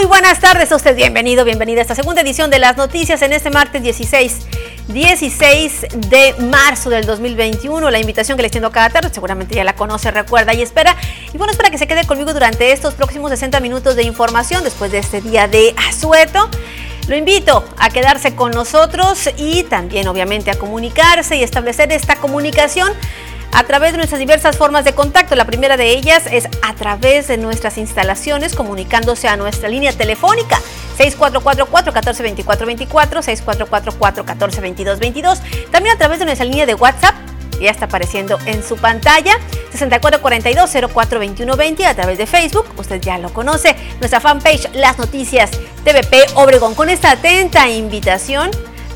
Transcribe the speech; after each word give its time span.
Muy 0.00 0.06
buenas 0.06 0.40
tardes 0.40 0.72
a 0.72 0.76
usted. 0.76 0.96
Bienvenido, 0.96 1.44
bienvenida 1.44 1.80
a 1.80 1.82
esta 1.82 1.94
segunda 1.94 2.22
edición 2.22 2.48
de 2.48 2.58
las 2.58 2.78
noticias 2.78 3.20
en 3.20 3.34
este 3.34 3.50
martes 3.50 3.82
16, 3.82 4.46
16 4.88 5.86
de 6.08 6.34
marzo 6.38 6.88
del 6.88 7.04
2021. 7.04 7.90
La 7.90 7.98
invitación 7.98 8.38
que 8.38 8.42
le 8.42 8.46
extiendo 8.46 8.72
cada 8.72 8.88
tarde, 8.88 9.10
seguramente 9.12 9.54
ya 9.54 9.62
la 9.62 9.74
conoce, 9.74 10.10
recuerda 10.10 10.54
y 10.54 10.62
espera. 10.62 10.96
Y 11.34 11.36
bueno, 11.36 11.50
espera 11.50 11.68
que 11.68 11.76
se 11.76 11.86
quede 11.86 12.06
conmigo 12.06 12.32
durante 12.32 12.72
estos 12.72 12.94
próximos 12.94 13.30
60 13.30 13.60
minutos 13.60 13.94
de 13.94 14.04
información 14.04 14.64
después 14.64 14.90
de 14.90 14.96
este 14.96 15.20
día 15.20 15.48
de 15.48 15.74
asueto. 15.76 16.48
Lo 17.06 17.14
invito 17.14 17.62
a 17.76 17.90
quedarse 17.90 18.34
con 18.34 18.52
nosotros 18.52 19.28
y 19.36 19.64
también 19.64 20.08
obviamente 20.08 20.50
a 20.50 20.58
comunicarse 20.58 21.36
y 21.36 21.42
establecer 21.42 21.92
esta 21.92 22.16
comunicación 22.16 22.90
a 23.52 23.64
través 23.64 23.92
de 23.92 23.98
nuestras 23.98 24.18
diversas 24.18 24.56
formas 24.56 24.84
de 24.84 24.94
contacto. 24.94 25.34
La 25.34 25.44
primera 25.44 25.76
de 25.76 25.90
ellas 25.90 26.24
es 26.30 26.48
a 26.62 26.74
través 26.74 27.28
de 27.28 27.36
nuestras 27.36 27.76
instalaciones, 27.78 28.54
comunicándose 28.54 29.28
a 29.28 29.36
nuestra 29.36 29.68
línea 29.68 29.92
telefónica 29.92 30.58
6444-1424-24, 30.98 32.88
6444-1422-22. 32.88 35.40
También 35.70 35.94
a 35.94 35.98
través 35.98 36.18
de 36.18 36.24
nuestra 36.26 36.44
línea 36.44 36.66
de 36.66 36.74
WhatsApp 36.74 37.14
ya 37.60 37.70
está 37.70 37.86
apareciendo 37.86 38.38
en 38.46 38.62
su 38.62 38.76
pantalla. 38.76 39.34
6442-042120 39.74 41.84
a 41.84 41.94
través 41.94 42.18
de 42.18 42.26
Facebook. 42.26 42.66
Usted 42.76 43.00
ya 43.00 43.18
lo 43.18 43.32
conoce. 43.32 43.74
Nuestra 43.98 44.20
fanpage 44.20 44.68
Las 44.74 44.98
Noticias 44.98 45.50
TVP 45.84 46.26
Obregón. 46.34 46.74
Con 46.74 46.88
esta 46.88 47.12
atenta 47.12 47.68
invitación 47.68 48.50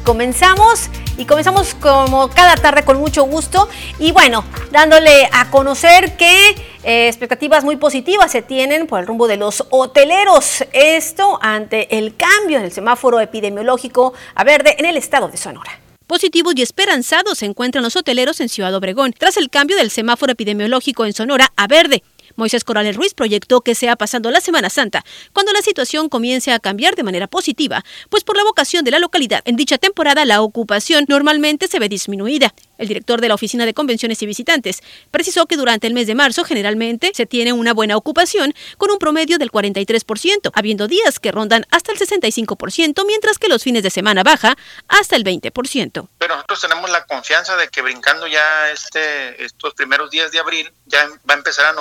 comenzamos 0.05 0.91
y 1.17 1.25
comenzamos 1.25 1.75
como 1.75 2.29
cada 2.29 2.55
tarde 2.57 2.85
con 2.85 2.99
mucho 2.99 3.25
gusto 3.25 3.69
y 3.99 4.13
bueno, 4.13 4.45
dándole 4.71 5.29
a 5.33 5.51
conocer 5.51 6.17
que 6.17 6.51
eh, 6.85 7.09
expectativas 7.09 7.65
muy 7.65 7.77
positivas 7.77 8.31
se 8.31 8.43
tienen 8.43 8.87
por 8.87 9.01
el 9.01 9.07
rumbo 9.07 9.27
de 9.27 9.39
los 9.39 9.65
hoteleros. 9.71 10.65
Esto 10.73 11.39
ante 11.43 11.99
el 11.99 12.15
cambio 12.17 12.59
en 12.59 12.65
el 12.65 12.73
semáforo 12.73 13.21
epidemiológico 13.21 14.13
a 14.35 14.45
verde 14.45 14.77
en 14.79 14.85
el 14.85 14.97
estado 14.97 15.29
de 15.29 15.39
Sonora. 15.39 15.81
Positivos 16.07 16.53
y 16.57 16.63
esperanzados 16.63 17.39
se 17.39 17.47
encuentran 17.47 17.83
los 17.83 17.97
hoteleros 17.97 18.39
en 18.41 18.51
Ciudad 18.51 18.75
Obregón 18.75 19.15
tras 19.17 19.39
el 19.39 19.49
cambio 19.49 19.77
del 19.77 19.91
semáforo 19.91 20.33
epidemiológico 20.33 21.07
en 21.07 21.15
Sonora 21.15 21.51
a 21.57 21.67
verde. 21.67 22.03
Moisés 22.37 22.65
Corales 22.65 22.97
Ruiz 22.97 23.15
proyectó 23.15 23.61
que 23.61 23.75
sea 23.75 23.97
pasando 23.97 24.31
la 24.31 24.41
Semana 24.41 24.71
Santa, 24.71 25.05
cuando 25.33 25.53
la 25.53 25.63
situación 25.63 26.09
comience 26.09 26.53
a 26.53 26.59
cambiar 26.59 26.95
de 26.97 27.03
manera 27.03 27.27
positiva, 27.27 27.85
pues 28.11 28.25
por 28.25 28.37
la 28.37 28.45
vocación 28.45 28.85
de 28.85 28.91
la 28.91 28.99
localidad, 28.99 29.43
en 29.45 29.57
dicha 29.57 29.79
temporada 29.79 30.25
la 30.25 30.43
ocupación 30.43 31.05
normalmente 31.09 31.69
se 31.69 31.79
ve 31.79 31.89
disminuida. 31.89 32.55
El 32.77 32.89
director 32.89 33.21
de 33.21 33.29
la 33.29 33.35
Oficina 33.35 33.67
de 33.67 33.75
Convenciones 33.75 34.21
y 34.23 34.27
Visitantes 34.27 34.83
precisó 35.11 35.47
que 35.47 35.57
durante 35.57 35.87
el 35.87 35.95
mes 35.95 36.07
de 36.07 36.15
marzo 36.15 36.45
generalmente 36.45 37.13
se 37.15 37.25
tiene 37.25 37.53
una 37.53 37.73
buena 37.73 37.97
ocupación 37.97 38.53
con 38.79 38.91
un 38.91 38.99
promedio 38.99 39.39
del 39.39 39.53
43%, 39.53 40.51
habiendo 40.55 40.89
días 40.89 41.21
que 41.21 41.31
rondan 41.31 41.67
hasta 41.71 41.93
el 41.93 41.99
65%, 41.99 43.07
mientras 43.07 43.39
que 43.39 43.49
los 43.49 43.63
fines 43.63 43.83
de 43.83 43.91
semana 43.91 44.23
baja 44.23 44.57
hasta 44.89 45.17
el 45.17 45.25
20%. 45.25 46.09
Pero 46.19 46.35
nosotros 46.35 46.61
tenemos 46.61 46.91
la 46.91 47.05
confianza 47.07 47.57
de 47.57 47.69
que 47.69 47.83
brincando 47.83 48.27
ya 48.27 48.71
este, 48.71 49.45
estos 49.45 49.75
primeros 49.75 50.11
días 50.11 50.33
de 50.33 50.41
abril 50.41 50.73
ya 50.87 51.09
va 51.29 51.35
a 51.35 51.37
empezar 51.37 51.67
a 51.67 51.73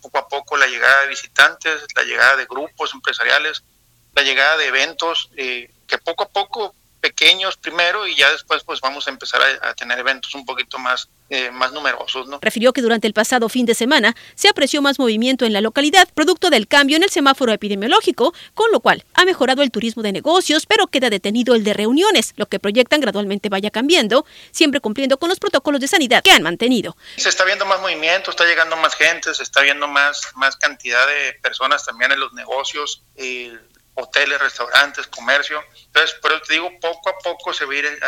poco 0.00 0.18
a 0.18 0.28
poco 0.28 0.56
la 0.56 0.66
llegada 0.66 1.02
de 1.02 1.08
visitantes, 1.08 1.86
la 1.94 2.04
llegada 2.04 2.36
de 2.36 2.46
grupos 2.46 2.92
empresariales, 2.94 3.64
la 4.14 4.22
llegada 4.22 4.56
de 4.56 4.66
eventos, 4.66 5.30
eh, 5.36 5.70
que 5.86 5.98
poco 5.98 6.24
a 6.24 6.28
poco 6.28 6.74
pequeños 7.04 7.58
primero 7.58 8.06
y 8.06 8.16
ya 8.16 8.32
después 8.32 8.64
pues 8.64 8.80
vamos 8.80 9.06
a 9.06 9.10
empezar 9.10 9.42
a, 9.42 9.74
tener 9.74 9.98
eventos 9.98 10.34
un 10.34 10.46
poquito 10.46 10.78
más, 10.78 11.10
eh, 11.28 11.50
más 11.50 11.70
numerosos. 11.70 12.26
¿no? 12.28 12.38
Refirió 12.40 12.72
que 12.72 12.80
durante 12.80 13.06
el 13.06 13.12
pasado 13.12 13.50
fin 13.50 13.66
de 13.66 13.74
semana 13.74 14.16
se 14.34 14.48
apreció 14.48 14.80
más 14.80 14.98
movimiento 14.98 15.44
en 15.44 15.52
la 15.52 15.60
localidad, 15.60 16.08
producto 16.14 16.48
del 16.48 16.66
cambio 16.66 16.96
en 16.96 17.02
el 17.02 17.10
semáforo 17.10 17.52
epidemiológico, 17.52 18.32
con 18.54 18.72
lo 18.72 18.80
cual 18.80 19.04
ha 19.12 19.26
mejorado 19.26 19.62
el 19.62 19.70
turismo 19.70 20.02
de 20.02 20.12
negocios, 20.12 20.64
pero 20.64 20.86
queda 20.86 21.10
detenido 21.10 21.54
el 21.54 21.62
de 21.62 21.74
reuniones, 21.74 22.32
lo 22.36 22.46
que 22.46 22.58
proyectan 22.58 23.02
gradualmente 23.02 23.50
vaya 23.50 23.70
cambiando, 23.70 24.24
siempre 24.50 24.80
cumpliendo 24.80 25.18
con 25.18 25.28
los 25.28 25.38
protocolos 25.38 25.82
de 25.82 25.88
sanidad 25.88 26.22
que 26.22 26.30
han 26.30 26.42
mantenido. 26.42 26.96
Se 27.18 27.28
está 27.28 27.44
viendo 27.44 27.66
más 27.66 27.82
movimiento, 27.82 28.30
está 28.30 28.46
llegando 28.46 28.76
más 28.76 28.94
gente, 28.94 29.34
se 29.34 29.42
está 29.42 29.60
viendo 29.60 29.86
más, 29.88 30.22
más 30.36 30.56
cantidad 30.56 31.06
de 31.06 31.34
personas 31.42 31.84
también 31.84 32.12
en 32.12 32.20
los 32.20 32.32
negocios. 32.32 33.02
Eh, 33.16 33.52
hoteles, 33.94 34.40
restaurantes, 34.40 35.06
comercio. 35.06 35.60
Entonces, 35.86 36.16
pero 36.22 36.40
te 36.42 36.54
digo, 36.54 36.70
poco 36.80 37.08
a 37.08 37.18
poco 37.22 37.52
se 37.52 37.64
va 37.64 37.72
a 37.72 37.76
ir 37.76 37.84
eh, 37.86 37.98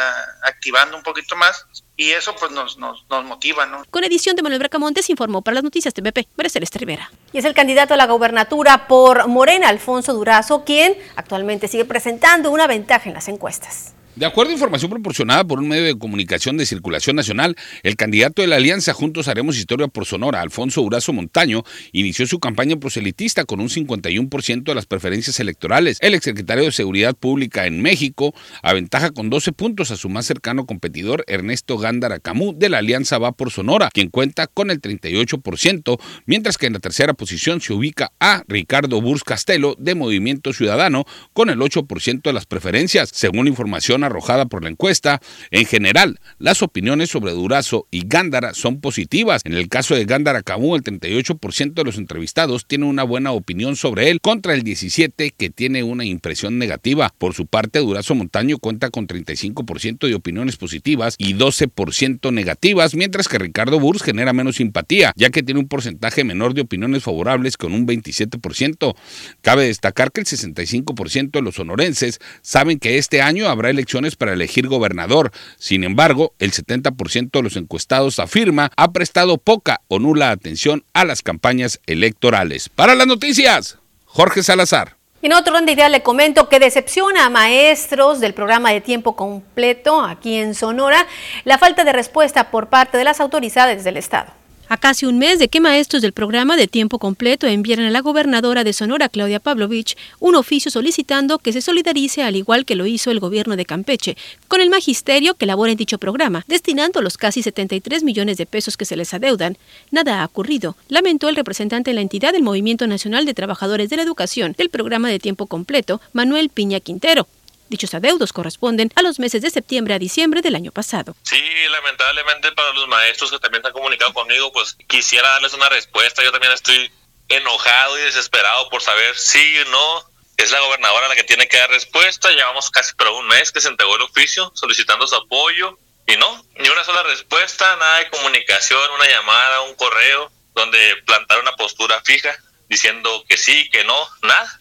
activando 0.42 0.97
un 0.97 1.02
poquito 1.02 1.36
más 1.36 1.66
y 1.97 2.10
eso 2.10 2.34
pues 2.36 2.52
nos, 2.52 2.76
nos, 2.78 3.06
nos, 3.08 3.24
motiva, 3.24 3.66
¿no? 3.66 3.84
Con 3.91 4.04
edición 4.04 4.36
de 4.36 4.42
Manuel 4.42 4.60
Bracamontes 4.60 5.08
informó 5.10 5.42
para 5.42 5.56
las 5.56 5.64
noticias 5.64 5.94
TVP, 5.94 6.28
María 6.36 6.50
Celeste 6.50 6.78
Rivera. 6.78 7.10
Y 7.32 7.38
es 7.38 7.44
el 7.44 7.54
candidato 7.54 7.94
a 7.94 7.97
la 7.97 8.06
gobernatura 8.06 8.86
por 8.86 9.26
Morena, 9.28 9.69
Alfonso 9.69 10.12
Durazo, 10.12 10.64
quien 10.64 10.97
actualmente 11.16 11.69
sigue 11.69 11.84
presentando 11.84 12.50
una 12.50 12.66
ventaja 12.66 13.08
en 13.08 13.14
las 13.14 13.28
encuestas. 13.28 13.96
De 14.16 14.25
acuerdo 14.25 14.53
a 14.53 14.54
información 14.54 14.91
proporcionada 14.91 15.44
por 15.44 15.60
un 15.60 15.69
medio 15.69 15.84
de 15.84 15.99
comunicación 15.99 16.56
de 16.56 16.65
circulación 16.65 17.16
nacional, 17.16 17.54
el 17.82 17.97
candidato 17.97 18.41
de 18.41 18.49
la 18.49 18.56
Alianza 18.56 18.94
Juntos 18.94 19.28
Haremos 19.28 19.59
Historia 19.59 19.88
por 19.88 20.06
Sonora, 20.06 20.41
Alfonso 20.41 20.81
Urazo 20.81 21.12
Montaño, 21.12 21.65
inició 21.93 22.27
su 22.27 22.41
campaña 22.41 22.77
proselitista 22.77 23.44
con 23.44 23.60
un 23.60 23.69
51% 23.69 24.62
de 24.62 24.75
las 24.75 24.87
preferencias 24.87 25.38
electorales. 25.38 25.99
El 26.00 26.15
exsecretario 26.15 26.65
de 26.65 26.72
Seguridad 26.72 27.15
Pública 27.15 27.66
en 27.66 27.82
México 27.82 28.34
aventaja 28.62 29.10
con 29.10 29.28
12 29.28 29.53
puntos 29.53 29.91
a 29.91 29.99
su 29.99 30.09
más 30.09 30.25
cercano 30.25 30.65
competidor, 30.65 31.22
Ernesto 31.27 31.77
Gándara 31.77 32.19
Camú, 32.19 32.54
de 32.56 32.71
la 32.71 32.78
Alianza 32.78 33.19
Va 33.19 33.33
por 33.33 33.50
Sonora, 33.50 33.91
quien 33.93 34.09
cuenta 34.09 34.47
con 34.47 34.71
el 34.71 34.81
38%, 34.81 36.00
mientras 36.25 36.56
que 36.56 36.69
en 36.69 36.72
la 36.72 36.78
tercera 36.78 37.12
posición 37.12 37.60
se 37.60 37.75
ubica 37.75 38.12
a 38.19 38.44
Ricardo 38.48 39.03
Burs 39.03 39.25
Castelo, 39.25 39.77
de 39.78 39.94
Movimiento 39.94 40.54
Ciudadano, 40.54 41.04
con 41.34 41.50
el 41.50 41.59
8% 41.59 42.22
de 42.22 42.33
las 42.33 42.47
preferencias. 42.47 43.10
Según 43.12 43.47
información 43.47 44.06
arrojada 44.06 44.47
por 44.47 44.62
la 44.62 44.71
encuesta, 44.71 45.21
en 45.50 45.67
general, 45.67 46.19
las 46.39 46.62
opiniones 46.62 47.11
sobre 47.11 47.33
Durazo 47.33 47.87
y 47.91 48.06
Gándara 48.06 48.55
son 48.55 48.81
positivas. 48.81 49.43
En 49.44 49.55
el 49.55 49.69
caso 49.69 49.94
de 49.94 50.05
Gándara 50.05 50.43
Camú, 50.43 50.75
el 50.77 50.83
38% 50.83 51.75
de 51.75 51.84
los 51.84 51.99
entrevistados 51.99 52.66
tiene 52.66 52.87
una 52.87 53.03
buena 53.03 53.33
opinión 53.33 53.77
sobre 53.77 54.11
él, 54.11 54.21
contra 54.21 54.55
el 54.55 54.65
17% 54.65 55.34
que 55.37 55.50
tiene 55.50 55.83
una 55.83 56.05
impresión 56.05 56.59
negativa. 56.59 57.12
Por 57.19 57.34
su 57.34 57.47
parte, 57.47 57.78
Durazo 57.78 58.15
Montaño 58.15 58.59
cuenta 58.59 58.91
con 58.91 59.06
35% 59.06 60.06
de 60.06 60.15
opiniones 60.15 60.56
positivas 60.56 61.16
y 61.19 61.34
12% 61.34 62.33
negativas, 62.33 62.95
mientras 62.95 63.28
que 63.28 63.39
Ricardo 63.39 63.81
Burs 63.81 64.03
genera 64.03 64.33
menos 64.33 64.56
simpatía, 64.56 65.12
ya 65.16 65.31
que 65.31 65.43
tiene 65.43 65.61
un 65.61 65.69
porcentaje 65.69 66.25
menor 66.25 66.55
de 66.55 66.62
opiniones 66.62 67.03
favorables 67.03 67.56
con 67.56 67.72
un 67.72 67.87
27%. 67.87 68.95
Cabe 69.41 69.66
destacar 69.66 70.12
que 70.12 70.21
el 70.21 70.27
65% 70.27 71.31
de 71.31 71.43
los 71.43 71.56
sonorenses 71.56 72.19
saben 72.43 72.78
que 72.78 72.99
este 72.99 73.21
año 73.21 73.49
habrá 73.49 73.71
elecciones 73.71 73.96
para 74.17 74.33
elegir 74.34 74.69
gobernador. 74.69 75.33
Sin 75.59 75.84
embargo, 75.84 76.34
el 76.39 76.53
70% 76.53 77.31
de 77.31 77.43
los 77.43 77.57
encuestados 77.57 78.19
afirma 78.19 78.71
ha 78.77 78.93
prestado 78.93 79.39
poca 79.39 79.81
o 79.89 79.99
nula 79.99 80.31
atención 80.31 80.84
a 80.93 81.05
las 81.05 81.23
campañas 81.23 81.81
electorales. 81.87 82.69
Para 82.69 82.95
las 82.95 83.07
noticias, 83.07 83.79
Jorge 84.05 84.43
Salazar. 84.43 84.97
En 85.23 85.33
otro 85.33 85.55
orden 85.55 85.65
de 85.67 85.89
le 85.89 86.03
comento 86.03 86.49
que 86.49 86.61
decepciona 86.61 87.27
a 87.27 87.31
maestros 87.31 88.21
del 88.21 88.34
programa 88.34 88.71
de 88.71 88.81
tiempo 88.81 89.17
completo 89.17 90.03
aquí 90.03 90.37
en 90.37 90.55
Sonora 90.55 91.07
la 91.45 91.59
falta 91.59 91.84
de 91.84 91.93
respuesta 91.93 92.51
por 92.51 92.69
parte 92.69 92.99
de 92.99 93.05
las 93.05 93.21
autoridades 93.21 93.83
del 93.83 93.97
Estado. 93.97 94.35
A 94.69 94.78
casi 94.78 95.06
un 95.06 95.19
mes 95.19 95.38
de 95.38 95.47
que 95.47 95.60
maestros 95.60 96.03
del 96.03 96.12
programa 96.12 96.56
de 96.56 96.66
tiempo 96.66 96.99
completo 96.99 97.47
enviaran 97.47 97.87
a 97.87 97.91
la 97.91 98.00
gobernadora 98.00 98.65
de 98.65 98.72
Sonora, 98.72 99.09
Claudia 99.09 99.38
Pavlovich, 99.38 99.97
un 100.19 100.34
oficio 100.34 100.72
solicitando 100.72 101.39
que 101.39 101.53
se 101.53 101.60
solidarice, 101.60 102.24
al 102.24 102.34
igual 102.34 102.65
que 102.65 102.74
lo 102.74 102.84
hizo 102.84 103.13
el 103.13 103.21
gobierno 103.21 103.54
de 103.54 103.65
Campeche, 103.65 104.16
con 104.48 104.60
el 104.60 104.68
magisterio 104.68 105.34
que 105.34 105.47
labora 105.47 105.71
en 105.71 105.78
dicho 105.78 105.98
programa, 105.98 106.45
destinando 106.48 107.01
los 107.01 107.16
casi 107.16 107.45
73 107.45 108.03
millones 108.03 108.39
de 108.39 108.47
pesos 108.47 108.77
que 108.77 108.84
se 108.84 108.97
les 108.97 109.15
adeudan. 109.15 109.57
Nada 109.92 110.21
ha 110.21 110.27
ocurrido, 110.27 110.77
lamentó 110.89 111.28
el 111.28 111.36
representante 111.36 111.91
en 111.91 111.97
la 111.97 112.03
entidad 112.03 112.33
del 112.33 112.42
Movimiento 112.42 112.89
Nacional 112.89 113.24
de 113.24 113.34
Trabajadores 113.34 113.89
de 113.89 113.98
la 113.98 114.03
Educación 114.03 114.57
del 114.59 114.71
programa 114.71 115.09
de 115.09 115.21
tiempo 115.21 115.47
completo, 115.47 116.01
Manuel 116.13 116.48
Piña 116.48 116.80
Quintero. 116.80 117.28
Dichos 117.68 117.95
adeudos 117.95 118.33
corresponden 118.33 118.92
a 118.95 119.03
los 119.03 119.18
meses 119.18 119.42
de 119.42 119.51
septiembre 119.51 119.95
a 119.95 119.98
diciembre 119.98 120.41
del 120.42 120.54
año 120.54 120.72
pasado. 120.72 121.16
Sí, 121.22 121.42
lamentablemente 121.71 122.53
para 122.53 122.72
los 122.72 122.86
maestros 122.89 123.30
que 123.30 123.39
también 123.39 123.63
se 123.63 123.68
han 123.68 123.74
comunicado 123.74 124.13
conmigo, 124.13 124.53
pues 124.53 124.77
quisiera 124.86 125.28
darles 125.30 125.53
una 125.54 125.68
respuesta. 125.68 126.22
Yo 126.22 126.33
también 126.33 126.53
estoy 126.53 126.91
enojado 127.28 127.98
y 127.98 128.03
desesperado 128.03 128.68
por 128.71 128.83
saber 128.83 129.16
si 129.16 129.59
o 129.59 129.65
no 129.66 130.10
es 130.36 130.51
la 130.51 130.60
gobernadora 130.60 131.09
la 131.09 131.16
que 131.16 131.24
tiene 131.24 131.48
que 131.48 131.57
dar 131.57 131.71
respuesta. 131.71 132.30
Llevamos 132.30 132.71
casi 132.71 132.92
pero 132.97 133.16
un 133.18 133.27
mes 133.27 133.51
que 133.51 133.60
se 133.60 133.68
entregó 133.68 133.97
el 133.97 134.03
oficio 134.03 134.53
solicitando 134.54 135.07
su 135.07 135.16
apoyo 135.16 135.78
y 136.07 136.16
no, 136.16 136.45
ni 136.59 136.68
una 136.68 136.84
sola 136.84 137.03
respuesta, 137.03 137.77
nada 137.77 137.98
de 137.98 138.10
comunicación, 138.10 138.80
una 138.95 139.09
llamada, 139.09 139.63
un 139.63 139.74
correo 139.74 140.30
donde 140.54 140.97
plantar 141.04 141.41
una 141.41 141.57
postura 141.57 142.01
fija 142.04 142.36
diciendo 142.68 143.24
que 143.28 143.36
sí, 143.36 143.68
que 143.71 143.84
no, 143.84 144.09
nada. 144.22 144.60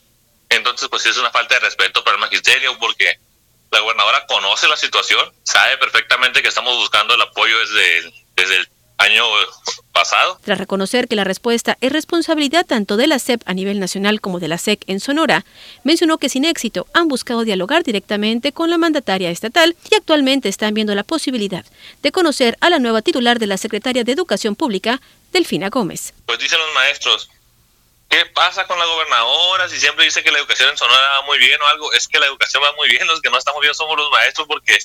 Entonces, 0.49 0.87
pues 0.89 1.05
es 1.05 1.17
una 1.17 1.31
falta 1.31 1.55
de 1.55 1.61
respeto 1.61 2.03
para 2.03 2.15
el 2.15 2.21
magisterio 2.21 2.77
porque 2.79 3.19
la 3.71 3.79
gobernadora 3.79 4.25
conoce 4.27 4.67
la 4.67 4.77
situación, 4.77 5.31
sabe 5.43 5.77
perfectamente 5.77 6.41
que 6.41 6.47
estamos 6.47 6.75
buscando 6.77 7.15
el 7.15 7.21
apoyo 7.21 7.57
desde 7.59 7.97
el, 7.97 8.13
desde 8.35 8.57
el 8.57 8.69
año 8.97 9.23
pasado. 9.91 10.39
Tras 10.43 10.57
reconocer 10.57 11.07
que 11.07 11.15
la 11.15 11.23
respuesta 11.23 11.77
es 11.81 11.91
responsabilidad 11.91 12.65
tanto 12.65 12.97
de 12.97 13.07
la 13.07 13.19
SEP 13.19 13.41
a 13.45 13.53
nivel 13.53 13.79
nacional 13.79 14.21
como 14.21 14.39
de 14.39 14.47
la 14.47 14.57
SEC 14.57 14.83
en 14.87 14.99
Sonora, 14.99 15.45
mencionó 15.83 16.17
que 16.17 16.29
sin 16.29 16.45
éxito 16.45 16.87
han 16.93 17.07
buscado 17.07 17.43
dialogar 17.43 17.83
directamente 17.83 18.51
con 18.51 18.69
la 18.69 18.77
mandataria 18.77 19.29
estatal 19.29 19.75
y 19.89 19.95
actualmente 19.95 20.49
están 20.49 20.73
viendo 20.73 20.95
la 20.95 21.03
posibilidad 21.03 21.65
de 22.01 22.11
conocer 22.11 22.57
a 22.61 22.69
la 22.69 22.79
nueva 22.79 23.01
titular 23.01 23.39
de 23.39 23.47
la 23.47 23.57
Secretaría 23.57 24.03
de 24.03 24.11
Educación 24.11 24.55
Pública, 24.55 25.01
Delfina 25.31 25.69
Gómez. 25.69 26.13
Pues 26.25 26.39
dicen 26.39 26.59
los 26.59 26.73
maestros, 26.73 27.29
¿qué 28.15 28.25
pasa 28.27 28.65
con 28.65 28.79
la 28.79 28.85
gobernadora? 28.85 29.67
Si 29.67 29.77
siempre 29.77 30.05
dice 30.05 30.23
que 30.23 30.31
la 30.31 30.39
educación 30.39 30.69
en 30.69 30.77
Sonora 30.77 31.19
va 31.19 31.21
muy 31.23 31.37
bien 31.37 31.61
o 31.61 31.67
algo, 31.67 31.91
es 31.93 32.07
que 32.07 32.19
la 32.19 32.27
educación 32.27 32.63
va 32.63 32.71
muy 32.73 32.87
bien, 32.87 33.05
los 33.07 33.21
que 33.21 33.29
no 33.29 33.37
estamos 33.37 33.59
bien 33.61 33.73
somos 33.73 33.97
los 33.97 34.09
maestros 34.09 34.47
porque 34.47 34.77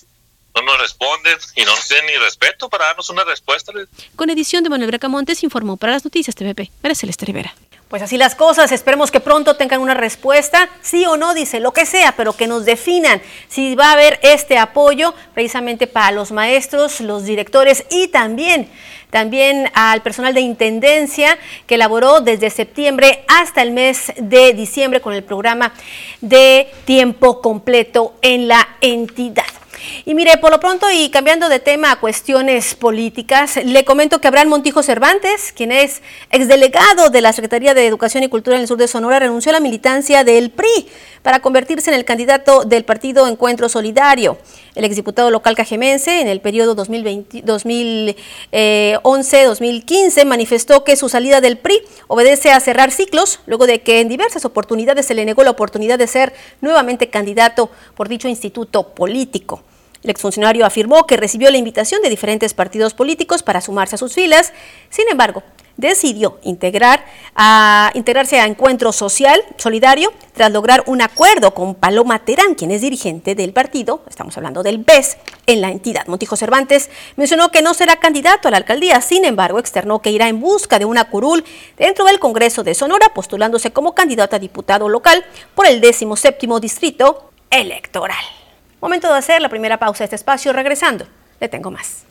no 0.55 0.63
nos 0.63 0.79
responden 0.79 1.39
y 1.55 1.65
no 1.65 1.77
nos 1.77 1.87
tienen 1.87 2.07
ni 2.07 2.17
respeto 2.17 2.69
para 2.69 2.87
darnos 2.87 3.09
una 3.09 3.23
respuesta. 3.23 3.73
Con 4.17 4.31
edición 4.31 4.65
de 4.65 4.71
Manuel 4.71 4.91
Bracamontes 4.91 5.45
informó 5.45 5.77
para 5.77 5.93
las 5.93 6.05
noticias 6.05 6.35
TVP, 6.35 6.73
María 6.83 6.97
Celeste 6.97 7.27
Rivera. 7.27 7.55
Pues 7.91 8.03
así 8.03 8.17
las 8.17 8.37
cosas, 8.37 8.71
esperemos 8.71 9.11
que 9.11 9.19
pronto 9.19 9.57
tengan 9.57 9.81
una 9.81 9.95
respuesta, 9.95 10.71
sí 10.81 11.05
o 11.07 11.17
no, 11.17 11.35
dice, 11.35 11.59
lo 11.59 11.73
que 11.73 11.87
sea, 11.87 12.13
pero 12.13 12.35
que 12.35 12.47
nos 12.47 12.65
definan 12.65 13.21
si 13.49 13.75
va 13.75 13.87
a 13.89 13.93
haber 13.95 14.21
este 14.23 14.59
apoyo 14.59 15.13
precisamente 15.35 15.89
para 15.89 16.13
los 16.13 16.31
maestros, 16.31 17.01
los 17.01 17.25
directores 17.25 17.85
y 17.91 18.07
también, 18.07 18.69
también 19.11 19.73
al 19.75 20.03
personal 20.03 20.35
de 20.35 20.41
intendencia 20.41 21.37
que 21.67 21.75
elaboró 21.75 22.21
desde 22.21 22.51
septiembre 22.51 23.25
hasta 23.27 23.61
el 23.61 23.73
mes 23.73 24.13
de 24.19 24.53
diciembre 24.53 25.01
con 25.01 25.13
el 25.13 25.25
programa 25.25 25.73
de 26.21 26.71
tiempo 26.85 27.43
completo 27.43 28.15
en 28.23 28.47
la 28.47 28.69
entidad. 28.81 29.60
Y 30.05 30.15
mire, 30.15 30.39
por 30.39 30.51
lo 30.51 30.61
pronto 30.61 30.87
y 30.91 31.11
cambiando 31.11 31.49
de 31.49 31.61
tema 31.61 31.93
a 31.93 32.01
cuestiones 32.01 32.75
políticas, 32.75 33.57
le 33.65 33.85
comento 33.85 34.21
que 34.21 34.29
Abraham 34.29 34.49
Montijo 34.49 34.83
Cervantes, 34.83 35.53
quien 35.53 35.73
es 35.73 36.03
exdelegado 36.31 37.11
de 37.11 37.21
la 37.21 37.33
Secretaría 37.33 37.75
de 37.75 37.87
Educación 37.87 38.25
y 38.25 38.29
Cultura 38.29 38.57
en 38.57 38.63
el 38.63 38.69
sur 38.69 38.79
de 38.79 38.89
Sonora, 38.89 39.19
renunció 39.19 39.51
a 39.51 39.55
la 39.55 39.61
militancia 39.61 40.25
del 40.25 40.51
PRI 40.51 40.89
para 41.23 41.41
convertirse 41.41 41.91
en 41.91 41.97
el 41.97 42.05
candidato 42.05 42.65
del 42.65 42.85
partido 42.85 43.27
Encuentro 43.27 43.69
Solidario. 43.69 44.39
El 44.75 44.85
exdiputado 44.85 45.31
local 45.31 45.55
cajemense 45.57 46.21
en 46.21 46.29
el 46.29 46.41
periodo 46.41 46.77
2011-2015 46.77 48.17
eh, 48.53 50.25
manifestó 50.25 50.85
que 50.85 50.97
su 50.97 51.09
salida 51.09 51.41
del 51.41 51.59
PRI 51.59 51.83
obedece 52.09 52.51
a 52.53 52.61
cerrar 52.61 52.91
ciclos 52.91 53.41
luego 53.47 53.67
de 53.67 53.83
que 53.83 54.01
en 54.01 54.09
diversas 54.09 54.45
oportunidades 54.45 55.07
se 55.07 55.15
le 55.15 55.25
negó 55.25 55.43
la 55.45 55.51
oportunidad 55.51 55.99
de 55.99 56.07
ser 56.07 56.33
nuevamente 56.61 57.11
candidato 57.11 57.71
por 57.95 58.09
dicho 58.09 58.29
instituto 58.29 58.95
político. 58.95 59.63
El 60.03 60.11
exfuncionario 60.11 60.65
afirmó 60.65 61.07
que 61.07 61.17
recibió 61.17 61.51
la 61.51 61.59
invitación 61.59 62.01
de 62.03 62.09
diferentes 62.09 62.55
partidos 62.55 62.95
políticos 62.95 63.43
para 63.43 63.61
sumarse 63.61 63.97
a 63.97 63.99
sus 63.99 64.15
filas, 64.15 64.53
sin 64.89 65.09
embargo, 65.09 65.43
decidió 65.81 66.39
integrarse 66.43 67.01
a 67.37 68.47
Encuentro 68.47 68.93
Social 68.93 69.43
Solidario 69.57 70.13
tras 70.35 70.51
lograr 70.53 70.85
un 70.87 71.03
acuerdo 71.03 71.53
con 71.53 71.75
Paloma 71.75 72.25
Terán, 72.25 72.55
quien 72.55 72.71
es 72.71 72.81
dirigente 72.83 73.35
del 73.35 73.53
partido, 73.53 74.03
estamos 74.09 74.37
hablando 74.37 74.63
del 74.63 74.79
BES, 74.79 75.17
en 75.47 75.61
la 75.61 75.71
entidad. 75.71 76.07
Montijo 76.07 76.37
Cervantes 76.37 76.91
mencionó 77.17 77.51
que 77.51 77.63
no 77.63 77.75
será 77.75 77.97
candidato 77.97 78.49
a 78.49 78.51
la 78.51 78.59
alcaldía, 78.59 79.01
sin 79.01 79.25
embargo, 79.25 79.59
externó 79.59 80.01
que 80.01 80.11
irá 80.11 80.29
en 80.29 80.41
busca 80.41 80.79
de 80.79 80.85
una 80.85 81.11
curul 81.11 81.45
dentro 81.77 82.05
del 82.05 82.19
Congreso 82.19 82.63
de 82.63 82.75
Sonora, 82.75 83.13
postulándose 83.15 83.73
como 83.73 83.95
candidato 83.95 84.37
a 84.37 84.39
diputado 84.39 84.89
local 84.89 85.25
por 85.55 85.67
el 85.67 85.81
17 85.81 86.39
distrito 86.61 87.31
electoral. 87.51 88.40
Momento 88.81 89.13
de 89.13 89.19
hacer 89.19 89.43
la 89.43 89.51
primera 89.51 89.79
pausa 89.79 89.99
de 89.99 90.05
este 90.05 90.17
espacio. 90.17 90.53
Regresando, 90.53 91.07
le 91.39 91.49
tengo 91.49 91.71
más. 91.71 92.05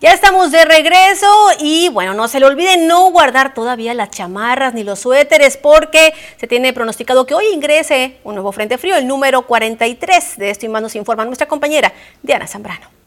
Ya 0.00 0.12
estamos 0.12 0.50
de 0.50 0.64
regreso 0.64 1.28
y 1.60 1.88
bueno, 1.90 2.12
no 2.12 2.26
se 2.26 2.40
le 2.40 2.46
olvide 2.46 2.76
no 2.76 3.12
guardar 3.12 3.54
todavía 3.54 3.94
las 3.94 4.10
chamarras 4.10 4.74
ni 4.74 4.82
los 4.82 4.98
suéteres 4.98 5.56
porque 5.56 6.12
se 6.38 6.48
tiene 6.48 6.72
pronosticado 6.72 7.24
que 7.24 7.34
hoy 7.34 7.44
ingrese 7.54 8.18
un 8.24 8.34
nuevo 8.34 8.50
frente 8.50 8.78
frío, 8.78 8.96
el 8.96 9.06
número 9.06 9.42
43. 9.46 10.38
De 10.38 10.50
esto 10.50 10.66
y 10.66 10.70
más 10.70 10.82
nos 10.82 10.96
informa 10.96 11.24
nuestra 11.24 11.46
compañera 11.46 11.92
Diana 12.20 12.48
Zambrano. 12.48 13.01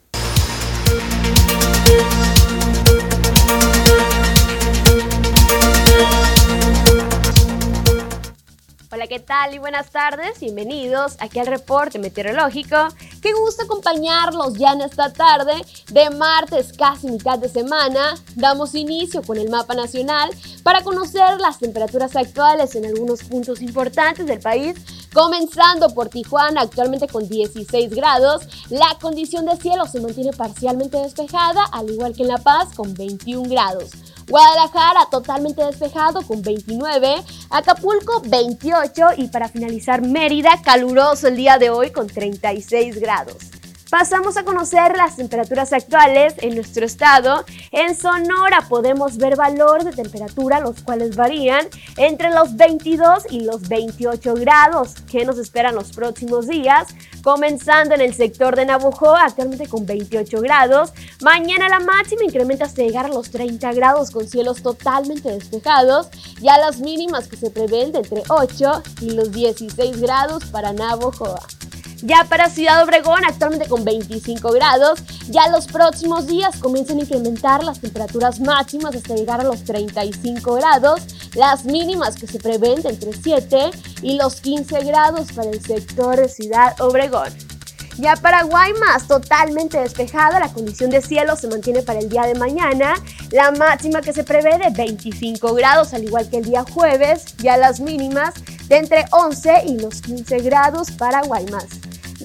¿Qué 9.07 9.19
tal? 9.19 9.53
Y 9.53 9.59
buenas 9.59 9.91
tardes. 9.91 10.39
Bienvenidos 10.39 11.17
aquí 11.19 11.37
al 11.37 11.45
reporte 11.45 11.99
meteorológico. 11.99 12.87
Qué 13.25 13.33
gusto 13.33 13.63
acompañarlos 13.63 14.53
ya 14.53 14.73
en 14.73 14.81
esta 14.81 15.11
tarde 15.11 15.53
de 15.91 16.11
martes, 16.11 16.71
casi 16.77 17.07
mitad 17.07 17.39
de 17.39 17.49
semana. 17.49 18.13
Damos 18.35 18.75
inicio 18.75 19.23
con 19.23 19.39
el 19.39 19.49
mapa 19.49 19.73
nacional 19.73 20.29
para 20.61 20.83
conocer 20.83 21.41
las 21.41 21.57
temperaturas 21.57 22.15
actuales 22.15 22.75
en 22.75 22.85
algunos 22.85 23.23
puntos 23.23 23.63
importantes 23.63 24.27
del 24.27 24.41
país. 24.41 24.75
Comenzando 25.11 25.89
por 25.95 26.09
Tijuana, 26.09 26.61
actualmente 26.61 27.07
con 27.07 27.27
16 27.27 27.89
grados. 27.95 28.43
La 28.69 28.95
condición 29.01 29.47
de 29.47 29.57
cielo 29.57 29.87
se 29.87 30.01
mantiene 30.01 30.31
parcialmente 30.31 30.97
despejada, 30.97 31.63
al 31.71 31.89
igual 31.89 32.13
que 32.13 32.21
en 32.21 32.27
La 32.27 32.37
Paz, 32.37 32.75
con 32.75 32.93
21 32.93 33.49
grados. 33.49 33.89
Guadalajara 34.27 35.07
totalmente 35.11 35.63
despejado 35.63 36.21
con 36.23 36.41
29, 36.41 37.23
Acapulco 37.51 38.21
28 38.25 39.05
y 39.17 39.27
para 39.27 39.49
finalizar 39.49 40.01
Mérida 40.01 40.61
caluroso 40.63 41.27
el 41.27 41.37
día 41.37 41.57
de 41.59 41.69
hoy 41.69 41.91
con 41.91 42.07
36 42.07 42.99
grados. 42.99 43.14
Pasamos 43.89 44.35
a 44.35 44.43
conocer 44.43 44.97
las 44.97 45.15
temperaturas 45.15 45.71
actuales 45.71 46.33
en 46.39 46.55
nuestro 46.55 46.85
estado. 46.85 47.45
En 47.71 47.95
Sonora 47.95 48.65
podemos 48.67 49.17
ver 49.17 49.35
valores 49.35 49.85
de 49.85 49.91
temperatura, 49.91 50.59
los 50.59 50.81
cuales 50.81 51.15
varían 51.15 51.67
entre 51.95 52.31
los 52.31 52.57
22 52.57 53.27
y 53.29 53.41
los 53.41 53.69
28 53.69 54.33
grados. 54.33 54.95
que 55.09 55.23
nos 55.23 55.37
esperan 55.37 55.75
los 55.75 55.91
próximos 55.91 56.47
días? 56.47 56.87
Comenzando 57.23 57.95
en 57.95 58.01
el 58.01 58.13
sector 58.13 58.55
de 58.55 58.65
Navojoa, 58.65 59.23
actualmente 59.23 59.67
con 59.67 59.85
28 59.85 60.41
grados. 60.41 60.91
Mañana 61.21 61.69
la 61.69 61.79
máxima 61.79 62.25
incrementa 62.25 62.65
hasta 62.65 62.81
llegar 62.81 63.05
a 63.05 63.09
los 63.09 63.29
30 63.31 63.71
grados 63.73 64.11
con 64.11 64.27
cielos 64.27 64.61
totalmente 64.61 65.31
despejados. 65.31 66.09
Y 66.41 66.49
a 66.49 66.57
las 66.57 66.79
mínimas 66.79 67.27
que 67.27 67.37
se 67.37 67.49
prevén 67.49 67.91
de 67.91 67.99
entre 67.99 68.23
8 68.27 68.83
y 69.01 69.11
los 69.11 69.31
16 69.31 70.01
grados 70.01 70.43
para 70.45 70.73
Navojoa. 70.73 71.39
Ya 72.05 72.23
para 72.29 72.51
Ciudad 72.51 72.83
Obregón, 72.83 73.25
actualmente 73.25 73.67
con 73.67 73.83
25 73.83 74.51
grados, 74.51 74.99
ya 75.27 75.49
los 75.49 75.65
próximos 75.65 76.27
días 76.27 76.55
comienzan 76.59 76.99
a 76.99 77.01
incrementar 77.01 77.63
las 77.63 77.79
temperaturas 77.79 78.39
máximas 78.39 78.95
hasta 78.95 79.15
llegar 79.15 79.41
a 79.41 79.43
los 79.43 79.63
35 79.63 80.53
grados, 80.53 81.01
las 81.33 81.65
mínimas 81.65 82.15
que 82.15 82.27
se 82.27 82.37
prevén 82.37 82.83
de 82.83 82.89
entre 82.89 83.11
7 83.11 83.71
y 84.03 84.19
los 84.19 84.39
15 84.41 84.83
grados 84.83 85.31
para 85.31 85.49
el 85.49 85.59
sector 85.59 86.17
de 86.17 86.29
Ciudad 86.29 86.79
Obregón. 86.79 87.33
Ya 87.97 88.15
para 88.15 88.43
Guaymas, 88.43 89.07
totalmente 89.07 89.79
despejada, 89.79 90.39
la 90.39 90.53
condición 90.53 90.91
de 90.91 91.01
cielo 91.01 91.35
se 91.35 91.47
mantiene 91.47 91.81
para 91.81 91.97
el 91.97 92.09
día 92.09 92.27
de 92.27 92.35
mañana, 92.35 92.93
la 93.31 93.49
máxima 93.49 94.01
que 94.01 94.13
se 94.13 94.23
prevé 94.23 94.59
de 94.59 94.69
25 94.69 95.55
grados, 95.55 95.91
al 95.95 96.03
igual 96.03 96.29
que 96.29 96.37
el 96.37 96.45
día 96.45 96.65
jueves, 96.71 97.35
ya 97.37 97.57
las 97.57 97.79
mínimas 97.79 98.35
de 98.67 98.77
entre 98.77 99.05
11 99.11 99.63
y 99.65 99.79
los 99.79 100.01
15 100.01 100.39
grados. 100.39 100.91
Para 100.91 101.23
Guaymas. 101.23 101.65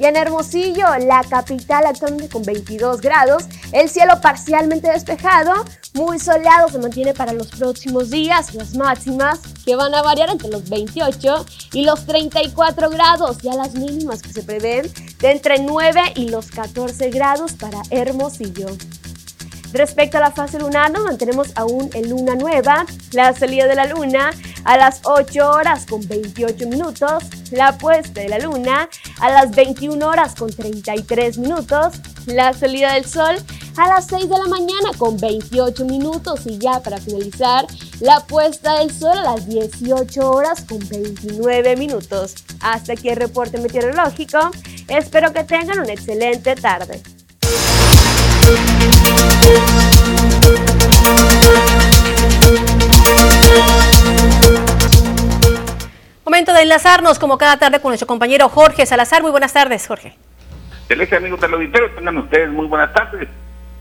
Y 0.00 0.07
en 0.07 0.16
Hermosillo, 0.16 0.87
la 1.07 1.23
capital 1.28 1.85
actualmente 1.85 2.30
con 2.30 2.42
22 2.42 3.02
grados, 3.02 3.45
el 3.73 3.90
cielo 3.90 4.19
parcialmente 4.23 4.90
despejado, 4.90 5.52
muy 5.92 6.19
soleado 6.19 6.71
se 6.71 6.78
mantiene 6.78 7.12
para 7.12 7.35
los 7.35 7.49
próximos 7.49 8.09
días, 8.09 8.54
las 8.54 8.75
máximas 8.75 9.40
que 9.66 9.76
van 9.76 9.95
a 9.95 10.00
variar 10.00 10.30
entre 10.30 10.49
los 10.49 10.71
28 10.71 11.45
y 11.75 11.85
los 11.85 12.07
34 12.07 12.88
grados, 12.88 13.38
ya 13.42 13.52
las 13.52 13.75
mínimas 13.75 14.23
que 14.23 14.33
se 14.33 14.42
prevén 14.42 14.90
de 15.19 15.33
entre 15.33 15.59
9 15.59 16.00
y 16.14 16.30
los 16.30 16.50
14 16.50 17.11
grados 17.11 17.52
para 17.52 17.83
Hermosillo. 17.90 18.69
Respecto 19.75 20.16
a 20.16 20.21
la 20.21 20.33
fase 20.33 20.59
lunar, 20.59 20.90
nos 20.90 21.04
mantenemos 21.04 21.49
aún 21.54 21.90
en 21.92 22.09
luna 22.09 22.35
nueva, 22.35 22.87
la 23.12 23.35
salida 23.35 23.66
de 23.66 23.75
la 23.76 23.85
luna 23.85 24.30
a 24.64 24.76
las 24.76 25.00
8 25.04 25.50
horas 25.50 25.86
con 25.86 26.06
28 26.06 26.66
minutos, 26.66 27.24
la 27.50 27.78
puesta 27.78 28.20
de 28.20 28.28
la 28.28 28.38
luna 28.38 28.88
a 29.20 29.30
las 29.30 29.50
21 29.50 30.06
horas 30.06 30.34
con 30.34 30.50
33 30.50 31.38
minutos, 31.38 31.94
la 32.26 32.52
salida 32.52 32.94
del 32.94 33.04
sol 33.04 33.36
a 33.76 33.88
las 33.88 34.06
6 34.08 34.28
de 34.28 34.38
la 34.38 34.46
mañana 34.46 34.90
con 34.98 35.16
28 35.16 35.84
minutos 35.84 36.40
y 36.46 36.58
ya 36.58 36.80
para 36.82 36.98
finalizar, 36.98 37.66
la 38.00 38.20
puesta 38.20 38.78
del 38.78 38.92
sol 38.92 39.16
a 39.18 39.34
las 39.34 39.46
18 39.46 40.30
horas 40.30 40.64
con 40.68 40.78
29 40.88 41.76
minutos. 41.76 42.34
Hasta 42.60 42.92
aquí 42.92 43.08
el 43.08 43.16
reporte 43.16 43.58
meteorológico. 43.58 44.38
Espero 44.88 45.32
que 45.32 45.44
tengan 45.44 45.80
una 45.80 45.92
excelente 45.92 46.54
tarde. 46.56 47.00
Momento 56.30 56.52
de 56.52 56.62
enlazarnos 56.62 57.18
como 57.18 57.38
cada 57.38 57.56
tarde 57.56 57.80
con 57.80 57.90
nuestro 57.90 58.06
compañero 58.06 58.49
Jorge 58.49 58.87
Salazar. 58.87 59.20
Muy 59.20 59.32
buenas 59.32 59.52
tardes, 59.52 59.84
Jorge. 59.84 60.12
Celeste, 60.87 61.16
amigos 61.16 61.40
del 61.40 61.54
auditorio, 61.54 61.90
tengan 61.90 62.18
ustedes 62.18 62.49
muy 62.50 62.66
buenas 62.66 62.92
tardes. 62.92 63.28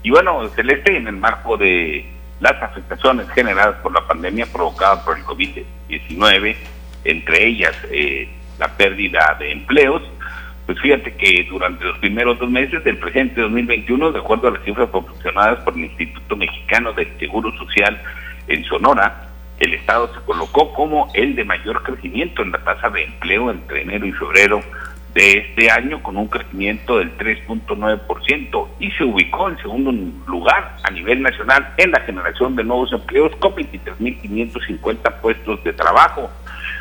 Y 0.02 0.10
bueno, 0.10 0.50
Celeste, 0.56 0.98
en 0.98 1.08
el 1.08 1.18
marco 1.18 1.58
de 1.58 2.12
las 2.40 2.54
afectaciones 2.64 3.30
generadas 3.36 3.76
por 3.84 3.94
la 3.94 4.02
pandemia 4.08 4.48
provocada 4.52 5.06
por 5.06 5.20
el 5.20 5.24
COVID-19, 5.26 6.56
entre 7.04 7.46
ellas 7.46 7.76
eh, 7.92 8.28
la 8.58 8.68
pérdida 8.70 9.38
de 9.38 9.52
empleos, 9.52 10.02
pues 10.66 10.80
fíjate 10.82 11.14
que 11.18 11.46
durante 11.48 11.86
los 11.86 12.00
primeros 12.00 12.40
dos 12.40 12.50
meses 12.50 12.84
del 12.84 12.98
presente 12.98 13.42
2021, 13.42 14.12
de 14.12 14.20
acuerdo 14.22 14.48
a 14.48 14.52
las 14.54 14.64
cifras 14.64 14.90
proporcionadas 14.90 15.64
por 15.64 15.76
el 15.76 15.86
Instituto 15.86 16.36
Mexicano 16.36 16.94
del 16.94 17.16
Seguro 17.20 17.56
Social 17.60 18.02
en 18.48 18.66
Sonora, 18.66 19.29
el 19.60 19.74
Estado 19.74 20.14
se 20.14 20.22
colocó 20.26 20.74
como 20.74 21.10
el 21.14 21.36
de 21.36 21.44
mayor 21.44 21.84
crecimiento 21.84 22.42
en 22.42 22.52
la 22.52 22.64
tasa 22.64 22.90
de 22.90 23.04
empleo 23.04 23.52
entre 23.52 23.82
enero 23.82 24.06
y 24.06 24.12
febrero 24.14 24.62
de 25.14 25.40
este 25.40 25.72
año 25.72 26.02
con 26.04 26.18
un 26.18 26.28
crecimiento 26.28 27.00
del 27.00 27.18
3.9% 27.18 28.68
y 28.80 28.92
se 28.92 29.04
ubicó 29.04 29.50
en 29.50 29.58
segundo 29.58 29.92
lugar 30.28 30.76
a 30.84 30.92
nivel 30.92 31.22
nacional 31.22 31.74
en 31.78 31.92
la 31.92 32.00
generación 32.02 32.56
de 32.56 32.64
nuevos 32.64 32.94
empleos 32.94 33.36
con 33.38 33.54
23.550 33.56 35.22
puestos 35.22 35.64
de 35.64 35.74
trabajo. 35.74 36.30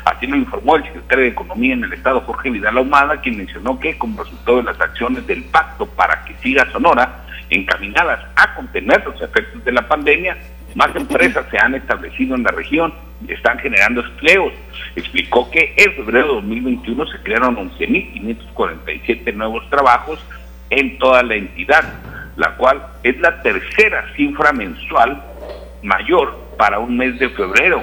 Así 0.05 0.27
lo 0.27 0.35
informó 0.35 0.75
el 0.75 0.83
secretario 0.83 1.23
de 1.25 1.31
Economía 1.31 1.73
en 1.73 1.83
el 1.83 1.93
Estado, 1.93 2.21
Jorge 2.21 2.49
Vidal 2.49 2.77
Ahumada, 2.77 3.19
quien 3.19 3.37
mencionó 3.37 3.79
que 3.79 3.97
como 3.97 4.23
resultado 4.23 4.57
de 4.57 4.63
las 4.63 4.79
acciones 4.79 5.25
del 5.27 5.43
pacto 5.45 5.85
para 5.87 6.23
que 6.23 6.35
siga 6.35 6.69
Sonora, 6.71 7.25
encaminadas 7.49 8.25
a 8.35 8.53
contener 8.55 9.03
los 9.05 9.19
efectos 9.21 9.63
de 9.65 9.71
la 9.71 9.87
pandemia, 9.87 10.37
más 10.75 10.95
empresas 10.95 11.45
se 11.49 11.57
han 11.57 11.75
establecido 11.75 12.35
en 12.35 12.43
la 12.43 12.51
región 12.51 12.93
y 13.27 13.33
están 13.33 13.59
generando 13.59 14.01
empleos. 14.01 14.53
Explicó 14.95 15.49
que 15.51 15.73
en 15.77 15.93
febrero 15.93 16.27
de 16.27 16.33
2021 16.35 17.07
se 17.07 17.17
crearon 17.19 17.55
11.547 17.57 19.33
nuevos 19.33 19.69
trabajos 19.69 20.19
en 20.69 20.97
toda 20.99 21.23
la 21.23 21.35
entidad, 21.35 21.83
la 22.35 22.55
cual 22.55 22.85
es 23.03 23.19
la 23.19 23.41
tercera 23.41 24.05
cifra 24.15 24.51
mensual 24.53 25.23
mayor 25.83 26.37
para 26.57 26.79
un 26.79 26.97
mes 26.97 27.17
de 27.19 27.29
febrero. 27.29 27.81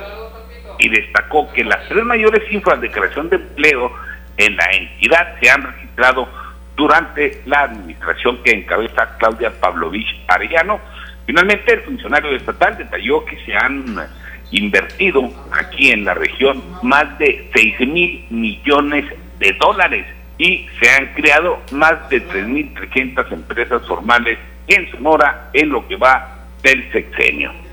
Y 0.78 0.88
destacó 0.88 1.50
que 1.52 1.64
las 1.64 1.88
tres 1.88 2.04
mayores 2.04 2.42
cifras 2.48 2.80
de 2.80 2.90
creación 2.90 3.30
de 3.30 3.36
empleo 3.36 3.92
en 4.36 4.56
la 4.56 4.66
entidad 4.72 5.34
se 5.40 5.50
han 5.50 5.62
registrado 5.62 6.28
durante 6.76 7.42
la 7.46 7.62
administración 7.62 8.42
que 8.42 8.52
encabeza 8.52 9.16
Claudia 9.18 9.50
Pavlovich 9.58 10.06
Arellano, 10.28 10.78
Finalmente, 11.26 11.74
el 11.74 11.80
funcionario 11.80 12.34
estatal 12.34 12.78
detalló 12.78 13.24
que 13.24 13.36
se 13.44 13.54
han 13.54 13.96
invertido 14.52 15.28
aquí 15.52 15.90
en 15.90 16.04
la 16.04 16.14
región 16.14 16.62
más 16.82 17.18
de 17.18 17.48
6 17.52 17.80
mil 17.88 18.24
millones 18.30 19.04
de 19.38 19.52
dólares 19.60 20.06
y 20.38 20.66
se 20.80 20.88
han 20.90 21.14
creado 21.14 21.60
más 21.72 22.08
de 22.08 22.26
3.300 22.26 23.32
empresas 23.32 23.86
formales 23.86 24.38
en 24.68 24.90
Sonora 24.92 25.50
en 25.52 25.70
lo 25.70 25.86
que 25.88 25.96
va 25.96 26.46
del 26.62 26.90
sexenio. 26.92 27.65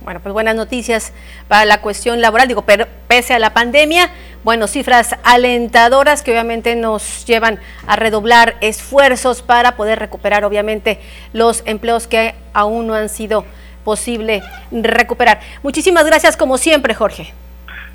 Bueno, 0.00 0.20
pues 0.20 0.32
buenas 0.32 0.56
noticias 0.56 1.12
para 1.46 1.66
la 1.66 1.82
cuestión 1.82 2.22
laboral, 2.22 2.48
digo, 2.48 2.62
pero 2.62 2.86
pese 3.06 3.34
a 3.34 3.38
la 3.38 3.52
pandemia, 3.52 4.10
bueno, 4.44 4.66
cifras 4.66 5.14
alentadoras 5.24 6.22
que 6.22 6.30
obviamente 6.30 6.74
nos 6.74 7.26
llevan 7.26 7.60
a 7.86 7.96
redoblar 7.96 8.56
esfuerzos 8.62 9.42
para 9.42 9.76
poder 9.76 9.98
recuperar 9.98 10.44
obviamente 10.44 11.00
los 11.34 11.62
empleos 11.66 12.06
que 12.06 12.34
aún 12.54 12.86
no 12.86 12.94
han 12.94 13.10
sido 13.10 13.44
posible 13.84 14.42
recuperar. 14.72 15.40
Muchísimas 15.62 16.06
gracias 16.06 16.36
como 16.36 16.56
siempre, 16.56 16.94
Jorge. 16.94 17.34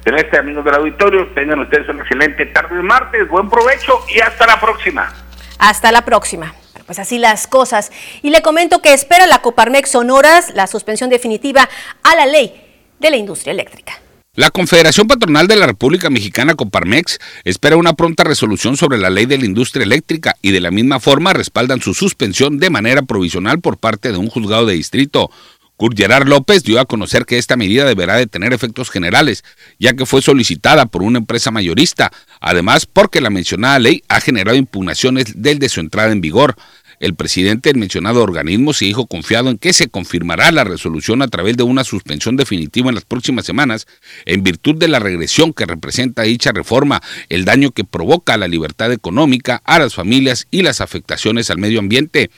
Celeste, 0.03 0.37
amigos 0.37 0.63
del 0.63 0.75
auditorio, 0.75 1.27
tengan 1.33 1.59
ustedes 1.61 1.89
una 1.89 2.03
excelente 2.03 2.45
tarde 2.45 2.75
de 2.75 2.83
martes, 2.83 3.27
buen 3.27 3.49
provecho 3.49 3.99
y 4.13 4.19
hasta 4.19 4.45
la 4.45 4.59
próxima. 4.59 5.11
Hasta 5.57 5.91
la 5.91 6.03
próxima 6.05 6.53
pues 6.85 6.99
así 6.99 7.17
las 7.17 7.47
cosas. 7.47 7.91
Y 8.21 8.29
le 8.29 8.41
comento 8.41 8.81
que 8.81 8.93
espera 8.93 9.27
la 9.27 9.41
Coparmex 9.41 9.91
Sonoras 9.91 10.53
la 10.53 10.67
suspensión 10.67 11.09
definitiva 11.09 11.69
a 12.03 12.15
la 12.15 12.25
ley 12.25 12.53
de 12.99 13.09
la 13.09 13.17
industria 13.17 13.51
eléctrica. 13.51 13.99
La 14.35 14.51
Confederación 14.51 15.07
Patronal 15.07 15.47
de 15.47 15.55
la 15.55 15.65
República 15.65 16.09
Mexicana 16.09 16.55
Coparmex 16.55 17.19
espera 17.45 17.77
una 17.77 17.93
pronta 17.93 18.25
resolución 18.25 18.75
sobre 18.75 18.97
la 18.97 19.09
ley 19.09 19.25
de 19.25 19.37
la 19.37 19.45
industria 19.45 19.83
eléctrica 19.83 20.35
y 20.41 20.51
de 20.51 20.59
la 20.59 20.71
misma 20.71 20.99
forma 20.99 21.31
respaldan 21.31 21.79
su 21.79 21.93
suspensión 21.93 22.59
de 22.59 22.69
manera 22.69 23.03
provisional 23.03 23.61
por 23.61 23.77
parte 23.77 24.11
de 24.11 24.17
un 24.17 24.27
juzgado 24.27 24.65
de 24.65 24.73
distrito. 24.73 25.31
Kurt 25.77 25.99
López 26.25 26.63
dio 26.63 26.79
a 26.79 26.85
conocer 26.85 27.25
que 27.25 27.37
esta 27.37 27.57
medida 27.57 27.85
deberá 27.85 28.15
de 28.15 28.27
tener 28.27 28.53
efectos 28.53 28.89
generales, 28.89 29.43
ya 29.77 29.93
que 29.93 30.05
fue 30.05 30.21
solicitada 30.21 30.85
por 30.85 31.01
una 31.01 31.19
empresa 31.19 31.51
mayorista, 31.51 32.11
además 32.39 32.85
porque 32.85 33.19
la 33.19 33.29
mencionada 33.29 33.79
ley 33.79 34.01
ha 34.07 34.21
generado 34.21 34.57
impugnaciones 34.57 35.33
desde 35.35 35.67
su 35.69 35.81
entrada 35.81 36.11
en 36.11 36.21
vigor. 36.21 36.55
El 36.99 37.15
presidente 37.15 37.69
del 37.69 37.79
mencionado 37.79 38.23
organismo 38.23 38.73
se 38.73 38.85
dijo 38.85 39.07
confiado 39.07 39.49
en 39.49 39.57
que 39.57 39.73
se 39.73 39.87
confirmará 39.87 40.51
la 40.51 40.63
resolución 40.63 41.21
a 41.21 41.27
través 41.27 41.57
de 41.57 41.63
una 41.63 41.83
suspensión 41.83 42.35
definitiva 42.37 42.89
en 42.89 42.95
las 42.95 43.05
próximas 43.05 43.45
semanas, 43.45 43.87
en 44.25 44.43
virtud 44.43 44.75
de 44.75 44.87
la 44.87 44.99
regresión 44.99 45.53
que 45.53 45.65
representa 45.65 46.23
dicha 46.23 46.51
reforma, 46.51 47.01
el 47.29 47.45
daño 47.45 47.71
que 47.71 47.83
provoca 47.83 48.33
a 48.33 48.37
la 48.37 48.47
libertad 48.47 48.91
económica, 48.91 49.61
a 49.65 49.79
las 49.79 49.95
familias 49.95 50.47
y 50.51 50.61
las 50.61 50.81
afectaciones 50.81 51.49
al 51.49 51.57
medio 51.57 51.79
ambiente. 51.79 52.29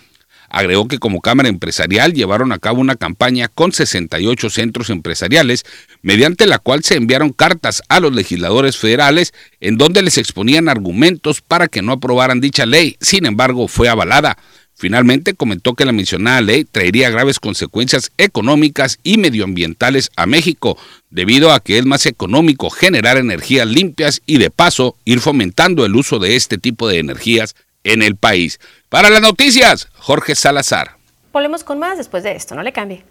Agregó 0.50 0.88
que 0.88 1.00
como 1.00 1.22
Cámara 1.22 1.50
Empresarial 1.50 2.14
llevaron 2.14 2.52
a 2.52 2.60
cabo 2.60 2.82
una 2.82 2.96
campaña 2.96 3.48
con 3.48 3.72
68 3.72 4.50
centros 4.50 4.90
empresariales, 4.90 5.66
mediante 6.02 6.48
la 6.48 6.60
cual 6.60 6.84
se 6.84 6.96
enviaron 6.96 7.32
cartas 7.32 7.84
a 7.90 8.00
los 8.00 8.14
legisladores 8.14 8.78
federales 8.78 9.34
en 9.60 9.78
donde 9.78 10.02
les 10.02 10.18
exponían 10.18 10.70
argumentos 10.70 11.42
para 11.42 11.68
que 11.68 11.82
no 11.82 11.94
aprobaran 11.94 12.42
dicha 12.42 12.66
ley. 12.66 12.98
Sin 13.02 13.26
embargo, 13.26 13.68
fue 13.68 13.90
avalada. 13.90 14.38
Finalmente 14.80 15.34
comentó 15.34 15.74
que 15.74 15.86
la 15.86 15.92
mencionada 15.92 16.40
ley 16.40 16.64
traería 16.64 17.10
graves 17.10 17.40
consecuencias 17.40 18.12
económicas 18.20 19.00
y 19.02 19.18
medioambientales 19.18 20.12
a 20.16 20.28
México, 20.28 20.78
debido 21.10 21.52
a 21.52 21.62
que 21.62 21.80
es 21.80 21.86
más 21.88 22.06
económico 22.06 22.70
generar 22.70 23.18
energías 23.18 23.68
limpias 23.68 24.22
y 24.28 24.38
de 24.38 24.52
paso 24.52 24.96
ir 25.04 25.20
fomentando 25.20 25.84
el 25.84 25.96
uso 25.96 26.20
de 26.20 26.36
este 26.36 26.60
tipo 26.60 26.88
de 26.88 27.00
energías 27.00 27.56
en 27.88 28.02
el 28.02 28.16
país. 28.16 28.60
Para 28.90 29.10
las 29.10 29.22
noticias, 29.22 29.88
Jorge 29.96 30.36
Salazar. 30.36 30.98
Volvemos 31.32 31.64
con 31.64 31.80
más 31.80 31.98
después 31.98 32.24
de 32.24 32.34
esto, 32.34 32.56
no 32.56 32.64
le 32.64 32.74
cambie. 32.74 33.04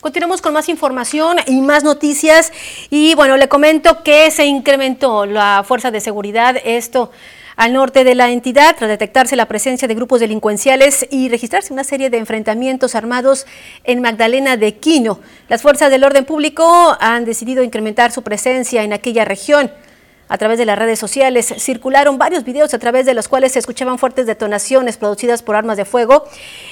Continuamos 0.00 0.42
con 0.42 0.52
más 0.52 0.68
información 0.68 1.36
y 1.46 1.60
más 1.60 1.84
noticias 1.84 2.52
y 2.90 3.14
bueno, 3.14 3.36
le 3.36 3.48
comento 3.48 4.02
que 4.02 4.32
se 4.32 4.46
incrementó 4.46 5.26
la 5.26 5.64
fuerza 5.64 5.92
de 5.92 6.00
seguridad, 6.00 6.56
esto 6.64 7.12
al 7.62 7.74
norte 7.74 8.02
de 8.02 8.16
la 8.16 8.28
entidad 8.30 8.74
tras 8.76 8.90
detectarse 8.90 9.36
la 9.36 9.46
presencia 9.46 9.86
de 9.86 9.94
grupos 9.94 10.18
delincuenciales 10.18 11.06
y 11.12 11.28
registrarse 11.28 11.72
una 11.72 11.84
serie 11.84 12.10
de 12.10 12.18
enfrentamientos 12.18 12.96
armados 12.96 13.46
en 13.84 14.00
Magdalena 14.00 14.56
de 14.56 14.78
Quino. 14.78 15.20
Las 15.48 15.62
fuerzas 15.62 15.88
del 15.92 16.02
orden 16.02 16.24
público 16.24 16.96
han 16.98 17.24
decidido 17.24 17.62
incrementar 17.62 18.10
su 18.10 18.22
presencia 18.22 18.82
en 18.82 18.92
aquella 18.92 19.24
región. 19.24 19.70
A 20.28 20.38
través 20.38 20.58
de 20.58 20.64
las 20.64 20.76
redes 20.76 20.98
sociales 20.98 21.54
circularon 21.58 22.18
varios 22.18 22.42
videos 22.42 22.74
a 22.74 22.80
través 22.80 23.06
de 23.06 23.14
los 23.14 23.28
cuales 23.28 23.52
se 23.52 23.60
escuchaban 23.60 23.96
fuertes 23.96 24.26
detonaciones 24.26 24.96
producidas 24.96 25.44
por 25.44 25.54
armas 25.54 25.76
de 25.76 25.84
fuego 25.84 26.24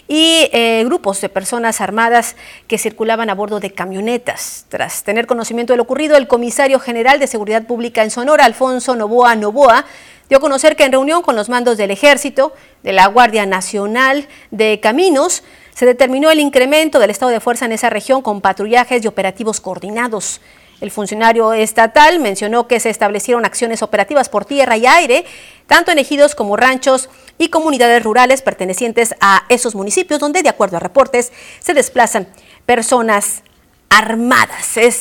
y 0.09 0.49
eh, 0.53 0.83
grupos 0.87 1.21
de 1.21 1.29
personas 1.29 1.81
armadas 1.81 2.35
que 2.67 2.79
circulaban 2.79 3.31
a 3.31 3.35
bordo 3.37 3.61
de 3.61 3.73
camionetas. 3.73 4.65
Tras 4.69 5.05
tener 5.05 5.29
conocimiento 5.29 5.73
de 5.73 5.77
lo 5.77 5.85
ocurrido, 5.85 6.17
el 6.17 6.27
comisario 6.27 6.81
general 6.81 7.21
de 7.21 7.29
Seguridad 7.29 7.65
Pública 7.65 8.03
en 8.03 8.11
Sonora, 8.11 8.45
Alfonso 8.45 8.97
Novoa 8.97 9.37
Novoa, 9.37 9.85
dio 10.31 10.39
a 10.39 10.41
conocer 10.41 10.77
que 10.77 10.85
en 10.85 10.93
reunión 10.93 11.23
con 11.23 11.35
los 11.35 11.49
mandos 11.49 11.77
del 11.77 11.91
Ejército, 11.91 12.55
de 12.85 12.93
la 12.93 13.09
Guardia 13.09 13.47
Nacional 13.47 14.29
de 14.53 14.79
Caminos, 14.79 15.43
se 15.75 15.87
determinó 15.87 16.31
el 16.31 16.39
incremento 16.39 17.01
del 17.01 17.11
estado 17.11 17.33
de 17.33 17.41
fuerza 17.41 17.65
en 17.65 17.73
esa 17.73 17.91
región 17.91 18.23
con 18.23 18.41
patrullajes 18.41 19.05
y 19.05 19.09
operativos 19.09 19.61
coordinados. 19.61 20.41
El 20.81 20.93
funcionario 20.93 21.53
estatal 21.53 22.21
mencionó 22.21 22.69
que 22.69 22.79
se 22.79 22.91
establecieron 22.91 23.45
acciones 23.45 23.83
operativas 23.83 24.29
por 24.29 24.45
tierra 24.45 24.77
y 24.77 24.87
aire, 24.87 25.25
tanto 25.67 25.91
en 25.91 25.99
ejidos 25.99 26.37
como 26.37 26.57
ranchos 26.57 27.11
y 27.37 27.49
comunidades 27.49 28.01
rurales 28.01 28.41
pertenecientes 28.41 29.17
a 29.21 29.43
esos 29.49 29.75
municipios, 29.75 30.21
donde, 30.21 30.45
de 30.45 30.49
acuerdo 30.49 30.77
a 30.77 30.81
reportes, 30.81 31.33
se 31.59 31.75
desplazan 31.75 32.29
personas 32.67 33.43
armadas. 33.89 34.77
Es, 34.77 35.01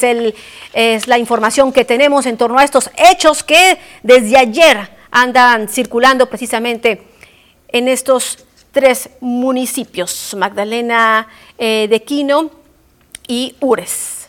es 0.73 1.07
la 1.07 1.19
información 1.19 1.71
que 1.71 1.85
tenemos 1.85 2.25
en 2.25 2.35
torno 2.35 2.57
a 2.57 2.63
estos 2.63 2.89
hechos 2.97 3.43
que 3.43 3.77
desde 4.01 4.35
ayer 4.35 4.98
andan 5.11 5.67
circulando 5.67 6.27
precisamente 6.27 7.03
en 7.67 7.87
estos 7.87 8.45
tres 8.71 9.09
municipios, 9.19 10.35
Magdalena 10.37 11.27
eh, 11.57 11.87
de 11.89 12.03
Quino 12.03 12.51
y 13.27 13.55
Ures. 13.59 14.27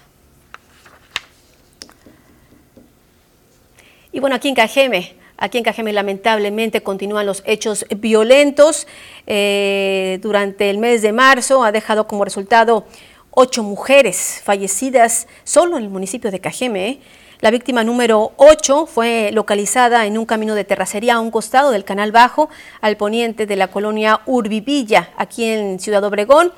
Y 4.12 4.18
bueno, 4.18 4.36
aquí 4.36 4.48
en 4.48 4.54
Cajeme, 4.54 5.14
aquí 5.36 5.58
en 5.58 5.64
Cajeme 5.64 5.92
lamentablemente 5.92 6.82
continúan 6.82 7.26
los 7.26 7.42
hechos 7.46 7.86
violentos. 7.96 8.86
Eh, 9.26 10.18
durante 10.20 10.68
el 10.68 10.78
mes 10.78 11.02
de 11.02 11.12
marzo 11.12 11.62
ha 11.62 11.70
dejado 11.70 12.08
como 12.08 12.24
resultado 12.24 12.86
ocho 13.30 13.62
mujeres 13.62 14.40
fallecidas 14.42 15.28
solo 15.44 15.76
en 15.76 15.84
el 15.84 15.90
municipio 15.90 16.30
de 16.30 16.40
Cajeme. 16.40 16.88
Eh, 16.88 17.00
la 17.40 17.50
víctima 17.50 17.84
número 17.84 18.32
8 18.36 18.84
fue 18.84 19.30
localizada 19.32 20.04
en 20.04 20.18
un 20.18 20.26
camino 20.26 20.54
de 20.54 20.64
terracería 20.64 21.14
a 21.14 21.20
un 21.20 21.30
costado 21.30 21.70
del 21.70 21.84
Canal 21.84 22.12
Bajo, 22.12 22.50
al 22.82 22.98
poniente 22.98 23.46
de 23.46 23.56
la 23.56 23.68
colonia 23.68 24.20
Urbivilla, 24.26 25.08
aquí 25.16 25.44
en 25.44 25.80
Ciudad 25.80 26.04
Obregón. 26.04 26.52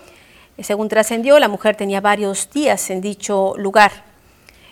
Según 0.59 0.89
trascendió, 0.89 1.39
la 1.39 1.47
mujer 1.47 1.77
tenía 1.77 2.01
varios 2.01 2.51
días 2.51 2.91
en 2.91 3.01
dicho 3.01 3.55
lugar. 3.59 3.93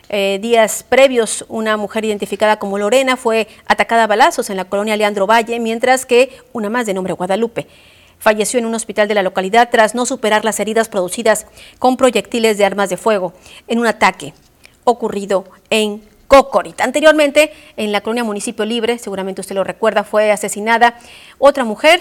Eh, 0.08 0.40
días 0.42 0.82
previos, 0.82 1.44
una 1.48 1.76
mujer 1.76 2.04
identificada 2.04 2.58
como 2.58 2.76
Lorena 2.76 3.16
fue 3.16 3.46
atacada 3.68 4.02
a 4.02 4.08
balazos 4.08 4.50
en 4.50 4.56
la 4.56 4.64
colonia 4.64 4.96
Leandro 4.96 5.28
Valle, 5.28 5.60
mientras 5.60 6.06
que 6.06 6.36
una 6.52 6.68
más 6.68 6.86
de 6.86 6.94
nombre 6.94 7.12
Guadalupe 7.12 7.68
falleció 8.18 8.58
en 8.58 8.66
un 8.66 8.74
hospital 8.74 9.06
de 9.06 9.14
la 9.14 9.22
localidad 9.22 9.68
tras 9.70 9.94
no 9.94 10.04
superar 10.06 10.44
las 10.44 10.58
heridas 10.58 10.88
producidas 10.88 11.46
con 11.78 11.96
proyectiles 11.96 12.58
de 12.58 12.64
armas 12.64 12.90
de 12.90 12.96
fuego 12.96 13.32
en 13.68 13.78
un 13.78 13.86
ataque 13.86 14.34
ocurrido 14.84 15.44
en 15.70 16.02
Cocorit. 16.30 16.80
Anteriormente, 16.80 17.52
en 17.76 17.90
la 17.90 18.02
colonia 18.02 18.22
Municipio 18.22 18.64
Libre, 18.64 18.98
seguramente 18.98 19.40
usted 19.40 19.56
lo 19.56 19.64
recuerda, 19.64 20.04
fue 20.04 20.30
asesinada 20.30 20.96
otra 21.38 21.64
mujer 21.64 22.00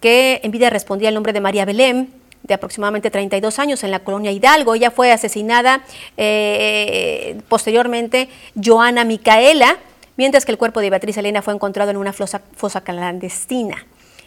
que 0.00 0.40
en 0.42 0.50
vida 0.50 0.68
respondía 0.68 1.08
el 1.08 1.14
nombre 1.14 1.32
de 1.32 1.40
María 1.40 1.64
Belén, 1.64 2.12
de 2.42 2.52
aproximadamente 2.52 3.10
32 3.10 3.58
años 3.58 3.82
en 3.84 3.90
la 3.90 4.00
colonia 4.00 4.30
Hidalgo. 4.30 4.74
Ella 4.74 4.90
fue 4.90 5.10
asesinada 5.12 5.82
eh, 6.18 7.40
posteriormente 7.48 8.28
Joana 8.62 9.04
Micaela, 9.04 9.78
mientras 10.16 10.44
que 10.44 10.52
el 10.52 10.58
cuerpo 10.58 10.80
de 10.80 10.90
Beatriz 10.90 11.16
Elena 11.16 11.40
fue 11.40 11.54
encontrado 11.54 11.90
en 11.90 11.96
una 11.96 12.12
fosa, 12.12 12.80
clandestina. 12.82 13.86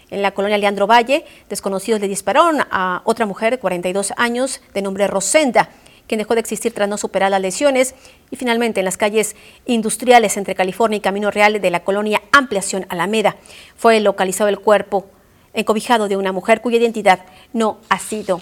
En 0.10 0.22
la 0.22 0.32
colonia 0.32 0.58
Leandro 0.58 0.88
Valle, 0.88 1.26
desconocidos 1.48 2.02
le 2.02 2.08
dispararon 2.08 2.62
a 2.72 3.02
otra 3.04 3.28
mujer 3.28 3.52
de 3.52 3.60
42 3.60 4.14
años 4.18 4.62
de 4.74 4.82
nombre 4.82 5.06
Rosenda 5.06 5.70
quien 6.08 6.20
dejó 6.20 6.34
de 6.34 6.40
existir 6.40 6.74
tras 6.74 6.90
no 6.90 6.98
superar 6.98 7.32
las 7.32 7.42
lesiones. 7.42 7.96
Y 8.32 8.36
finalmente, 8.36 8.82
en 8.82 8.86
las 8.86 8.98
calles 8.98 9.36
industriales 9.66 10.38
entre 10.38 10.56
California 10.56 10.98
y 10.98 11.02
Camino 11.02 11.32
Real 11.32 11.62
de 11.62 11.72
la 11.72 11.84
colonia 11.84 12.22
Ampliación 12.32 12.86
Alameda, 12.90 13.36
fue 13.76 14.00
localizado 14.00 14.50
el 14.50 14.60
cuerpo 14.60 15.08
encobijado 15.54 16.08
de 16.08 16.18
una 16.18 16.32
mujer 16.32 16.62
cuya 16.62 16.78
identidad 16.78 17.26
no 17.54 17.80
ha 17.90 18.00
sido 18.00 18.42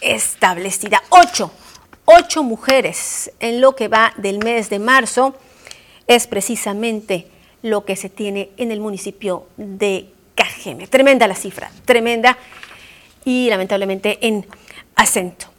establecida. 0.00 1.02
Ocho, 1.08 1.50
ocho 2.04 2.42
mujeres 2.42 3.32
en 3.40 3.60
lo 3.60 3.74
que 3.74 3.88
va 3.88 4.12
del 4.16 4.38
mes 4.38 4.70
de 4.70 4.78
marzo 4.78 5.34
es 6.06 6.26
precisamente 6.26 7.28
lo 7.62 7.84
que 7.84 7.96
se 7.96 8.08
tiene 8.08 8.50
en 8.56 8.70
el 8.72 8.80
municipio 8.80 9.46
de 9.56 10.08
Cajeme. 10.34 10.86
Tremenda 10.88 11.26
la 11.26 11.34
cifra, 11.34 11.70
tremenda 11.84 12.36
y 13.24 13.48
lamentablemente 13.48 14.18
en 14.26 14.46
acento. 14.96 15.51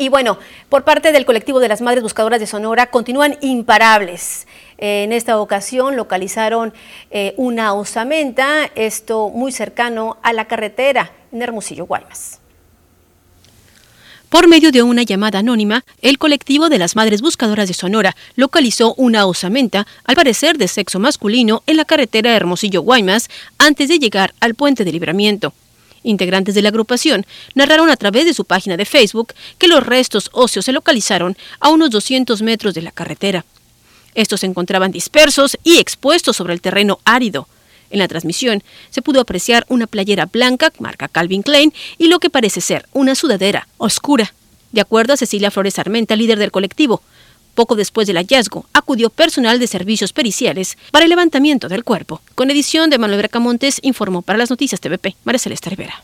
Y 0.00 0.08
bueno, 0.08 0.38
por 0.70 0.82
parte 0.82 1.12
del 1.12 1.26
colectivo 1.26 1.60
de 1.60 1.68
las 1.68 1.82
Madres 1.82 2.02
Buscadoras 2.02 2.40
de 2.40 2.46
Sonora 2.46 2.86
continúan 2.86 3.36
imparables. 3.42 4.46
En 4.78 5.12
esta 5.12 5.38
ocasión 5.38 5.94
localizaron 5.94 6.72
eh, 7.10 7.34
una 7.36 7.74
osamenta, 7.74 8.70
esto 8.76 9.28
muy 9.28 9.52
cercano 9.52 10.16
a 10.22 10.32
la 10.32 10.46
carretera 10.46 11.12
en 11.30 11.42
Hermosillo, 11.42 11.84
Guaymas. 11.84 12.40
Por 14.30 14.48
medio 14.48 14.72
de 14.72 14.82
una 14.82 15.02
llamada 15.02 15.40
anónima, 15.40 15.84
el 16.00 16.16
colectivo 16.16 16.70
de 16.70 16.78
las 16.78 16.96
Madres 16.96 17.20
Buscadoras 17.20 17.68
de 17.68 17.74
Sonora 17.74 18.16
localizó 18.36 18.94
una 18.94 19.26
osamenta, 19.26 19.86
al 20.04 20.16
parecer 20.16 20.56
de 20.56 20.68
sexo 20.68 20.98
masculino, 20.98 21.62
en 21.66 21.76
la 21.76 21.84
carretera 21.84 22.34
Hermosillo-Guaymas 22.34 23.28
antes 23.58 23.90
de 23.90 23.98
llegar 23.98 24.32
al 24.40 24.54
puente 24.54 24.84
de 24.84 24.92
libramiento. 24.92 25.52
Integrantes 26.02 26.54
de 26.54 26.62
la 26.62 26.70
agrupación 26.70 27.26
narraron 27.54 27.90
a 27.90 27.96
través 27.96 28.24
de 28.24 28.34
su 28.34 28.44
página 28.44 28.76
de 28.76 28.84
Facebook 28.84 29.34
que 29.58 29.68
los 29.68 29.84
restos 29.84 30.30
óseos 30.32 30.64
se 30.64 30.72
localizaron 30.72 31.36
a 31.60 31.68
unos 31.68 31.90
200 31.90 32.40
metros 32.42 32.74
de 32.74 32.82
la 32.82 32.92
carretera. 32.92 33.44
Estos 34.14 34.40
se 34.40 34.46
encontraban 34.46 34.92
dispersos 34.92 35.58
y 35.62 35.78
expuestos 35.78 36.36
sobre 36.36 36.54
el 36.54 36.60
terreno 36.60 36.98
árido. 37.04 37.48
En 37.90 37.98
la 37.98 38.08
transmisión 38.08 38.62
se 38.90 39.02
pudo 39.02 39.20
apreciar 39.20 39.66
una 39.68 39.86
playera 39.86 40.26
blanca 40.26 40.72
marca 40.78 41.08
Calvin 41.08 41.42
Klein 41.42 41.72
y 41.98 42.08
lo 42.08 42.18
que 42.18 42.30
parece 42.30 42.60
ser 42.60 42.86
una 42.92 43.14
sudadera 43.14 43.68
oscura. 43.78 44.32
De 44.72 44.80
acuerdo 44.80 45.12
a 45.12 45.16
Cecilia 45.16 45.50
Flores 45.50 45.78
Armenta, 45.78 46.16
líder 46.16 46.38
del 46.38 46.52
colectivo, 46.52 47.02
poco 47.54 47.76
después 47.76 48.06
del 48.06 48.16
hallazgo, 48.16 48.66
acudió 48.72 49.10
personal 49.10 49.58
de 49.58 49.66
servicios 49.66 50.12
periciales 50.12 50.78
para 50.90 51.04
el 51.04 51.10
levantamiento 51.10 51.68
del 51.68 51.84
cuerpo. 51.84 52.20
Con 52.34 52.50
edición 52.50 52.90
de 52.90 52.98
Manuel 52.98 53.18
Bracamontes, 53.18 53.80
informó 53.82 54.22
para 54.22 54.38
las 54.38 54.50
noticias 54.50 54.80
TVP, 54.80 55.16
María 55.24 55.38
Celeste 55.38 55.70
Rivera. 55.70 56.02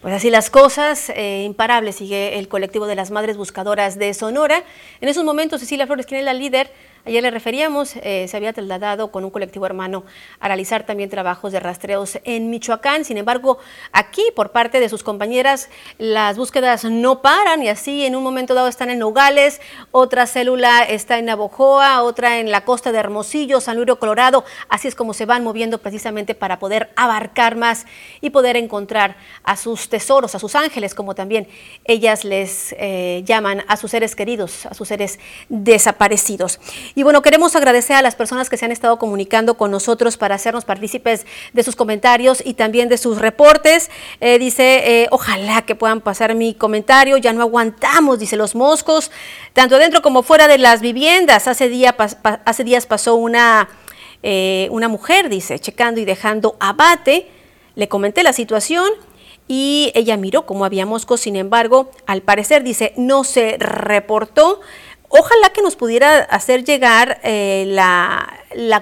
Pues 0.00 0.14
así 0.14 0.30
las 0.30 0.48
cosas, 0.48 1.10
eh, 1.10 1.42
imparable 1.44 1.92
sigue 1.92 2.38
el 2.38 2.46
colectivo 2.46 2.86
de 2.86 2.94
las 2.94 3.10
Madres 3.10 3.36
Buscadoras 3.36 3.98
de 3.98 4.14
Sonora. 4.14 4.62
En 5.00 5.08
esos 5.08 5.24
momentos, 5.24 5.60
Cecilia 5.60 5.86
Flores, 5.86 6.06
quien 6.06 6.20
es 6.20 6.24
la 6.24 6.34
líder, 6.34 6.72
Ayer 7.08 7.22
le 7.22 7.30
referíamos, 7.30 7.96
eh, 8.02 8.26
se 8.28 8.36
había 8.36 8.52
trasladado 8.52 9.10
con 9.10 9.24
un 9.24 9.30
colectivo 9.30 9.64
hermano 9.64 10.04
a 10.40 10.48
realizar 10.48 10.84
también 10.84 11.08
trabajos 11.08 11.52
de 11.52 11.58
rastreos 11.58 12.18
en 12.24 12.50
Michoacán. 12.50 13.06
Sin 13.06 13.16
embargo, 13.16 13.56
aquí 13.92 14.20
por 14.36 14.52
parte 14.52 14.78
de 14.78 14.90
sus 14.90 15.02
compañeras 15.02 15.70
las 15.96 16.36
búsquedas 16.36 16.84
no 16.84 17.22
paran 17.22 17.62
y 17.62 17.70
así 17.70 18.04
en 18.04 18.14
un 18.14 18.22
momento 18.22 18.52
dado 18.52 18.68
están 18.68 18.90
en 18.90 18.98
Nogales, 18.98 19.62
otra 19.90 20.26
célula 20.26 20.82
está 20.82 21.18
en 21.18 21.24
Navojoa, 21.24 22.02
otra 22.02 22.40
en 22.40 22.50
la 22.50 22.66
costa 22.66 22.92
de 22.92 22.98
Hermosillo, 22.98 23.62
San 23.62 23.78
Luis 23.78 23.88
Colorado. 23.98 24.44
Así 24.68 24.86
es 24.86 24.94
como 24.94 25.14
se 25.14 25.24
van 25.24 25.42
moviendo 25.42 25.78
precisamente 25.78 26.34
para 26.34 26.58
poder 26.58 26.90
abarcar 26.94 27.56
más 27.56 27.86
y 28.20 28.28
poder 28.28 28.58
encontrar 28.58 29.16
a 29.44 29.56
sus 29.56 29.88
tesoros, 29.88 30.34
a 30.34 30.38
sus 30.38 30.54
ángeles, 30.54 30.94
como 30.94 31.14
también 31.14 31.48
ellas 31.86 32.26
les 32.26 32.74
eh, 32.78 33.22
llaman 33.24 33.64
a 33.66 33.78
sus 33.78 33.92
seres 33.92 34.14
queridos, 34.14 34.66
a 34.66 34.74
sus 34.74 34.88
seres 34.88 35.18
desaparecidos. 35.48 36.60
Y 36.98 37.04
bueno, 37.04 37.22
queremos 37.22 37.54
agradecer 37.54 37.94
a 37.94 38.02
las 38.02 38.16
personas 38.16 38.50
que 38.50 38.56
se 38.56 38.64
han 38.64 38.72
estado 38.72 38.98
comunicando 38.98 39.54
con 39.54 39.70
nosotros 39.70 40.16
para 40.16 40.34
hacernos 40.34 40.64
partícipes 40.64 41.26
de 41.52 41.62
sus 41.62 41.76
comentarios 41.76 42.42
y 42.44 42.54
también 42.54 42.88
de 42.88 42.98
sus 42.98 43.18
reportes. 43.18 43.88
Eh, 44.20 44.40
dice, 44.40 45.02
eh, 45.02 45.08
ojalá 45.12 45.62
que 45.62 45.76
puedan 45.76 46.00
pasar 46.00 46.34
mi 46.34 46.54
comentario, 46.54 47.16
ya 47.16 47.32
no 47.32 47.42
aguantamos, 47.42 48.18
dice 48.18 48.36
los 48.36 48.56
moscos, 48.56 49.12
tanto 49.52 49.78
dentro 49.78 50.02
como 50.02 50.24
fuera 50.24 50.48
de 50.48 50.58
las 50.58 50.80
viviendas. 50.80 51.46
Hace 51.46 51.68
días 51.68 52.86
pasó 52.86 53.14
una, 53.14 53.68
eh, 54.24 54.66
una 54.72 54.88
mujer, 54.88 55.28
dice, 55.28 55.60
checando 55.60 56.00
y 56.00 56.04
dejando 56.04 56.56
abate. 56.58 57.28
Le 57.76 57.86
comenté 57.86 58.24
la 58.24 58.32
situación 58.32 58.90
y 59.46 59.92
ella 59.94 60.16
miró 60.16 60.46
cómo 60.46 60.64
había 60.64 60.84
moscos, 60.84 61.20
sin 61.20 61.36
embargo, 61.36 61.92
al 62.06 62.22
parecer, 62.22 62.64
dice, 62.64 62.92
no 62.96 63.22
se 63.22 63.56
reportó. 63.56 64.60
Ojalá 65.10 65.48
que 65.54 65.62
nos 65.62 65.74
pudiera 65.74 66.18
hacer 66.18 66.64
llegar 66.64 67.18
eh, 67.22 67.64
la, 67.66 68.34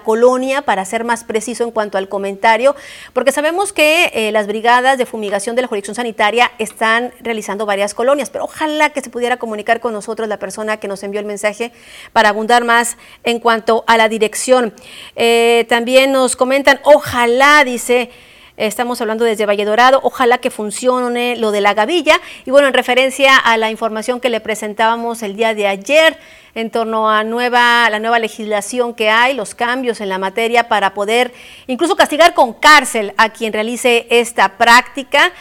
colonia 0.05 0.63
para 0.63 0.85
ser 0.85 1.05
más 1.05 1.23
preciso 1.23 1.63
en 1.63 1.71
cuanto 1.71 1.99
al 1.99 2.09
comentario, 2.09 2.75
porque 3.13 3.31
sabemos 3.31 3.73
que 3.73 4.11
eh, 4.13 4.33
las 4.33 4.49
brigadas 4.49 4.99
de 4.99 5.07
fumigación 5.07 5.55
de 5.55 5.63
la 5.63 5.69
jurisdicción 5.69 5.95
sanitaria 5.95 6.51
están 6.59 7.13
realizando 7.21 7.65
varias 7.65 7.95
colonias, 7.95 8.31
pero 8.31 8.45
ojalá 8.45 8.91
que 8.91 9.01
se 9.01 9.11
pudiera 9.11 9.37
comunicar 9.37 9.79
con 9.81 9.93
nosotros 9.93 10.29
la 10.29 10.39
persona 10.39 10.79
que 10.79 10.89
nos 10.89 11.03
envió 11.05 11.21
el 11.21 11.27
mensaje 11.27 11.73
para 12.13 12.31
abundar 12.31 12.65
más 12.65 12.97
en 13.23 13.39
cuanto 13.39 13.85
a 13.87 13.97
la 13.97 14.09
dirección. 14.09 14.75
Eh, 15.15 15.65
también 15.69 16.11
nos 16.11 16.35
comentan, 16.35 16.81
ojalá, 16.83 17.63
dice... 17.63 18.11
Estamos 18.57 19.01
hablando 19.03 19.25
desde 19.25 19.45
Valle 19.45 19.67
Dorado. 19.67 20.01
Ojalá 20.03 20.39
que 20.39 20.51
funcione 20.51 21.37
lo 21.37 21.51
de 21.51 21.61
la 21.61 21.75
gavilla. 21.75 22.21
Y 22.47 22.51
bueno, 22.51 22.69
en 22.69 22.75
referencia 22.75 23.37
a 23.37 23.59
la 23.59 23.71
información 23.71 24.19
que 24.19 24.31
le 24.31 24.41
presentábamos 24.41 25.23
el 25.23 25.37
día 25.37 25.55
de 25.55 25.67
ayer 25.67 26.19
en 26.55 26.71
torno 26.71 27.11
a 27.11 27.23
nueva, 27.23 27.91
la 27.91 27.99
nueva 27.99 28.19
legislación 28.19 28.95
que 28.95 29.11
hay, 29.11 29.35
los 29.35 29.55
cambios 29.55 30.01
en 30.01 30.09
la 30.09 30.17
materia 30.17 30.69
para 30.69 30.95
poder 30.95 31.35
incluso 31.67 31.97
castigar 31.97 32.33
con 32.33 32.55
cárcel 32.55 33.13
a 33.19 33.29
quien 33.29 33.53
realice 33.53 34.07
esta 34.09 34.57
práctica 34.57 35.33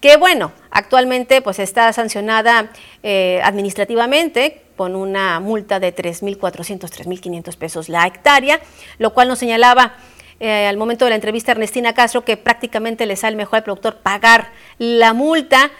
que 0.00 0.18
bueno, 0.18 0.52
actualmente 0.70 1.40
pues 1.40 1.58
está 1.58 1.90
sancionada 1.94 2.70
eh, 3.02 3.40
administrativamente 3.42 4.60
con 4.76 4.96
una 4.96 5.40
multa 5.40 5.80
de 5.80 5.94
3.400, 5.94 6.80
3.500 6.80 7.56
pesos 7.56 7.88
la 7.88 8.06
hectárea, 8.06 8.60
lo 8.98 9.14
cual 9.14 9.28
nos 9.28 9.38
señalaba 9.38 9.94
eh, 10.44 10.66
al 10.66 10.76
momento 10.76 11.06
de 11.06 11.08
la 11.08 11.14
entrevista 11.14 11.52
Ernestina 11.52 11.94
Castro 11.94 12.22
que 12.22 12.36
prácticamente 12.36 13.06
le 13.06 13.16
sale 13.16 13.34
mejor 13.34 13.56
al 13.56 13.62
productor 13.62 13.96
pagar 13.96 14.50
la 14.76 15.14
multa 15.14 15.70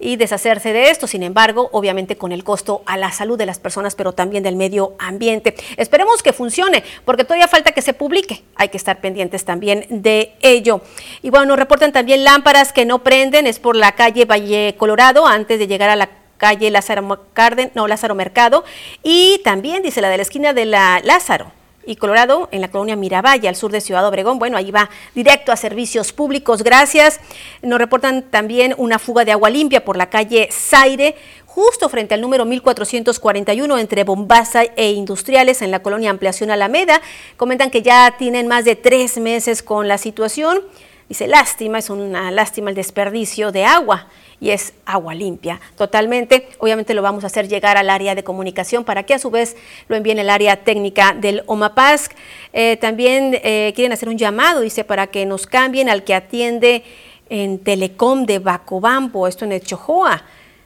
y 0.00 0.16
deshacerse 0.16 0.72
de 0.72 0.90
esto, 0.90 1.06
sin 1.06 1.22
embargo, 1.22 1.68
obviamente 1.70 2.16
con 2.16 2.32
el 2.32 2.42
costo 2.42 2.82
a 2.86 2.96
la 2.96 3.12
salud 3.12 3.38
de 3.38 3.46
las 3.46 3.60
personas, 3.60 3.94
pero 3.94 4.14
también 4.14 4.42
del 4.42 4.56
medio 4.56 4.94
ambiente. 4.98 5.54
Esperemos 5.76 6.24
que 6.24 6.32
funcione, 6.32 6.82
porque 7.04 7.22
todavía 7.22 7.46
falta 7.46 7.70
que 7.70 7.80
se 7.80 7.94
publique, 7.94 8.42
hay 8.56 8.70
que 8.70 8.76
estar 8.76 9.00
pendientes 9.00 9.44
también 9.44 9.86
de 9.88 10.34
ello. 10.40 10.80
Y 11.22 11.30
bueno, 11.30 11.46
nos 11.46 11.58
reportan 11.60 11.92
también 11.92 12.24
lámparas 12.24 12.72
que 12.72 12.84
no 12.84 13.04
prenden, 13.04 13.46
es 13.46 13.60
por 13.60 13.76
la 13.76 13.92
calle 13.92 14.24
Valle 14.24 14.74
Colorado, 14.76 15.28
antes 15.28 15.60
de 15.60 15.68
llegar 15.68 15.90
a 15.90 15.96
la 15.96 16.10
calle 16.38 16.72
Lázaro, 16.72 17.24
Carden, 17.34 17.70
no, 17.76 17.86
Lázaro 17.86 18.16
Mercado, 18.16 18.64
y 19.04 19.40
también, 19.44 19.84
dice, 19.84 20.00
la 20.00 20.08
de 20.08 20.16
la 20.16 20.22
esquina 20.24 20.52
de 20.52 20.64
la 20.64 21.00
Lázaro 21.04 21.52
y 21.88 21.96
Colorado, 21.96 22.48
en 22.52 22.60
la 22.60 22.70
colonia 22.70 22.96
Miravalle, 22.96 23.48
al 23.48 23.56
sur 23.56 23.72
de 23.72 23.80
Ciudad 23.80 24.06
Obregón. 24.06 24.38
Bueno, 24.38 24.58
ahí 24.58 24.70
va 24.70 24.90
directo 25.14 25.52
a 25.52 25.56
servicios 25.56 26.12
públicos. 26.12 26.62
Gracias. 26.62 27.18
Nos 27.62 27.78
reportan 27.78 28.22
también 28.22 28.74
una 28.76 28.98
fuga 28.98 29.24
de 29.24 29.32
agua 29.32 29.48
limpia 29.48 29.84
por 29.84 29.96
la 29.96 30.10
calle 30.10 30.50
Zaire, 30.52 31.16
justo 31.46 31.88
frente 31.88 32.12
al 32.12 32.20
número 32.20 32.44
1441 32.44 33.78
entre 33.78 34.04
Bombasa 34.04 34.64
e 34.76 34.92
Industriales 34.92 35.62
en 35.62 35.70
la 35.70 35.82
colonia 35.82 36.10
Ampliación 36.10 36.50
Alameda. 36.50 37.00
Comentan 37.38 37.70
que 37.70 37.80
ya 37.80 38.16
tienen 38.18 38.46
más 38.46 38.66
de 38.66 38.76
tres 38.76 39.16
meses 39.16 39.62
con 39.62 39.88
la 39.88 39.96
situación. 39.96 40.60
Dice, 41.08 41.26
lástima, 41.26 41.78
es 41.78 41.88
una 41.88 42.30
lástima 42.30 42.68
el 42.68 42.76
desperdicio 42.76 43.50
de 43.50 43.64
agua 43.64 44.08
y 44.40 44.50
es 44.50 44.74
agua 44.84 45.14
limpia 45.14 45.58
totalmente. 45.76 46.48
Obviamente 46.58 46.92
lo 46.92 47.00
vamos 47.00 47.24
a 47.24 47.28
hacer 47.28 47.48
llegar 47.48 47.78
al 47.78 47.88
área 47.88 48.14
de 48.14 48.22
comunicación 48.22 48.84
para 48.84 49.04
que 49.04 49.14
a 49.14 49.18
su 49.18 49.30
vez 49.30 49.56
lo 49.88 49.96
envíen 49.96 50.18
el 50.18 50.28
área 50.28 50.64
técnica 50.64 51.14
del 51.18 51.44
OMAPASC. 51.46 52.12
Eh, 52.52 52.76
también 52.76 53.40
eh, 53.42 53.72
quieren 53.74 53.92
hacer 53.92 54.10
un 54.10 54.18
llamado, 54.18 54.60
dice, 54.60 54.84
para 54.84 55.06
que 55.06 55.24
nos 55.24 55.46
cambien 55.46 55.88
al 55.88 56.04
que 56.04 56.14
atiende 56.14 56.84
en 57.30 57.58
Telecom 57.58 58.26
de 58.26 58.38
Bacobampo, 58.38 59.26
esto 59.26 59.46
en 59.46 59.52
el 59.52 59.62
Chojoa. 59.62 60.22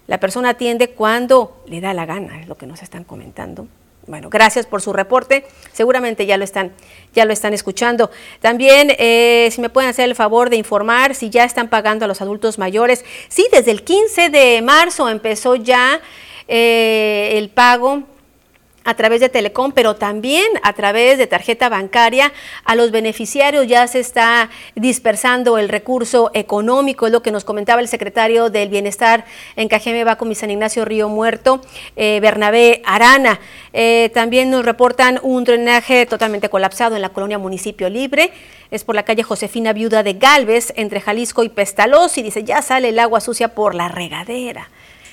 La 0.09 0.18
persona 0.18 0.50
atiende 0.50 0.90
cuando 0.90 1.62
le 1.66 1.81
da 1.81 1.94
la 1.94 2.05
gana, 2.05 2.40
es 2.40 2.48
lo 2.48 2.57
que 2.57 2.66
nos 2.66 2.83
están 2.83 3.05
comentando. 3.05 3.68
Bueno, 4.06 4.30
gracias 4.30 4.66
por 4.66 4.82
su 4.82 4.92
reporte. 4.92 5.46
Seguramente 5.72 6.26
ya 6.26 6.36
lo 6.36 6.42
están, 6.42 6.72
ya 7.14 7.24
lo 7.24 7.32
están 7.32 7.54
escuchando. 7.54 8.10
También, 8.40 8.94
eh, 8.98 9.48
si 9.52 9.60
me 9.60 9.70
pueden 9.70 9.90
hacer 9.90 10.06
el 10.06 10.16
favor 10.16 10.50
de 10.50 10.56
informar 10.56 11.14
si 11.14 11.30
ya 11.30 11.44
están 11.44 11.68
pagando 11.68 12.04
a 12.04 12.08
los 12.08 12.20
adultos 12.20 12.58
mayores. 12.58 13.04
Sí, 13.28 13.46
desde 13.52 13.70
el 13.70 13.84
15 13.84 14.30
de 14.30 14.60
marzo 14.60 15.08
empezó 15.08 15.54
ya 15.54 16.00
eh, 16.48 17.34
el 17.34 17.48
pago 17.48 18.02
a 18.85 18.95
través 18.95 19.21
de 19.21 19.29
Telecom, 19.29 19.73
pero 19.73 19.97
también 19.97 20.47
a 20.62 20.73
través 20.73 21.18
de 21.18 21.27
tarjeta 21.27 21.68
bancaria. 21.68 22.33
A 22.64 22.75
los 22.75 22.90
beneficiarios 22.90 23.66
ya 23.66 23.87
se 23.87 24.01
está 24.01 24.51
dispersando 24.75 25.59
el 25.59 25.68
recurso 25.68 26.31
económico, 26.35 27.07
es 27.07 27.12
lo 27.12 27.23
que 27.23 27.33
nos 27.33 27.45
comentaba 27.45 27.81
el 27.81 27.88
secretario 27.88 28.51
del 28.51 28.68
Bienestar 28.68 29.25
en 29.57 29.68
Cajeme 29.68 30.05
Baco, 30.05 30.25
mi 30.25 30.35
San 30.35 30.51
Ignacio 30.51 30.85
Río 30.85 31.09
Muerto, 31.09 31.61
eh, 31.97 32.18
Bernabé 32.21 32.83
Arana. 32.85 33.40
Eh, 33.73 34.11
también 34.14 34.51
nos 34.51 34.64
reportan 34.64 35.18
un 35.23 35.45
drenaje 35.45 36.07
totalmente 36.07 36.49
colapsado 36.49 36.97
en 36.97 37.03
la 37.03 37.11
colonia 37.11 37.38
Municipio 37.38 37.88
Libre. 37.88 38.33
Es 38.71 38.85
por 38.85 38.95
la 38.95 39.05
calle 39.05 39.23
Josefina 39.23 39.73
Viuda 39.73 40.03
de 40.03 40.14
Galvez, 40.14 40.73
entre 40.77 41.01
Jalisco 41.01 41.45
y 41.45 41.49
Pestalos, 41.49 42.16
y 42.16 42.23
dice, 42.23 42.45
ya 42.45 42.62
sale 42.62 42.88
el 42.88 42.99
agua 42.99 43.21
sucia 43.21 43.55
por 43.55 43.75
la 43.75 43.88
regadera. 43.88 44.71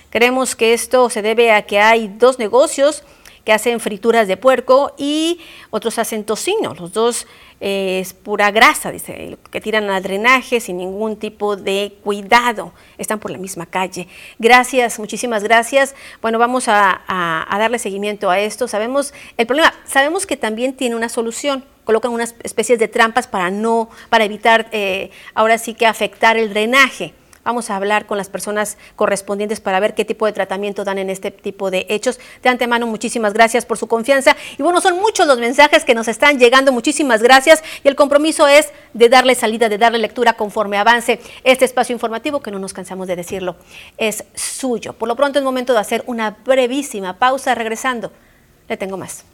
Creemos 0.10 0.56
que 0.56 0.74
esto 0.74 1.10
se 1.10 1.22
debe 1.22 1.52
a 1.52 1.64
que 1.64 1.80
hay 1.80 2.08
dos 2.08 2.40
negocios 2.40 3.04
que 3.50 3.54
hacen 3.54 3.80
frituras 3.80 4.28
de 4.28 4.38
puerco 4.38 4.94
y 4.96 5.40
otros 5.72 5.98
hacen 5.98 6.24
tocino. 6.24 6.76
Los 6.76 6.94
dos 6.94 7.26
eh, 7.60 8.00
es 8.00 8.14
pura 8.14 8.52
grasa, 8.52 8.92
dice, 8.92 9.40
que 9.50 9.60
tiran 9.60 9.90
al 9.90 10.04
drenaje 10.04 10.60
sin 10.60 10.78
ningún 10.78 11.18
tipo 11.18 11.56
de 11.56 11.98
cuidado. 12.04 12.74
Están 13.00 13.18
por 13.18 13.32
la 13.32 13.40
misma 13.40 13.66
calle. 13.66 14.08
Gracias, 14.38 15.00
muchísimas 15.00 15.44
gracias. 15.44 15.96
Bueno, 16.22 16.38
vamos 16.38 16.66
a, 16.68 17.02
darle 17.50 17.80
seguimiento 17.80 18.30
a 18.30 18.40
esto. 18.40 18.68
Sabemos 18.68 19.16
el 19.36 19.48
problema, 19.48 19.74
sabemos 19.84 20.28
que 20.28 20.38
también 20.38 20.76
tiene 20.76 20.96
una 20.96 21.10
solución 21.10 21.66
colocan 21.86 22.12
unas 22.12 22.36
especies 22.44 22.78
de 22.78 22.88
trampas 22.88 23.26
para 23.26 23.50
no, 23.50 23.90
para 24.10 24.24
evitar 24.24 24.68
eh, 24.72 25.10
ahora 25.34 25.58
sí 25.58 25.74
que 25.74 25.88
afectar 25.88 26.38
el 26.38 26.50
drenaje. 26.50 27.16
Vamos 27.50 27.72
a 27.72 27.78
hablar 27.78 28.06
con 28.06 28.20
las 28.20 28.30
personas 28.30 28.78
correspondientes 28.96 29.60
para 29.60 29.80
ver 29.80 29.96
qué 29.96 30.06
tipo 30.06 30.28
de 30.28 30.34
tratamiento 30.34 30.84
dan 30.84 31.00
en 31.00 31.10
este 31.10 31.32
tipo 31.32 31.72
de 31.72 31.88
hechos. 31.90 32.20
De 32.44 32.50
antemano, 32.50 32.86
muchísimas 32.86 33.34
gracias 33.34 33.66
por 33.66 33.76
su 33.80 33.88
confianza. 33.88 34.38
Y 34.60 34.62
bueno, 34.62 34.82
son 34.82 35.00
muchos 35.00 35.26
los 35.26 35.40
mensajes 35.40 35.84
que 35.84 35.96
nos 35.96 36.08
están 36.08 36.38
llegando. 36.38 36.72
Muchísimas 36.72 37.24
gracias. 37.24 37.64
Y 37.84 37.88
el 37.88 37.96
compromiso 37.96 38.48
es 38.48 38.70
de 38.94 39.10
darle 39.10 39.34
salida, 39.34 39.68
de 39.68 39.80
darle 39.80 39.98
lectura 39.98 40.34
conforme 40.34 40.78
avance 40.78 41.20
este 41.44 41.66
espacio 41.66 41.92
informativo, 41.92 42.40
que 42.40 42.52
no 42.52 42.60
nos 42.60 42.72
cansamos 42.72 43.08
de 43.08 43.16
decirlo, 43.16 43.56
es 43.98 44.26
suyo. 44.36 44.94
Por 44.94 45.08
lo 45.08 45.16
pronto 45.16 45.40
es 45.40 45.44
momento 45.44 45.74
de 45.74 45.80
hacer 45.80 46.04
una 46.06 46.38
brevísima 46.46 47.18
pausa. 47.18 47.56
Regresando, 47.56 48.12
le 48.68 48.78
tengo 48.78 48.96
más. 48.96 49.26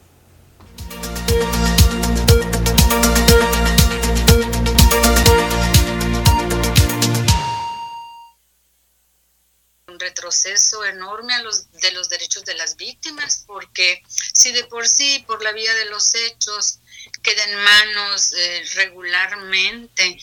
Retroceso 10.06 10.86
enorme 10.86 11.34
a 11.34 11.42
los, 11.42 11.72
de 11.72 11.92
los 11.92 12.10
derechos 12.10 12.44
de 12.46 12.56
las 12.56 12.76
víctimas, 12.76 13.44
porque 13.48 14.02
si 14.34 14.52
de 14.52 14.64
por 14.66 14.88
sí, 14.88 15.24
por 15.28 15.42
la 15.44 15.52
vía 15.52 15.74
de 15.74 15.86
los 15.86 16.14
hechos, 16.16 16.80
queda 17.22 17.44
en 17.44 17.56
manos 17.56 18.34
eh, 18.34 18.64
regularmente, 18.76 20.18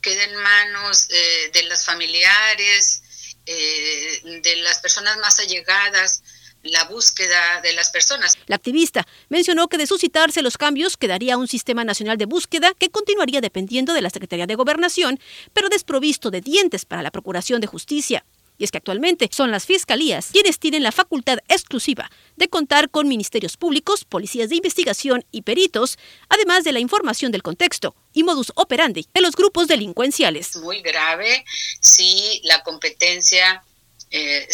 queda 0.00 0.24
en 0.24 0.36
manos 0.36 1.08
eh, 1.10 1.50
de 1.52 1.62
las 1.64 1.84
familiares, 1.84 3.02
eh, 3.46 4.40
de 4.42 4.56
las 4.56 4.78
personas 4.80 5.16
más 5.18 5.38
allegadas, 5.40 6.22
la 6.62 6.84
búsqueda 6.84 7.60
de 7.62 7.72
las 7.72 7.90
personas. 7.90 8.36
La 8.46 8.56
activista 8.56 9.06
mencionó 9.28 9.68
que 9.68 9.78
de 9.78 9.86
suscitarse 9.86 10.42
los 10.42 10.58
cambios 10.58 10.96
quedaría 10.96 11.36
un 11.36 11.48
sistema 11.48 11.84
nacional 11.84 12.18
de 12.18 12.26
búsqueda 12.26 12.74
que 12.78 12.90
continuaría 12.90 13.40
dependiendo 13.40 13.92
de 13.92 14.02
la 14.02 14.10
Secretaría 14.10 14.46
de 14.46 14.54
Gobernación, 14.54 15.20
pero 15.52 15.68
desprovisto 15.68 16.30
de 16.30 16.40
dientes 16.40 16.84
para 16.84 17.02
la 17.02 17.10
Procuración 17.10 17.60
de 17.60 17.66
Justicia. 17.66 18.24
Y 18.58 18.64
es 18.64 18.72
que 18.72 18.78
actualmente 18.78 19.28
son 19.32 19.50
las 19.50 19.64
fiscalías 19.64 20.30
quienes 20.32 20.58
tienen 20.58 20.82
la 20.82 20.92
facultad 20.92 21.38
exclusiva 21.48 22.10
de 22.36 22.48
contar 22.48 22.90
con 22.90 23.08
ministerios 23.08 23.56
públicos, 23.56 24.04
policías 24.04 24.50
de 24.50 24.56
investigación 24.56 25.24
y 25.30 25.42
peritos, 25.42 25.96
además 26.28 26.64
de 26.64 26.72
la 26.72 26.80
información 26.80 27.32
del 27.32 27.42
contexto 27.42 27.94
y 28.12 28.24
modus 28.24 28.52
operandi 28.56 29.06
de 29.14 29.20
los 29.20 29.36
grupos 29.36 29.68
delincuenciales. 29.68 30.56
Muy 30.56 30.82
grave 30.82 31.44
si 31.80 32.40
la 32.44 32.62
competencia 32.64 33.62
eh, 34.10 34.48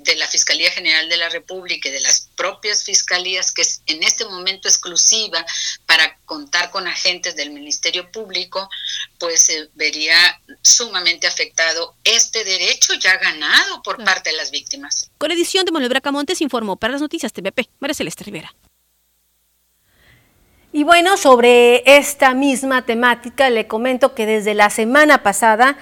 de 0.00 0.14
la 0.16 0.26
Fiscalía 0.28 0.70
General 0.70 1.08
de 1.08 1.16
la 1.16 1.28
República 1.28 1.88
y 1.88 1.92
de 1.92 2.00
las 2.00 2.28
propias 2.36 2.84
fiscalías, 2.84 3.52
que 3.52 3.62
es 3.62 3.82
en 3.86 4.02
este 4.02 4.24
momento 4.24 4.68
exclusiva 4.68 5.44
para 5.86 6.18
contar 6.24 6.70
con 6.70 6.86
agentes 6.86 7.36
del 7.36 7.50
Ministerio 7.50 8.10
Público, 8.12 8.68
pues 9.18 9.42
se 9.42 9.68
vería 9.74 10.40
sumamente 10.62 11.26
afectado 11.26 11.94
este 12.04 12.44
derecho 12.44 12.94
ya 12.94 13.16
ganado 13.16 13.82
por 13.82 14.02
parte 14.04 14.30
de 14.30 14.36
las 14.36 14.50
víctimas. 14.50 15.10
Con 15.18 15.30
edición 15.30 15.64
de 15.64 15.72
Manuel 15.72 15.90
Bracamontes 15.90 16.40
informó 16.40 16.76
para 16.76 16.92
las 16.92 17.02
noticias 17.02 17.32
TVP, 17.32 17.68
María 17.80 17.94
Celeste 17.94 18.24
Rivera. 18.24 18.54
Y 20.72 20.84
bueno, 20.84 21.16
sobre 21.16 21.82
esta 21.86 22.34
misma 22.34 22.84
temática 22.84 23.48
le 23.48 23.66
comento 23.66 24.14
que 24.14 24.26
desde 24.26 24.54
la 24.54 24.68
semana 24.68 25.22
pasada 25.22 25.78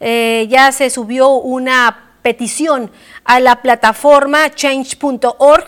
eh, 0.00 0.46
ya 0.50 0.72
se 0.72 0.90
subió 0.90 1.30
una 1.30 2.14
petición 2.22 2.90
a 3.24 3.40
la 3.40 3.62
plataforma 3.62 4.50
change.org 4.50 5.66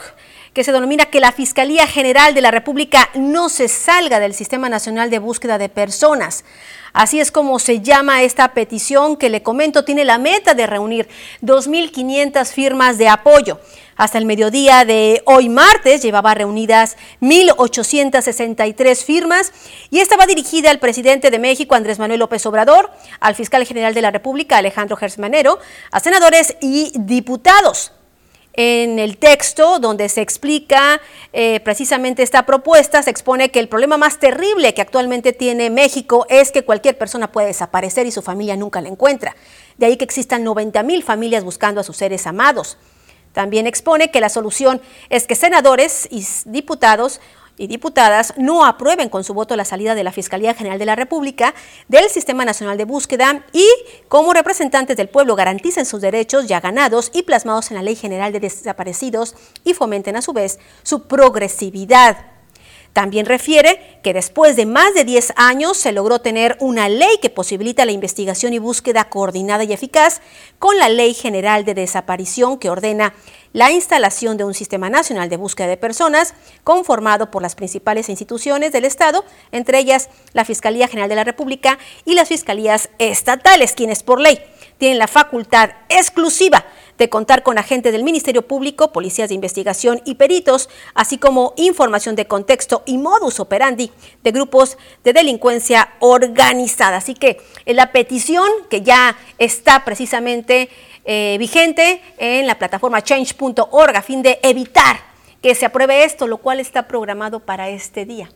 que 0.52 0.64
se 0.64 0.72
denomina 0.72 1.06
que 1.06 1.20
la 1.20 1.32
Fiscalía 1.32 1.86
General 1.86 2.34
de 2.34 2.42
la 2.42 2.50
República 2.50 3.08
no 3.14 3.48
se 3.48 3.68
salga 3.68 4.20
del 4.20 4.34
Sistema 4.34 4.68
Nacional 4.68 5.08
de 5.08 5.18
Búsqueda 5.18 5.56
de 5.56 5.70
Personas. 5.70 6.44
Así 6.92 7.20
es 7.20 7.32
como 7.32 7.58
se 7.58 7.80
llama 7.80 8.22
esta 8.22 8.52
petición 8.52 9.16
que 9.16 9.30
le 9.30 9.42
comento, 9.42 9.84
tiene 9.84 10.04
la 10.04 10.18
meta 10.18 10.52
de 10.52 10.66
reunir 10.66 11.08
2.500 11.40 12.44
firmas 12.52 12.98
de 12.98 13.08
apoyo. 13.08 13.60
Hasta 13.96 14.18
el 14.18 14.26
mediodía 14.26 14.84
de 14.84 15.22
hoy 15.24 15.48
martes 15.48 16.02
llevaba 16.02 16.34
reunidas 16.34 16.98
1.863 17.22 19.04
firmas 19.04 19.52
y 19.90 20.00
esta 20.00 20.16
va 20.16 20.26
dirigida 20.26 20.70
al 20.70 20.80
presidente 20.80 21.30
de 21.30 21.38
México, 21.38 21.74
Andrés 21.74 21.98
Manuel 21.98 22.20
López 22.20 22.44
Obrador, 22.44 22.90
al 23.20 23.34
fiscal 23.34 23.64
general 23.64 23.94
de 23.94 24.02
la 24.02 24.10
República, 24.10 24.58
Alejandro 24.58 24.96
Gersmanero, 24.96 25.58
a 25.90 26.00
senadores 26.00 26.56
y 26.60 26.92
diputados 26.94 27.92
en 28.54 28.98
el 28.98 29.16
texto 29.16 29.78
donde 29.78 30.08
se 30.08 30.20
explica 30.20 31.00
eh, 31.32 31.60
precisamente 31.60 32.22
esta 32.22 32.44
propuesta, 32.44 33.02
se 33.02 33.10
expone 33.10 33.50
que 33.50 33.60
el 33.60 33.68
problema 33.68 33.96
más 33.96 34.18
terrible 34.18 34.74
que 34.74 34.82
actualmente 34.82 35.32
tiene 35.32 35.70
México 35.70 36.26
es 36.28 36.52
que 36.52 36.64
cualquier 36.64 36.98
persona 36.98 37.32
puede 37.32 37.48
desaparecer 37.48 38.06
y 38.06 38.10
su 38.10 38.22
familia 38.22 38.56
nunca 38.56 38.80
la 38.80 38.88
encuentra. 38.88 39.34
De 39.78 39.86
ahí 39.86 39.96
que 39.96 40.04
existan 40.04 40.44
90 40.44 40.82
mil 40.82 41.02
familias 41.02 41.44
buscando 41.44 41.80
a 41.80 41.84
sus 41.84 41.96
seres 41.96 42.26
amados. 42.26 42.76
También 43.32 43.66
expone 43.66 44.10
que 44.10 44.20
la 44.20 44.28
solución 44.28 44.82
es 45.08 45.26
que 45.26 45.34
senadores 45.34 46.06
y 46.10 46.26
diputados 46.44 47.20
y 47.56 47.66
diputadas 47.66 48.34
no 48.36 48.64
aprueben 48.64 49.08
con 49.08 49.24
su 49.24 49.34
voto 49.34 49.56
la 49.56 49.64
salida 49.64 49.94
de 49.94 50.04
la 50.04 50.12
Fiscalía 50.12 50.54
General 50.54 50.78
de 50.78 50.86
la 50.86 50.96
República 50.96 51.54
del 51.88 52.08
Sistema 52.08 52.44
Nacional 52.44 52.78
de 52.78 52.84
Búsqueda 52.84 53.44
y 53.52 53.66
como 54.08 54.32
representantes 54.32 54.96
del 54.96 55.08
pueblo 55.08 55.36
garanticen 55.36 55.86
sus 55.86 56.00
derechos 56.00 56.46
ya 56.46 56.60
ganados 56.60 57.10
y 57.14 57.22
plasmados 57.22 57.70
en 57.70 57.76
la 57.76 57.82
Ley 57.82 57.96
General 57.96 58.32
de 58.32 58.40
Desaparecidos 58.40 59.34
y 59.64 59.74
fomenten 59.74 60.16
a 60.16 60.22
su 60.22 60.32
vez 60.32 60.58
su 60.82 61.06
progresividad. 61.06 62.32
También 62.92 63.24
refiere 63.24 63.98
que 64.02 64.12
después 64.12 64.54
de 64.54 64.66
más 64.66 64.92
de 64.92 65.04
10 65.04 65.32
años 65.36 65.78
se 65.78 65.92
logró 65.92 66.20
tener 66.20 66.56
una 66.60 66.90
ley 66.90 67.18
que 67.22 67.30
posibilita 67.30 67.86
la 67.86 67.92
investigación 67.92 68.52
y 68.52 68.58
búsqueda 68.58 69.04
coordinada 69.04 69.64
y 69.64 69.72
eficaz 69.72 70.20
con 70.58 70.76
la 70.76 70.90
Ley 70.90 71.14
General 71.14 71.64
de 71.64 71.72
Desaparición 71.74 72.58
que 72.58 72.68
ordena 72.68 73.14
la 73.54 73.70
instalación 73.70 74.36
de 74.36 74.44
un 74.44 74.52
sistema 74.52 74.90
nacional 74.90 75.30
de 75.30 75.36
búsqueda 75.38 75.68
de 75.68 75.76
personas 75.78 76.34
conformado 76.64 77.30
por 77.30 77.40
las 77.40 77.54
principales 77.54 78.10
instituciones 78.10 78.72
del 78.72 78.84
Estado, 78.84 79.24
entre 79.52 79.78
ellas 79.78 80.10
la 80.34 80.44
Fiscalía 80.44 80.88
General 80.88 81.08
de 81.08 81.16
la 81.16 81.24
República 81.24 81.78
y 82.04 82.14
las 82.14 82.28
fiscalías 82.28 82.90
estatales, 82.98 83.72
quienes 83.72 84.02
por 84.02 84.20
ley 84.20 84.38
tienen 84.82 84.98
la 84.98 85.06
facultad 85.06 85.70
exclusiva 85.88 86.64
de 86.98 87.08
contar 87.08 87.44
con 87.44 87.56
agentes 87.56 87.92
del 87.92 88.02
Ministerio 88.02 88.42
Público, 88.48 88.90
policías 88.90 89.28
de 89.28 89.36
investigación 89.36 90.02
y 90.04 90.16
peritos, 90.16 90.68
así 90.92 91.18
como 91.18 91.54
información 91.56 92.16
de 92.16 92.26
contexto 92.26 92.82
y 92.84 92.98
modus 92.98 93.38
operandi 93.38 93.92
de 94.24 94.32
grupos 94.32 94.76
de 95.04 95.12
delincuencia 95.12 95.92
organizada. 96.00 96.96
Así 96.96 97.14
que 97.14 97.40
la 97.64 97.92
petición 97.92 98.48
que 98.68 98.82
ya 98.82 99.16
está 99.38 99.84
precisamente 99.84 100.68
eh, 101.04 101.36
vigente 101.38 102.02
en 102.18 102.48
la 102.48 102.58
plataforma 102.58 103.04
change.org 103.04 103.96
a 103.96 104.02
fin 104.02 104.20
de 104.20 104.40
evitar 104.42 104.96
que 105.40 105.54
se 105.54 105.64
apruebe 105.64 106.02
esto, 106.02 106.26
lo 106.26 106.38
cual 106.38 106.58
está 106.58 106.88
programado 106.88 107.38
para 107.38 107.68
este 107.68 108.04
día. 108.04 108.30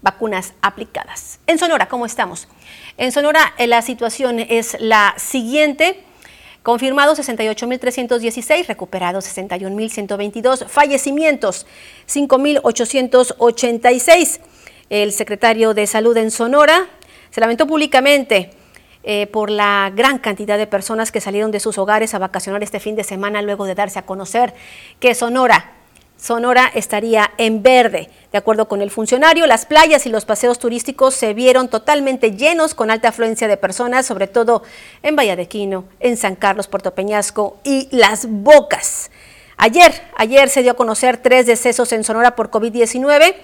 vacunas 0.05 0.53
aplicadas. 0.61 1.39
En 1.47 1.57
Sonora, 1.57 1.87
¿cómo 1.87 2.05
estamos? 2.05 2.47
En 2.95 3.11
Sonora 3.11 3.55
eh, 3.57 3.65
la 3.65 3.81
situación 3.81 4.37
es 4.39 4.77
la 4.79 5.15
siguiente. 5.17 6.03
Confirmados 6.61 7.17
68.316, 7.19 8.67
recuperados 8.67 9.25
61.122, 9.25 10.67
fallecimientos 10.67 11.65
5.886. 12.07 14.39
El 14.89 15.11
secretario 15.11 15.73
de 15.73 15.87
Salud 15.87 16.15
en 16.17 16.29
Sonora 16.31 16.87
se 17.31 17.41
lamentó 17.41 17.67
públicamente 17.67 18.51
eh, 19.03 19.27
por 19.27 19.49
la 19.49 19.91
gran 19.95 20.19
cantidad 20.19 20.59
de 20.59 20.67
personas 20.67 21.11
que 21.11 21.21
salieron 21.21 21.51
de 21.51 21.59
sus 21.59 21.79
hogares 21.79 22.13
a 22.13 22.19
vacacionar 22.19 22.63
este 22.63 22.79
fin 22.79 22.95
de 22.95 23.03
semana 23.03 23.41
luego 23.41 23.65
de 23.65 23.75
darse 23.75 23.99
a 23.99 24.05
conocer 24.05 24.53
que 24.99 25.15
Sonora 25.15 25.84
Sonora 26.17 26.71
estaría 26.73 27.31
en 27.37 27.61
verde. 27.61 28.09
De 28.31 28.37
acuerdo 28.37 28.67
con 28.67 28.81
el 28.81 28.91
funcionario, 28.91 29.47
las 29.47 29.65
playas 29.65 30.05
y 30.05 30.09
los 30.09 30.25
paseos 30.25 30.59
turísticos 30.59 31.13
se 31.13 31.33
vieron 31.33 31.67
totalmente 31.67 32.31
llenos 32.31 32.73
con 32.73 32.89
alta 32.89 33.09
afluencia 33.09 33.47
de 33.47 33.57
personas, 33.57 34.05
sobre 34.05 34.27
todo 34.27 34.63
en 35.03 35.15
Valladequino, 35.15 35.85
en 35.99 36.17
San 36.17 36.35
Carlos, 36.35 36.67
Puerto 36.67 36.93
Peñasco 36.93 37.57
y 37.63 37.87
Las 37.91 38.27
Bocas. 38.29 39.11
Ayer, 39.57 39.93
ayer 40.17 40.49
se 40.49 40.63
dio 40.63 40.71
a 40.71 40.75
conocer 40.75 41.17
tres 41.17 41.45
decesos 41.45 41.91
en 41.91 42.03
Sonora 42.03 42.35
por 42.35 42.51
COVID-19, 42.51 43.35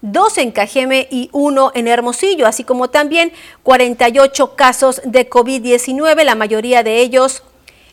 dos 0.00 0.38
en 0.38 0.52
Cajeme 0.52 1.08
y 1.10 1.28
uno 1.32 1.72
en 1.74 1.88
Hermosillo, 1.88 2.46
así 2.46 2.62
como 2.62 2.90
también 2.90 3.32
48 3.62 4.54
casos 4.54 5.00
de 5.04 5.28
COVID-19, 5.28 6.22
la 6.22 6.34
mayoría 6.34 6.82
de 6.82 6.98
ellos 7.00 7.42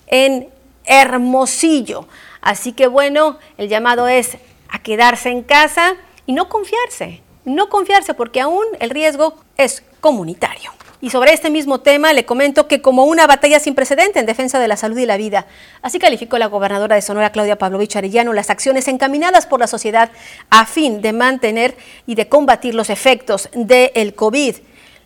en 0.07 0.49
Hermosillo. 0.85 2.07
Así 2.43 2.73
que 2.73 2.87
bueno, 2.87 3.39
el 3.57 3.69
llamado 3.69 4.09
es 4.09 4.37
a 4.67 4.79
quedarse 4.79 5.29
en 5.29 5.43
casa 5.43 5.95
y 6.25 6.33
no 6.33 6.49
confiarse, 6.49 7.21
no 7.45 7.69
confiarse 7.69 8.13
porque 8.13 8.41
aún 8.41 8.65
el 8.81 8.89
riesgo 8.89 9.35
es 9.55 9.81
comunitario. 10.01 10.71
Y 10.99 11.09
sobre 11.09 11.33
este 11.33 11.49
mismo 11.49 11.79
tema 11.79 12.11
le 12.11 12.25
comento 12.25 12.67
que 12.67 12.81
como 12.81 13.05
una 13.05 13.27
batalla 13.27 13.61
sin 13.61 13.75
precedente 13.75 14.19
en 14.19 14.25
defensa 14.25 14.59
de 14.59 14.67
la 14.67 14.75
salud 14.75 14.97
y 14.97 15.05
la 15.05 15.15
vida, 15.15 15.47
así 15.81 15.99
calificó 15.99 16.37
la 16.37 16.47
gobernadora 16.47 16.95
de 16.95 17.01
Sonora, 17.01 17.31
Claudia 17.31 17.57
Pavlovich 17.57 17.95
Arellano, 17.95 18.33
las 18.33 18.49
acciones 18.49 18.89
encaminadas 18.89 19.45
por 19.45 19.61
la 19.61 19.67
sociedad 19.67 20.11
a 20.49 20.65
fin 20.65 21.01
de 21.01 21.13
mantener 21.13 21.77
y 22.05 22.15
de 22.15 22.27
combatir 22.27 22.75
los 22.75 22.89
efectos 22.89 23.49
del 23.53 24.15
COVID. 24.15 24.57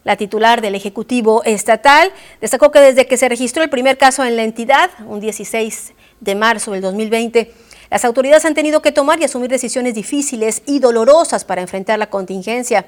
La 0.04 0.16
titular 0.16 0.62
del 0.62 0.74
Ejecutivo 0.74 1.44
Estatal 1.44 2.12
destacó 2.42 2.72
que 2.72 2.80
desde 2.80 3.06
que 3.06 3.18
se 3.18 3.30
registró 3.30 3.62
el 3.62 3.70
primer 3.70 3.98
caso 3.98 4.24
en 4.24 4.36
la 4.36 4.44
entidad, 4.44 4.90
un 5.06 5.20
16 5.20 5.94
de 6.20 6.36
marzo 6.36 6.72
del 6.72 6.82
2020, 6.82 7.52
las 7.90 8.04
autoridades 8.06 8.46
han 8.46 8.54
tenido 8.54 8.82
que 8.82 8.92
tomar 8.92 9.20
y 9.20 9.24
asumir 9.24 9.50
decisiones 9.50 9.94
difíciles 9.94 10.62
y 10.66 10.80
dolorosas 10.80 11.46
para 11.46 11.62
enfrentar 11.62 12.00
la 12.00 12.10
contingencia. 12.10 12.86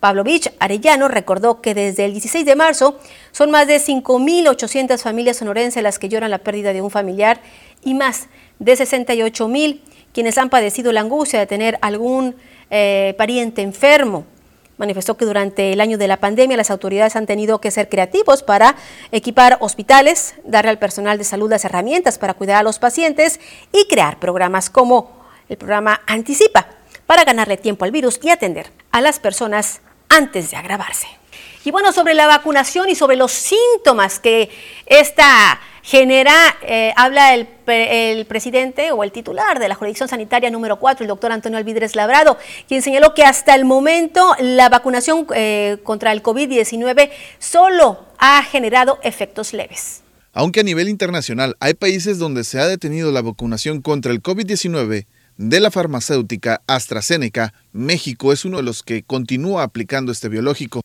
Pavlovich 0.00 0.52
Arellano 0.58 1.08
recordó 1.08 1.62
que 1.62 1.74
desde 1.74 2.04
el 2.04 2.12
16 2.12 2.44
de 2.44 2.54
marzo 2.54 2.98
son 3.32 3.50
más 3.50 3.66
de 3.66 3.76
5.800 3.78 4.98
familias 4.98 5.38
sonorenses 5.38 5.82
las 5.82 5.98
que 5.98 6.08
lloran 6.08 6.30
la 6.30 6.38
pérdida 6.38 6.72
de 6.72 6.82
un 6.82 6.90
familiar 6.90 7.40
y 7.82 7.94
más 7.94 8.28
de 8.58 8.74
68.000 8.74 9.80
quienes 10.12 10.38
han 10.38 10.50
padecido 10.50 10.92
la 10.92 11.00
angustia 11.00 11.38
de 11.38 11.46
tener 11.46 11.78
algún 11.82 12.36
eh, 12.70 13.14
pariente 13.16 13.62
enfermo. 13.62 14.26
Manifestó 14.78 15.16
que 15.16 15.24
durante 15.24 15.72
el 15.72 15.80
año 15.80 15.96
de 15.96 16.08
la 16.08 16.18
pandemia 16.18 16.56
las 16.56 16.70
autoridades 16.70 17.16
han 17.16 17.26
tenido 17.26 17.60
que 17.60 17.70
ser 17.70 17.88
creativos 17.88 18.42
para 18.42 18.76
equipar 19.10 19.56
hospitales, 19.60 20.34
darle 20.44 20.70
al 20.70 20.78
personal 20.78 21.16
de 21.16 21.24
salud 21.24 21.50
las 21.50 21.64
herramientas 21.64 22.18
para 22.18 22.34
cuidar 22.34 22.56
a 22.56 22.62
los 22.62 22.78
pacientes 22.78 23.40
y 23.72 23.86
crear 23.88 24.18
programas 24.18 24.68
como 24.68 25.24
el 25.48 25.56
programa 25.56 26.02
Anticipa 26.06 26.66
para 27.06 27.24
ganarle 27.24 27.56
tiempo 27.56 27.84
al 27.84 27.90
virus 27.90 28.20
y 28.22 28.30
atender 28.30 28.70
a 28.90 29.00
las 29.00 29.18
personas 29.18 29.80
antes 30.08 30.50
de 30.50 30.56
agravarse. 30.56 31.06
Y 31.64 31.70
bueno, 31.70 31.92
sobre 31.92 32.14
la 32.14 32.26
vacunación 32.26 32.88
y 32.88 32.94
sobre 32.94 33.16
los 33.16 33.32
síntomas 33.32 34.20
que 34.20 34.50
esta 34.86 35.58
genera, 35.86 36.34
eh, 36.62 36.92
habla 36.96 37.32
el, 37.32 37.46
presidente 38.26 38.90
o 38.90 39.04
el 39.04 39.12
titular 39.12 39.60
de 39.60 39.68
la 39.68 39.76
jurisdicción 39.76 40.08
sanitaria 40.08 40.50
número 40.50 40.80
4, 40.80 41.04
el 41.04 41.08
doctor 41.08 41.30
Antonio 41.30 41.58
Alvidres 41.58 41.94
Labrado, 41.94 42.36
quien 42.66 42.82
señaló 42.82 43.14
que 43.14 43.22
hasta 43.22 43.54
el 43.54 43.64
momento 43.64 44.34
la 44.40 44.68
vacunación 44.68 45.26
eh, 45.34 45.78
contra 45.84 46.10
el 46.10 46.24
COVID-19 46.24 47.10
solo 47.38 48.04
ha 48.18 48.42
generado 48.42 48.98
efectos 49.04 49.52
leves. 49.52 50.02
Aunque 50.32 50.60
a 50.60 50.64
nivel 50.64 50.88
internacional 50.88 51.56
hay 51.60 51.74
países 51.74 52.18
donde 52.18 52.42
se 52.42 52.58
ha 52.58 52.66
detenido 52.66 53.12
la 53.12 53.22
vacunación 53.22 53.80
contra 53.80 54.10
el 54.10 54.20
COVID-19, 54.22 55.06
de 55.38 55.60
la 55.60 55.70
farmacéutica 55.70 56.62
AstraZeneca, 56.66 57.52
México 57.72 58.32
es 58.32 58.44
uno 58.44 58.56
de 58.56 58.62
los 58.62 58.82
que 58.82 59.02
continúa 59.02 59.62
aplicando 59.62 60.10
este 60.10 60.28
biológico. 60.30 60.80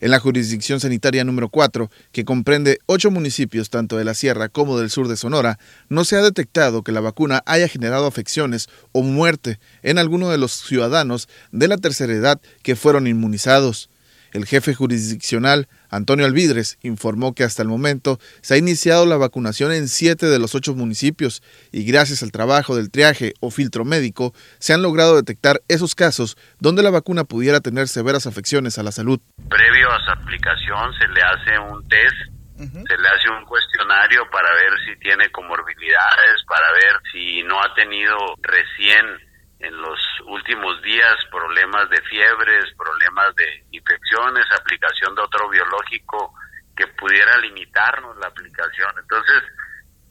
En 0.00 0.10
la 0.10 0.18
jurisdicción 0.18 0.80
sanitaria 0.80 1.24
número 1.24 1.50
4, 1.50 1.90
que 2.10 2.24
comprende 2.24 2.78
ocho 2.86 3.10
municipios 3.10 3.68
tanto 3.68 3.98
de 3.98 4.04
la 4.04 4.14
sierra 4.14 4.48
como 4.48 4.78
del 4.78 4.88
sur 4.88 5.08
de 5.08 5.16
Sonora, 5.16 5.58
no 5.90 6.04
se 6.04 6.16
ha 6.16 6.22
detectado 6.22 6.82
que 6.82 6.92
la 6.92 7.00
vacuna 7.00 7.42
haya 7.44 7.68
generado 7.68 8.06
afecciones 8.06 8.68
o 8.92 9.02
muerte 9.02 9.60
en 9.82 9.98
alguno 9.98 10.30
de 10.30 10.38
los 10.38 10.52
ciudadanos 10.52 11.28
de 11.52 11.68
la 11.68 11.76
tercera 11.76 12.14
edad 12.14 12.40
que 12.62 12.76
fueron 12.76 13.06
inmunizados. 13.06 13.90
El 14.32 14.46
jefe 14.46 14.74
jurisdiccional, 14.74 15.68
Antonio 15.88 16.26
Alvidres, 16.26 16.78
informó 16.82 17.34
que 17.34 17.44
hasta 17.44 17.62
el 17.62 17.68
momento 17.68 18.18
se 18.42 18.54
ha 18.54 18.56
iniciado 18.56 19.06
la 19.06 19.16
vacunación 19.16 19.72
en 19.72 19.88
siete 19.88 20.26
de 20.26 20.38
los 20.38 20.54
ocho 20.54 20.74
municipios 20.74 21.42
y 21.72 21.84
gracias 21.84 22.22
al 22.22 22.32
trabajo 22.32 22.76
del 22.76 22.90
triaje 22.90 23.34
o 23.40 23.50
filtro 23.50 23.84
médico 23.84 24.32
se 24.58 24.72
han 24.72 24.82
logrado 24.82 25.16
detectar 25.16 25.62
esos 25.68 25.94
casos 25.94 26.36
donde 26.58 26.82
la 26.82 26.90
vacuna 26.90 27.24
pudiera 27.24 27.60
tener 27.60 27.88
severas 27.88 28.26
afecciones 28.26 28.78
a 28.78 28.82
la 28.82 28.92
salud. 28.92 29.20
Previo 29.48 29.90
a 29.90 30.04
su 30.04 30.10
aplicación 30.10 30.92
se 30.98 31.08
le 31.08 31.22
hace 31.22 31.58
un 31.58 31.88
test 31.88 32.30
se 32.60 32.98
le 32.98 33.08
hace 33.08 33.30
un 33.30 33.46
cuestionario 33.46 34.28
para 34.30 34.52
ver 34.52 34.72
si 34.84 34.98
tiene 35.00 35.30
comorbilidades, 35.30 36.44
para 36.46 36.66
ver 36.72 37.00
si 37.10 37.42
no 37.44 37.58
ha 37.62 37.74
tenido 37.74 38.16
recién 38.42 39.29
en 39.60 39.76
los 39.80 39.98
últimos 40.26 40.80
días 40.82 41.16
problemas 41.30 41.88
de 41.90 42.00
fiebres, 42.02 42.64
problemas 42.76 43.34
de 43.36 43.64
infecciones, 43.72 44.44
aplicación 44.52 45.14
de 45.14 45.22
otro 45.22 45.48
biológico 45.48 46.34
que 46.76 46.86
pudiera 46.86 47.36
limitarnos 47.38 48.16
la 48.16 48.28
aplicación. 48.28 48.90
Entonces, 48.98 49.42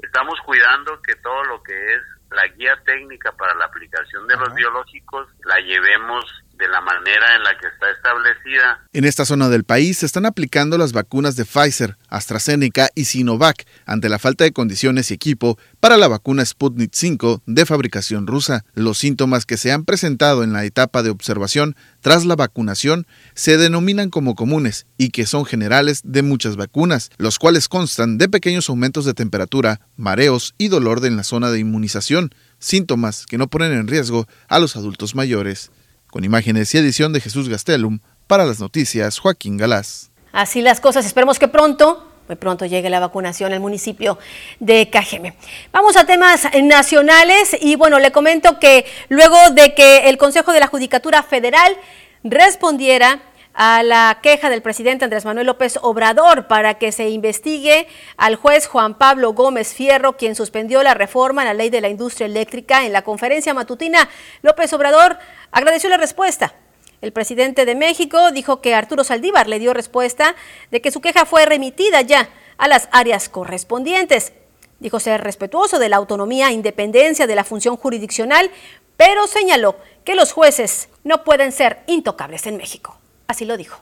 estamos 0.03 0.39
cuidando 0.45 1.01
que 1.01 1.15
todo 1.15 1.43
lo 1.45 1.63
que 1.63 1.95
es 1.95 2.01
la 2.31 2.47
guía 2.55 2.79
técnica 2.85 3.31
para 3.31 3.55
la 3.55 3.65
aplicación 3.65 4.27
de 4.27 4.35
los 4.35 4.53
biológicos 4.53 5.27
la 5.45 5.59
llevemos 5.61 6.25
de 6.53 6.67
la 6.67 6.81
manera 6.81 7.35
en 7.35 7.43
la 7.43 7.57
que 7.57 7.67
está 7.67 7.89
establecida. 7.89 8.85
En 8.91 9.05
esta 9.05 9.25
zona 9.25 9.47
del 9.47 9.63
país 9.63 9.99
se 9.99 10.05
están 10.05 10.25
aplicando 10.25 10.77
las 10.77 10.91
vacunas 10.91 11.37
de 11.37 11.45
Pfizer, 11.45 11.95
AstraZeneca 12.09 12.89
y 12.95 13.05
Sinovac 13.05 13.65
ante 13.85 14.09
la 14.09 14.19
falta 14.19 14.43
de 14.43 14.51
condiciones 14.51 15.09
y 15.09 15.13
equipo 15.13 15.57
para 15.79 15.97
la 15.97 16.07
vacuna 16.07 16.45
Sputnik 16.45 16.91
5 16.93 17.43
de 17.45 17.65
fabricación 17.65 18.27
rusa. 18.27 18.65
Los 18.73 18.97
síntomas 18.97 19.45
que 19.45 19.57
se 19.57 19.71
han 19.71 19.85
presentado 19.85 20.43
en 20.43 20.53
la 20.53 20.65
etapa 20.65 21.03
de 21.03 21.09
observación 21.09 21.75
tras 22.01 22.25
la 22.25 22.35
vacunación 22.35 23.07
se 23.33 23.57
denominan 23.57 24.09
como 24.09 24.35
comunes 24.35 24.85
y 24.97 25.09
que 25.09 25.25
son 25.25 25.45
generales 25.45 26.01
de 26.03 26.21
muchas 26.21 26.55
vacunas, 26.55 27.09
los 27.17 27.39
cuales 27.39 27.67
constan 27.67 28.17
de 28.17 28.29
pequeños 28.29 28.69
aumentos 28.69 29.05
de 29.05 29.13
temperatura, 29.13 29.81
mareos 29.95 30.53
y 30.57 30.67
dolor 30.67 31.05
en 31.05 31.15
la 31.15 31.23
zona 31.23 31.49
de 31.51 31.59
inmunización, 31.59 32.31
síntomas 32.59 33.25
que 33.25 33.37
no 33.37 33.47
ponen 33.47 33.71
en 33.71 33.87
riesgo 33.87 34.27
a 34.47 34.59
los 34.59 34.75
adultos 34.75 35.15
mayores. 35.15 35.71
Con 36.07 36.23
imágenes 36.23 36.73
y 36.73 36.77
edición 36.77 37.13
de 37.13 37.21
Jesús 37.21 37.49
Gastelum, 37.49 37.99
para 38.27 38.45
las 38.45 38.59
noticias 38.59 39.19
Joaquín 39.19 39.57
Galás. 39.57 40.11
Así 40.31 40.61
las 40.61 40.79
cosas, 40.79 41.05
esperemos 41.05 41.39
que 41.39 41.47
pronto 41.47 42.08
muy 42.29 42.35
pronto 42.35 42.67
llegue 42.67 42.91
la 42.91 42.99
vacunación 42.99 43.53
al 43.53 43.59
municipio 43.59 44.19
de 44.59 44.87
Cajeme. 44.91 45.33
Vamos 45.71 45.97
a 45.97 46.05
temas 46.05 46.47
nacionales 46.61 47.57
y 47.59 47.75
bueno, 47.75 47.97
le 47.97 48.11
comento 48.11 48.59
que 48.59 48.85
luego 49.09 49.35
de 49.53 49.73
que 49.73 50.09
el 50.09 50.19
Consejo 50.19 50.53
de 50.53 50.59
la 50.59 50.67
Judicatura 50.67 51.23
Federal 51.23 51.75
respondiera 52.23 53.19
a 53.55 53.81
la 53.81 54.19
queja 54.21 54.51
del 54.51 54.61
presidente 54.61 55.05
Andrés 55.05 55.25
Manuel 55.25 55.47
López 55.47 55.79
Obrador 55.81 56.45
para 56.45 56.75
que 56.75 56.91
se 56.91 57.09
investigue 57.09 57.87
al 58.15 58.35
juez 58.35 58.67
Juan 58.67 58.93
Pablo 58.93 59.33
Gómez 59.33 59.73
Fierro, 59.73 60.15
quien 60.15 60.35
suspendió 60.35 60.83
la 60.83 60.93
reforma 60.93 61.41
en 61.41 61.47
la 61.47 61.53
ley 61.55 61.71
de 61.71 61.81
la 61.81 61.89
industria 61.89 62.27
eléctrica 62.27 62.85
en 62.85 62.93
la 62.93 63.01
conferencia 63.01 63.55
matutina. 63.55 64.07
López 64.43 64.71
Obrador 64.73 65.17
agradeció 65.51 65.89
la 65.89 65.97
respuesta. 65.97 66.53
El 67.01 67.13
presidente 67.13 67.65
de 67.65 67.75
México 67.75 68.31
dijo 68.31 68.61
que 68.61 68.75
Arturo 68.75 69.03
Saldívar 69.03 69.47
le 69.47 69.59
dio 69.59 69.73
respuesta 69.73 70.35
de 70.69 70.81
que 70.81 70.91
su 70.91 70.99
queja 70.99 71.25
fue 71.25 71.45
remitida 71.45 72.01
ya 72.01 72.29
a 72.57 72.67
las 72.67 72.89
áreas 72.91 73.29
correspondientes. 73.29 74.33
Dijo 74.79 74.99
ser 74.99 75.21
respetuoso 75.21 75.79
de 75.79 75.87
la 75.87 75.95
autonomía 75.95 76.49
e 76.49 76.53
independencia 76.53 77.25
de 77.25 77.35
la 77.35 77.45
función 77.45 77.77
jurisdiccional, 77.77 78.51
pero 78.97 79.27
señaló 79.27 79.77
que 80.03 80.15
los 80.15 80.33
jueces 80.33 80.89
no 81.05 81.23
pueden 81.23 81.53
ser 81.53 81.83
intocables 81.87 82.45
en 82.47 82.57
México. 82.57 82.99
Así 83.27 83.45
lo 83.45 83.55
dijo. 83.55 83.79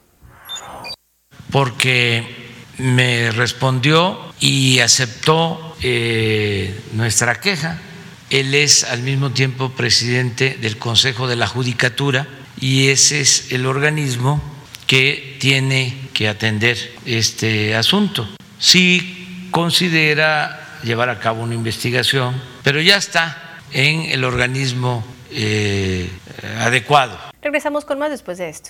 Porque 1.52 2.24
me 2.78 3.32
respondió 3.32 4.20
y 4.40 4.80
aceptó 4.80 5.76
eh, 5.82 6.80
nuestra 6.94 7.40
queja. 7.40 7.82
Él 8.30 8.54
es 8.54 8.84
al 8.84 9.02
mismo 9.02 9.32
tiempo 9.32 9.70
presidente 9.72 10.58
del 10.62 10.78
Consejo 10.78 11.28
de 11.28 11.36
la 11.36 11.48
Judicatura 11.48 12.28
y 12.60 12.89
ese 12.89 13.22
es 13.22 13.52
el 13.52 13.65
organismo 13.65 14.41
que 14.86 15.38
tiene 15.39 16.10
que 16.13 16.28
atender 16.28 16.78
este 17.06 17.76
asunto. 17.76 18.28
Si 18.60 19.48
considera 19.52 20.80
llevar 20.84 21.10
a 21.10 21.20
cabo 21.20 21.43
una 21.43 21.54
investigación, 21.54 22.41
pero 22.63 22.82
ya 22.82 22.98
está 22.98 23.62
en 23.72 24.04
el 24.04 24.24
organismo 24.24 25.06
eh, 25.32 26.10
adecuado. 26.60 27.17
Regresamos 27.41 27.86
con 27.86 28.00
más 28.00 28.10
después 28.10 28.38
de 28.38 28.50
esto. 28.50 28.70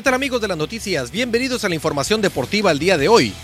¿Qué 0.00 0.04
tal 0.04 0.14
amigos 0.14 0.40
de 0.40 0.48
las 0.48 0.56
noticias? 0.56 1.10
Bienvenidos 1.10 1.62
a 1.62 1.68
la 1.68 1.74
información 1.74 2.22
deportiva 2.22 2.70
el 2.70 2.78
día 2.78 2.96
de 2.96 3.08
hoy. 3.08 3.34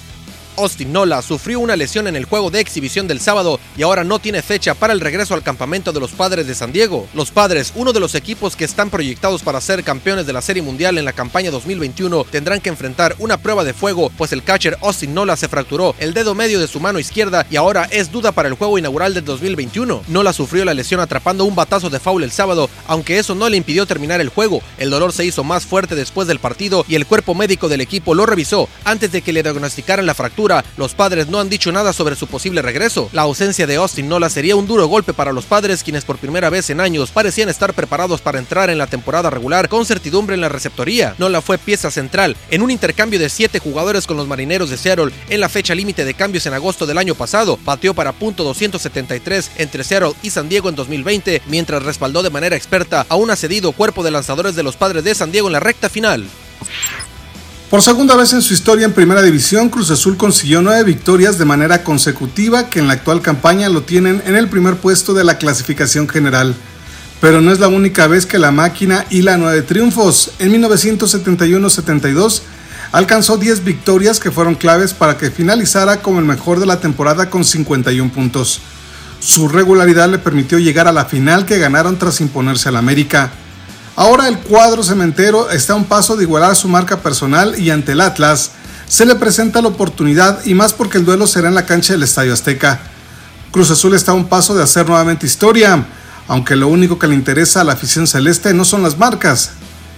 Austin 0.56 0.92
Nola 0.92 1.22
sufrió 1.22 1.60
una 1.60 1.76
lesión 1.76 2.06
en 2.06 2.16
el 2.16 2.24
juego 2.24 2.50
de 2.50 2.60
exhibición 2.60 3.06
del 3.06 3.20
sábado 3.20 3.60
y 3.76 3.82
ahora 3.82 4.04
no 4.04 4.18
tiene 4.18 4.42
fecha 4.42 4.74
para 4.74 4.92
el 4.92 5.00
regreso 5.00 5.34
al 5.34 5.42
campamento 5.42 5.92
de 5.92 6.00
los 6.00 6.12
Padres 6.12 6.46
de 6.46 6.54
San 6.54 6.72
Diego. 6.72 7.06
Los 7.14 7.30
Padres, 7.30 7.72
uno 7.74 7.92
de 7.92 8.00
los 8.00 8.14
equipos 8.14 8.56
que 8.56 8.64
están 8.64 8.90
proyectados 8.90 9.42
para 9.42 9.60
ser 9.60 9.84
campeones 9.84 10.26
de 10.26 10.32
la 10.32 10.42
Serie 10.42 10.62
Mundial 10.62 10.98
en 10.98 11.04
la 11.04 11.12
campaña 11.12 11.50
2021, 11.50 12.24
tendrán 12.30 12.60
que 12.60 12.70
enfrentar 12.70 13.14
una 13.18 13.36
prueba 13.36 13.64
de 13.64 13.74
fuego, 13.74 14.10
pues 14.16 14.32
el 14.32 14.42
catcher 14.42 14.78
Austin 14.82 15.14
Nola 15.14 15.36
se 15.36 15.48
fracturó 15.48 15.94
el 15.98 16.14
dedo 16.14 16.34
medio 16.34 16.60
de 16.60 16.68
su 16.68 16.80
mano 16.80 16.98
izquierda 16.98 17.46
y 17.50 17.56
ahora 17.56 17.86
es 17.90 18.10
duda 18.10 18.32
para 18.32 18.48
el 18.48 18.54
juego 18.54 18.78
inaugural 18.78 19.14
del 19.14 19.24
2021. 19.24 20.04
Nola 20.08 20.32
sufrió 20.32 20.64
la 20.64 20.74
lesión 20.74 21.00
atrapando 21.00 21.44
un 21.44 21.54
batazo 21.54 21.90
de 21.90 22.00
foul 22.00 22.22
el 22.22 22.32
sábado, 22.32 22.70
aunque 22.86 23.18
eso 23.18 23.34
no 23.34 23.48
le 23.48 23.56
impidió 23.56 23.86
terminar 23.86 24.20
el 24.20 24.28
juego. 24.28 24.62
El 24.78 24.90
dolor 24.90 25.12
se 25.12 25.24
hizo 25.24 25.44
más 25.44 25.66
fuerte 25.66 25.94
después 25.94 26.28
del 26.28 26.38
partido 26.38 26.84
y 26.88 26.94
el 26.94 27.06
cuerpo 27.06 27.34
médico 27.34 27.68
del 27.68 27.80
equipo 27.80 28.14
lo 28.14 28.26
revisó 28.26 28.68
antes 28.84 29.12
de 29.12 29.22
que 29.22 29.32
le 29.32 29.42
diagnosticaran 29.42 30.06
la 30.06 30.14
fractura 30.14 30.45
los 30.76 30.94
padres 30.94 31.28
no 31.28 31.40
han 31.40 31.48
dicho 31.48 31.72
nada 31.72 31.92
sobre 31.92 32.16
su 32.16 32.26
posible 32.26 32.62
regreso. 32.62 33.08
La 33.12 33.22
ausencia 33.22 33.66
de 33.66 33.76
Austin 33.76 34.08
Nola 34.08 34.30
sería 34.30 34.56
un 34.56 34.66
duro 34.66 34.86
golpe 34.86 35.12
para 35.12 35.32
los 35.32 35.44
padres, 35.44 35.82
quienes 35.82 36.04
por 36.04 36.18
primera 36.18 36.50
vez 36.50 36.70
en 36.70 36.80
años 36.80 37.10
parecían 37.10 37.48
estar 37.48 37.74
preparados 37.74 38.20
para 38.20 38.38
entrar 38.38 38.70
en 38.70 38.78
la 38.78 38.86
temporada 38.86 39.30
regular 39.30 39.68
con 39.68 39.84
certidumbre 39.84 40.34
en 40.34 40.40
la 40.40 40.48
receptoría. 40.48 41.14
Nola 41.18 41.42
fue 41.42 41.58
pieza 41.58 41.90
central 41.90 42.36
en 42.50 42.62
un 42.62 42.70
intercambio 42.70 43.18
de 43.18 43.28
siete 43.28 43.58
jugadores 43.58 44.06
con 44.06 44.16
los 44.16 44.28
marineros 44.28 44.70
de 44.70 44.76
Seattle 44.76 45.12
en 45.28 45.40
la 45.40 45.48
fecha 45.48 45.74
límite 45.74 46.04
de 46.04 46.14
cambios 46.14 46.46
en 46.46 46.54
agosto 46.54 46.86
del 46.86 46.98
año 46.98 47.14
pasado. 47.14 47.58
Batió 47.64 47.94
para 47.94 48.12
punto 48.12 48.44
273 48.44 49.50
entre 49.56 49.84
Seattle 49.84 50.14
y 50.22 50.30
San 50.30 50.48
Diego 50.48 50.68
en 50.68 50.76
2020, 50.76 51.42
mientras 51.46 51.82
respaldó 51.82 52.22
de 52.22 52.30
manera 52.30 52.56
experta 52.56 53.06
a 53.08 53.16
un 53.16 53.30
acedido 53.30 53.72
cuerpo 53.72 54.02
de 54.02 54.10
lanzadores 54.10 54.54
de 54.54 54.62
los 54.62 54.76
padres 54.76 55.04
de 55.04 55.14
San 55.14 55.32
Diego 55.32 55.48
en 55.48 55.54
la 55.54 55.60
recta 55.60 55.88
final. 55.88 56.26
Por 57.70 57.82
segunda 57.82 58.14
vez 58.14 58.32
en 58.32 58.42
su 58.42 58.54
historia 58.54 58.84
en 58.84 58.92
Primera 58.92 59.22
División, 59.22 59.70
Cruz 59.70 59.90
Azul 59.90 60.16
consiguió 60.16 60.62
nueve 60.62 60.84
victorias 60.84 61.36
de 61.36 61.44
manera 61.44 61.82
consecutiva 61.82 62.70
que 62.70 62.78
en 62.78 62.86
la 62.86 62.92
actual 62.92 63.22
campaña 63.22 63.68
lo 63.68 63.82
tienen 63.82 64.22
en 64.24 64.36
el 64.36 64.48
primer 64.48 64.76
puesto 64.76 65.14
de 65.14 65.24
la 65.24 65.36
clasificación 65.36 66.08
general. 66.08 66.54
Pero 67.20 67.40
no 67.40 67.50
es 67.50 67.58
la 67.58 67.66
única 67.66 68.06
vez 68.06 68.24
que 68.24 68.38
la 68.38 68.52
máquina 68.52 69.04
hila 69.10 69.36
nueve 69.36 69.62
triunfos. 69.62 70.30
En 70.38 70.52
1971-72 70.62 72.42
alcanzó 72.92 73.36
10 73.36 73.64
victorias 73.64 74.20
que 74.20 74.30
fueron 74.30 74.54
claves 74.54 74.94
para 74.94 75.18
que 75.18 75.32
finalizara 75.32 76.02
como 76.02 76.20
el 76.20 76.24
mejor 76.24 76.60
de 76.60 76.66
la 76.66 76.78
temporada 76.78 77.30
con 77.30 77.44
51 77.44 78.12
puntos. 78.12 78.60
Su 79.18 79.48
regularidad 79.48 80.08
le 80.08 80.18
permitió 80.18 80.60
llegar 80.60 80.86
a 80.86 80.92
la 80.92 81.06
final 81.06 81.46
que 81.46 81.58
ganaron 81.58 81.98
tras 81.98 82.20
imponerse 82.20 82.68
al 82.68 82.76
América. 82.76 83.32
Ahora 83.96 84.28
el 84.28 84.38
cuadro 84.40 84.82
cementero 84.82 85.50
está 85.50 85.72
a 85.72 85.76
un 85.76 85.86
paso 85.86 86.16
de 86.16 86.24
igualar 86.24 86.54
su 86.54 86.68
marca 86.68 87.00
personal 87.00 87.58
y 87.58 87.70
ante 87.70 87.92
el 87.92 88.02
Atlas 88.02 88.50
se 88.86 89.06
le 89.06 89.14
presenta 89.14 89.62
la 89.62 89.68
oportunidad 89.68 90.44
y 90.44 90.52
más 90.52 90.74
porque 90.74 90.98
el 90.98 91.06
duelo 91.06 91.26
será 91.26 91.48
en 91.48 91.54
la 91.54 91.64
cancha 91.64 91.94
del 91.94 92.02
Estadio 92.02 92.34
Azteca. 92.34 92.78
Cruz 93.50 93.70
Azul 93.70 93.94
está 93.94 94.12
a 94.12 94.14
un 94.14 94.28
paso 94.28 94.54
de 94.54 94.62
hacer 94.62 94.86
nuevamente 94.86 95.24
historia, 95.24 95.86
aunque 96.28 96.56
lo 96.56 96.68
único 96.68 96.98
que 96.98 97.06
le 97.06 97.14
interesa 97.14 97.62
a 97.62 97.64
la 97.64 97.72
afición 97.72 98.06
celeste 98.06 98.52
no 98.52 98.66
son 98.66 98.82
las 98.82 98.98
marcas, 98.98 99.52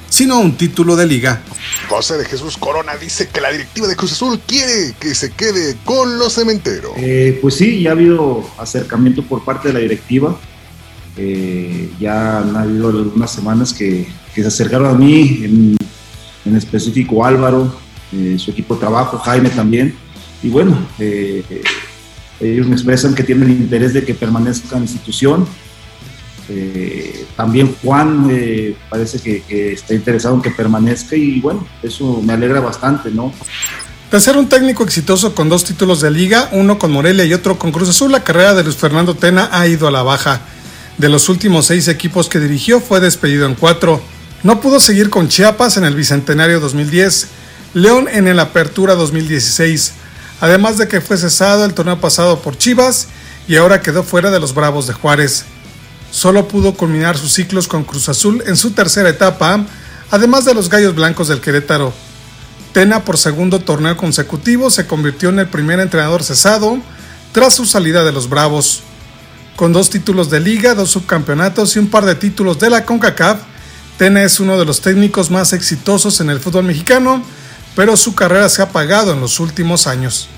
sino 0.09 0.39
un 0.39 0.57
título 0.57 0.95
de 0.95 1.05
liga. 1.05 1.41
José 1.89 2.19
de 2.19 2.25
Jesús 2.25 2.57
Corona 2.57 2.95
dice 2.95 3.29
que 3.29 3.41
la 3.41 3.51
directiva 3.51 3.89
de 3.89 3.97
Cruz 3.97 4.13
Azul 4.13 4.39
quiere 4.47 4.95
que 5.01 5.13
se 5.17 5.33
quede 5.33 5.77
con 5.85 6.21
los 6.21 6.35
cementeros. 6.35 6.93
Eh, 6.99 7.37
pues 7.43 7.57
sí, 7.57 7.83
ya 7.83 7.91
ha 7.91 7.93
habido 7.95 8.49
acercamiento 8.59 9.25
por 9.25 9.45
parte 9.45 9.69
de 9.69 9.75
la 9.75 9.81
directiva. 9.81 10.39
Eh, 11.19 11.91
ya 11.99 12.39
han 12.39 12.57
habido 12.57 12.89
algunas 12.89 13.31
semanas 13.31 13.73
que, 13.73 14.07
se 14.35 14.47
acercaron 14.47 14.87
a 14.87 14.95
mí, 14.95 15.41
en, 15.43 15.77
específico 16.57 17.25
Álvaro, 17.25 17.75
eh, 18.13 18.37
su 18.39 18.53
equipo 18.53 18.75
de 18.75 18.81
trabajo, 18.81 19.19
Jaime 19.19 19.51
también. 19.51 19.95
Y 20.43 20.49
bueno, 20.49 20.79
eh, 20.99 21.43
ellos 22.41 22.67
me 22.67 22.75
expresan 22.75 23.15
que 23.15 23.25
tienen 23.25 23.51
interés 23.51 23.93
de 23.95 24.05
que 24.05 24.15
permanezca 24.15 24.77
en 24.77 24.85
la 24.85 24.89
institución. 24.89 25.47
Eh, 26.49 27.27
también 27.37 27.75
Juan 27.83 28.29
eh, 28.31 28.75
parece 28.89 29.19
que, 29.19 29.43
que, 29.43 29.73
está 29.73 29.93
interesado 29.95 30.35
en 30.35 30.43
que 30.43 30.51
permanezca 30.51 31.15
y 31.15 31.41
bueno, 31.41 31.67
eso 31.83 32.23
me 32.23 32.33
alegra 32.33 32.61
bastante, 32.61 33.11
¿no? 33.11 33.33
De 34.11 34.19
ser 34.21 34.39
un 34.39 34.49
técnico 34.49 34.85
exitoso 34.85 35.35
con 35.35 35.51
dos 35.51 35.65
títulos 35.65 36.01
de 36.01 36.11
liga, 36.11 36.49
uno 36.53 36.79
con 36.79 36.91
Morelia 36.91 37.27
y 37.27 37.35
otro 37.35 37.59
con 37.59 37.73
Cruz 37.73 37.91
Azul, 37.91 38.11
la 38.11 38.25
carrera 38.25 38.55
de 38.55 38.65
Luis 38.65 38.77
Fernando 38.77 39.15
Tena 39.15 39.51
ha 39.53 39.67
ido 39.67 39.87
a 39.87 39.91
la 39.91 40.03
baja. 40.03 40.41
De 40.99 41.09
los 41.09 41.29
últimos 41.29 41.67
seis 41.67 41.87
equipos 41.87 42.29
que 42.29 42.41
dirigió, 42.41 42.81
fue 42.81 42.99
despedido 42.99 43.47
en 43.47 43.55
cuatro. 43.55 44.03
No 44.43 44.61
pudo 44.61 44.81
seguir 44.81 45.11
con 45.11 45.29
Chiapas 45.29 45.77
en 45.77 45.85
el 45.85 45.95
Bicentenario 45.95 46.59
2010, 46.59 47.29
León 47.75 48.09
en 48.11 48.27
el 48.27 48.41
Apertura 48.41 48.97
2016, 48.97 49.93
además 50.41 50.77
de 50.77 50.89
que 50.89 51.01
fue 51.01 51.17
cesado 51.17 51.65
el 51.65 51.75
torneo 51.75 52.01
pasado 52.01 52.41
por 52.41 52.59
Chivas 52.59 53.07
y 53.47 53.55
ahora 53.55 53.81
quedó 53.81 54.03
fuera 54.03 54.33
de 54.33 54.41
los 54.41 54.55
Bravos 54.55 54.89
de 54.89 54.93
Juárez. 54.93 55.45
Solo 56.11 56.49
pudo 56.49 56.75
culminar 56.75 57.17
sus 57.17 57.33
ciclos 57.33 57.69
con 57.69 57.85
Cruz 57.85 58.09
Azul 58.09 58.43
en 58.47 58.57
su 58.57 58.73
tercera 58.73 59.09
etapa, 59.09 59.65
además 60.11 60.47
de 60.47 60.55
los 60.55 60.69
Gallos 60.69 60.97
Blancos 60.97 61.29
del 61.29 61.41
Querétaro. 61.41 61.93
Tena 62.73 63.05
por 63.05 63.19
segundo 63.19 63.61
torneo 63.61 63.97
consecutivo 63.97 64.69
se 64.69 64.89
convirtió 64.89 65.29
en 65.29 65.39
el 65.39 65.49
primer 65.49 65.79
entrenador 65.79 66.25
cesado 66.25 66.79
tras 67.33 67.55
su 67.55 67.67
salida 67.67 68.03
de 68.03 68.11
los 68.11 68.29
Bravos. 68.29 68.83
Con 69.59 69.73
dos 69.73 69.91
títulos 69.91 70.31
de 70.31 70.39
liga, 70.39 70.77
dos 70.77 70.93
subcampeonatos 70.93 71.75
y 71.75 71.81
un 71.81 71.89
par 71.89 72.05
de 72.05 72.15
títulos 72.15 72.61
de 72.61 72.71
la 72.71 72.85
CONCACAF, 72.85 73.41
Tena 73.97 74.23
es 74.23 74.39
uno 74.39 74.57
de 74.57 74.65
los 74.65 74.81
técnicos 74.81 75.33
más 75.33 75.53
exitosos 75.53 76.21
en 76.21 76.31
el 76.31 76.39
fútbol 76.39 76.63
mexicano, 76.63 77.25
pero 77.75 77.97
su 77.97 78.15
carrera 78.15 78.49
se 78.51 78.63
ha 78.63 78.67
apagado 78.67 79.13
en 79.13 79.21
los 79.21 79.41
últimos 79.41 79.89
años. 79.89 80.29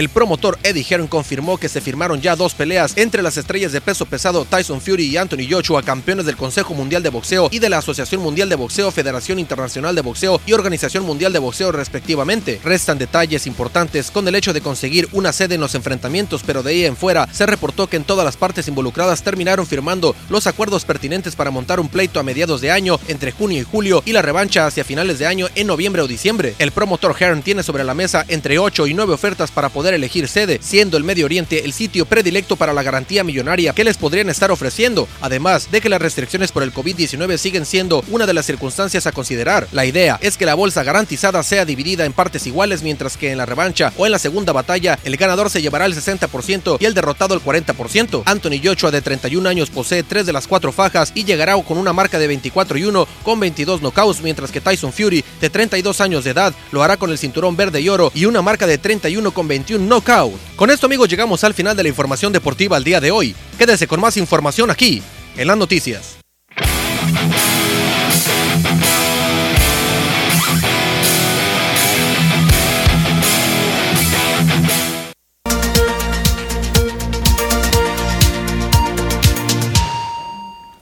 El 0.00 0.08
promotor 0.08 0.58
Eddie 0.62 0.82
Hearn 0.82 1.08
confirmó 1.08 1.58
que 1.58 1.68
se 1.68 1.82
firmaron 1.82 2.22
ya 2.22 2.34
dos 2.34 2.54
peleas 2.54 2.94
entre 2.96 3.20
las 3.20 3.36
estrellas 3.36 3.70
de 3.70 3.82
peso 3.82 4.06
pesado 4.06 4.46
Tyson 4.46 4.80
Fury 4.80 5.04
y 5.04 5.18
Anthony 5.18 5.46
Joshua, 5.50 5.82
campeones 5.82 6.24
del 6.24 6.38
Consejo 6.38 6.72
Mundial 6.72 7.02
de 7.02 7.10
Boxeo 7.10 7.50
y 7.52 7.58
de 7.58 7.68
la 7.68 7.76
Asociación 7.76 8.22
Mundial 8.22 8.48
de 8.48 8.54
Boxeo, 8.54 8.90
Federación 8.92 9.38
Internacional 9.38 9.94
de 9.94 10.00
Boxeo 10.00 10.40
y 10.46 10.54
Organización 10.54 11.04
Mundial 11.04 11.34
de 11.34 11.38
Boxeo 11.38 11.70
respectivamente. 11.70 12.62
Restan 12.64 12.96
detalles 12.96 13.46
importantes 13.46 14.10
con 14.10 14.26
el 14.26 14.34
hecho 14.36 14.54
de 14.54 14.62
conseguir 14.62 15.06
una 15.12 15.34
sede 15.34 15.56
en 15.56 15.60
los 15.60 15.74
enfrentamientos, 15.74 16.44
pero 16.46 16.62
de 16.62 16.70
ahí 16.70 16.86
en 16.86 16.96
fuera 16.96 17.28
se 17.30 17.44
reportó 17.44 17.86
que 17.86 17.98
en 17.98 18.04
todas 18.04 18.24
las 18.24 18.38
partes 18.38 18.68
involucradas 18.68 19.22
terminaron 19.22 19.66
firmando 19.66 20.16
los 20.30 20.46
acuerdos 20.46 20.86
pertinentes 20.86 21.36
para 21.36 21.50
montar 21.50 21.78
un 21.78 21.90
pleito 21.90 22.18
a 22.18 22.22
mediados 22.22 22.62
de 22.62 22.70
año 22.70 22.98
entre 23.08 23.32
junio 23.32 23.60
y 23.60 23.64
julio 23.64 24.02
y 24.06 24.14
la 24.14 24.22
revancha 24.22 24.66
hacia 24.66 24.82
finales 24.82 25.18
de 25.18 25.26
año 25.26 25.48
en 25.56 25.66
noviembre 25.66 26.00
o 26.00 26.08
diciembre. 26.08 26.54
El 26.58 26.72
promotor 26.72 27.14
Hearn 27.20 27.42
tiene 27.42 27.62
sobre 27.62 27.84
la 27.84 27.92
mesa 27.92 28.24
entre 28.28 28.58
8 28.58 28.86
y 28.86 28.94
9 28.94 29.12
ofertas 29.12 29.50
para 29.50 29.68
poder 29.68 29.89
elegir 29.94 30.28
sede, 30.28 30.58
siendo 30.62 30.96
el 30.96 31.04
Medio 31.04 31.26
Oriente 31.26 31.64
el 31.64 31.72
sitio 31.72 32.06
predilecto 32.06 32.56
para 32.56 32.72
la 32.72 32.82
garantía 32.82 33.24
millonaria 33.24 33.72
que 33.72 33.84
les 33.84 33.96
podrían 33.96 34.30
estar 34.30 34.50
ofreciendo, 34.50 35.08
además 35.20 35.70
de 35.70 35.80
que 35.80 35.88
las 35.88 36.02
restricciones 36.02 36.52
por 36.52 36.62
el 36.62 36.72
COVID-19 36.72 37.36
siguen 37.36 37.66
siendo 37.66 38.04
una 38.08 38.26
de 38.26 38.34
las 38.34 38.46
circunstancias 38.46 39.06
a 39.06 39.12
considerar. 39.12 39.68
La 39.72 39.86
idea 39.86 40.18
es 40.20 40.36
que 40.36 40.46
la 40.46 40.54
bolsa 40.54 40.82
garantizada 40.82 41.42
sea 41.42 41.64
dividida 41.64 42.04
en 42.04 42.12
partes 42.12 42.46
iguales, 42.46 42.82
mientras 42.82 43.16
que 43.16 43.32
en 43.32 43.38
la 43.38 43.46
revancha 43.46 43.92
o 43.96 44.06
en 44.06 44.12
la 44.12 44.18
segunda 44.18 44.52
batalla 44.52 44.98
el 45.04 45.16
ganador 45.16 45.50
se 45.50 45.62
llevará 45.62 45.86
el 45.86 45.94
60% 45.94 46.78
y 46.80 46.84
el 46.84 46.94
derrotado 46.94 47.34
el 47.34 47.42
40%. 47.42 48.22
Anthony 48.26 48.60
Joshua 48.62 48.90
de 48.90 49.02
31 49.02 49.48
años 49.48 49.70
posee 49.70 50.02
tres 50.02 50.26
de 50.26 50.32
las 50.32 50.46
cuatro 50.46 50.72
fajas 50.72 51.12
y 51.14 51.24
llegará 51.24 51.50
con 51.62 51.78
una 51.78 51.92
marca 51.92 52.18
de 52.18 52.26
24 52.26 52.78
y 52.78 52.84
1 52.84 53.06
con 53.22 53.40
22 53.40 53.80
knockouts, 53.80 54.22
mientras 54.22 54.52
que 54.52 54.60
Tyson 54.60 54.92
Fury 54.92 55.24
de 55.40 55.50
32 55.50 56.00
años 56.00 56.24
de 56.24 56.30
edad 56.30 56.54
lo 56.70 56.82
hará 56.82 56.96
con 56.96 57.10
el 57.10 57.18
cinturón 57.18 57.56
verde 57.56 57.80
y 57.80 57.88
oro 57.88 58.12
y 58.14 58.24
una 58.24 58.42
marca 58.42 58.66
de 58.66 58.78
31 58.78 59.32
con 59.32 59.48
21 59.48 59.69
knockouts 59.78 60.50
con 60.56 60.70
esto 60.70 60.86
amigos 60.86 61.08
llegamos 61.08 61.42
al 61.44 61.54
final 61.54 61.76
de 61.76 61.84
la 61.84 61.88
información 61.88 62.32
deportiva 62.32 62.76
al 62.76 62.84
día 62.84 63.00
de 63.00 63.10
hoy. 63.10 63.34
Quédese 63.56 63.86
con 63.86 64.00
más 64.00 64.16
información 64.16 64.70
aquí, 64.70 65.02
en 65.36 65.46
las 65.46 65.56
noticias. 65.56 66.18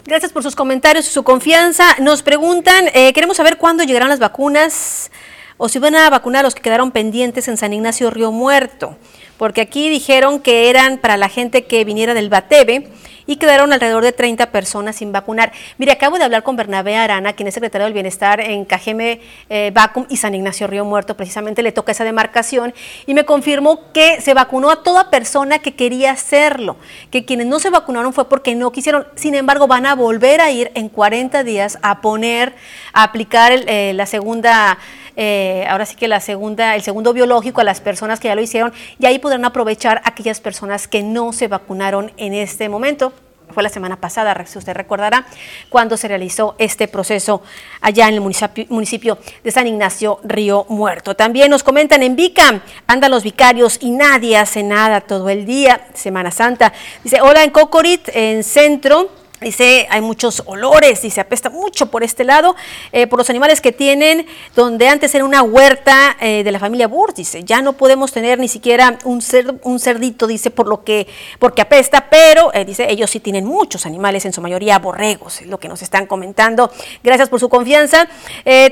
Gracias 0.05 0.33
por 0.33 0.43
sus 0.43 0.57
comentarios 0.57 1.07
y 1.07 1.11
su 1.11 1.23
confianza. 1.23 1.95
Nos 2.01 2.23
preguntan, 2.23 2.89
eh, 2.95 3.13
queremos 3.13 3.37
saber 3.37 3.59
cuándo 3.59 3.85
llegarán 3.85 4.09
las 4.09 4.19
vacunas 4.19 5.11
o 5.59 5.69
si 5.69 5.79
van 5.79 5.95
a 5.95 6.09
vacunar 6.09 6.41
a 6.41 6.43
los 6.45 6.55
que 6.55 6.63
quedaron 6.63 6.91
pendientes 6.91 7.47
en 7.49 7.59
San 7.59 7.75
Ignacio 7.75 8.09
Río 8.09 8.33
Muerto 8.33 8.97
porque 9.39 9.61
aquí 9.61 9.89
dijeron 9.89 10.41
que 10.41 10.69
eran 10.69 10.99
para 10.99 11.17
la 11.17 11.29
gente 11.29 11.65
que 11.65 11.85
viniera 11.85 12.13
del 12.13 12.29
Batebe 12.29 12.89
y 13.25 13.37
quedaron 13.37 13.73
alrededor 13.75 14.03
de 14.03 14.13
30 14.13 14.51
personas 14.51 14.97
sin 14.97 15.13
vacunar. 15.13 15.53
Mire, 15.77 15.93
acabo 15.93 16.19
de 16.19 16.25
hablar 16.25 16.43
con 16.43 16.57
Bernabé 16.57 16.97
Arana, 16.97 17.35
quien 17.35 17.47
es 17.47 17.55
secretario 17.55 17.85
del 17.85 17.93
Bienestar 17.93 18.41
en 18.41 18.65
Cajeme 18.65 19.21
eh, 19.51 19.71
Vacum 19.73 20.07
y 20.09 20.17
San 20.17 20.35
Ignacio 20.35 20.67
Río 20.67 20.87
Muerto, 20.87 21.15
precisamente 21.15 21.63
le 21.63 21.71
toca 21.71 21.93
esa 21.93 22.05
demarcación, 22.05 22.73
y 23.07 23.13
me 23.13 23.27
confirmó 23.27 23.93
que 23.93 24.23
se 24.23 24.33
vacunó 24.33 24.71
a 24.71 24.83
toda 24.83 25.11
persona 25.11 25.59
que 25.59 25.75
quería 25.75 26.13
hacerlo, 26.13 26.77
que 27.11 27.27
quienes 27.27 27.47
no 27.47 27.61
se 27.61 27.69
vacunaron 27.69 28.15
fue 28.15 28.31
porque 28.31 28.55
no 28.55 28.73
quisieron, 28.73 29.07
sin 29.15 29.35
embargo 29.35 29.67
van 29.67 29.85
a 29.85 29.95
volver 29.95 30.41
a 30.41 30.51
ir 30.51 30.73
en 30.75 30.89
40 30.89 31.45
días 31.45 31.79
a 31.83 32.01
poner, 32.01 32.55
a 32.95 33.03
aplicar 33.03 33.53
eh, 33.53 33.93
la 33.95 34.07
segunda 34.07 34.79
eh, 35.21 35.67
ahora 35.69 35.85
sí 35.85 35.97
que 35.97 36.07
la 36.07 36.21
segunda, 36.21 36.77
el 36.77 36.83
segundo 36.83 37.13
biológico 37.13 37.61
a 37.61 37.65
las 37.65 37.81
personas 37.81 38.21
que 38.21 38.29
ya 38.29 38.37
lo 38.37 38.41
hicieron 38.41 38.73
y 39.01 39.07
ahí 39.07 39.19
podrán 39.19 39.45
aprovechar 39.45 40.01
aquellas 40.05 40.41
personas 40.41 40.87
que 40.87 41.03
no 41.03 41.33
se 41.33 41.49
vacunaron 41.49 42.13
en 42.17 42.35
este 42.35 42.69
momento 42.69 43.13
fue 43.51 43.63
la 43.63 43.69
semana 43.69 43.97
pasada, 43.97 44.37
si 44.47 44.59
usted 44.59 44.75
recordará, 44.75 45.27
cuando 45.69 45.97
se 45.97 46.07
realizó 46.07 46.55
este 46.59 46.87
proceso 46.87 47.43
allá 47.81 48.07
en 48.07 48.15
el 48.15 48.21
municipio, 48.21 48.67
municipio, 48.69 49.19
de 49.43 49.51
San 49.51 49.67
Ignacio 49.67 50.21
Río 50.23 50.67
Muerto. 50.69 51.17
También 51.17 51.51
nos 51.51 51.63
comentan 51.63 52.03
en 52.03 52.15
Vica, 52.15 52.63
andan 52.87 53.11
los 53.11 53.25
vicarios 53.25 53.79
y 53.81 53.91
nadie 53.91 54.37
hace 54.37 54.63
nada 54.63 55.01
todo 55.01 55.31
el 55.31 55.47
día, 55.47 55.89
Semana 55.95 56.31
Santa. 56.31 56.73
Dice, 57.03 57.21
hola 57.21 57.43
en 57.43 57.51
Cocorit, 57.51 58.09
en 58.13 58.45
Centro, 58.45 59.11
Dice, 59.41 59.87
hay 59.89 60.01
muchos 60.01 60.43
olores, 60.47 60.99
se 60.99 61.21
apesta 61.21 61.49
mucho 61.49 61.87
por 61.87 62.03
este 62.03 62.25
lado, 62.25 62.57
eh, 62.91 63.07
por 63.07 63.21
los 63.21 63.31
animales 63.31 63.61
que 63.61 63.71
tienen, 63.71 64.27
donde 64.57 64.89
antes 64.89 65.15
era 65.15 65.25
una 65.25 65.43
huerta 65.43 66.17
eh, 66.21 66.43
de 66.43 66.51
la 66.51 66.59
familia 66.59 66.89
Burs, 66.89 67.15
dice, 67.15 67.45
ya 67.45 67.63
no 67.63 67.75
podemos 67.75 68.11
tener 68.11 68.41
ni 68.41 68.49
siquiera 68.49 68.99
un, 69.05 69.23
un 69.63 69.79
cerdito, 69.79 70.27
dice, 70.27 70.51
por 70.51 70.67
lo 70.67 70.83
que, 70.83 71.07
porque 71.39 71.63
apesta, 71.63 72.09
pero, 72.11 72.53
eh, 72.53 72.65
dice, 72.65 72.91
ellos 72.91 73.11
sí 73.11 73.21
tienen 73.21 73.45
muchos 73.45 73.87
animales, 73.87 74.25
en 74.25 74.33
su 74.33 74.41
mayoría 74.41 74.77
borregos, 74.81 75.41
es 75.41 75.47
lo 75.47 75.61
que 75.61 75.69
nos 75.69 75.83
están 75.83 76.07
comentando. 76.07 76.73
Gracias 77.05 77.29
por 77.29 77.39
su 77.39 77.49
confianza. 77.49 78.09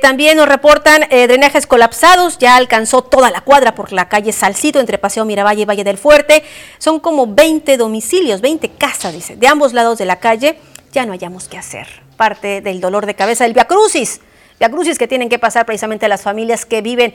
también 0.02 0.36
nos 0.36 0.48
reportan 0.48 1.02
drenajes 1.08 1.66
colapsados, 1.66 2.38
ya 2.38 2.56
alcanzó 2.56 3.02
toda 3.02 3.30
la 3.30 3.42
cuadra 3.42 3.74
por 3.74 3.92
la 3.92 4.08
calle 4.08 4.32
Salcito, 4.32 4.80
entre 4.80 4.98
Paseo 4.98 5.24
Miravalle 5.24 5.62
y 5.62 5.64
Valle 5.64 5.84
del 5.84 5.98
Fuerte. 5.98 6.42
Son 6.78 6.98
como 6.98 7.26
20 7.26 7.76
domicilios, 7.76 8.40
20 8.40 8.70
casas, 8.70 9.14
dice, 9.14 9.36
de 9.36 9.46
ambos 9.46 9.72
lados 9.72 9.98
de 9.98 10.04
la 10.04 10.16
calle 10.18 10.55
ya 10.92 11.06
no 11.06 11.12
hayamos 11.12 11.48
que 11.48 11.58
hacer. 11.58 11.86
Parte 12.16 12.60
del 12.60 12.80
dolor 12.80 13.06
de 13.06 13.14
cabeza 13.14 13.44
del 13.44 13.52
Via 13.52 13.66
Crucis. 13.66 14.20
Via 14.58 14.70
Crucis 14.70 14.98
que 14.98 15.06
tienen 15.06 15.28
que 15.28 15.38
pasar 15.38 15.66
precisamente 15.66 16.08
las 16.08 16.22
familias 16.22 16.64
que 16.64 16.80
viven 16.80 17.14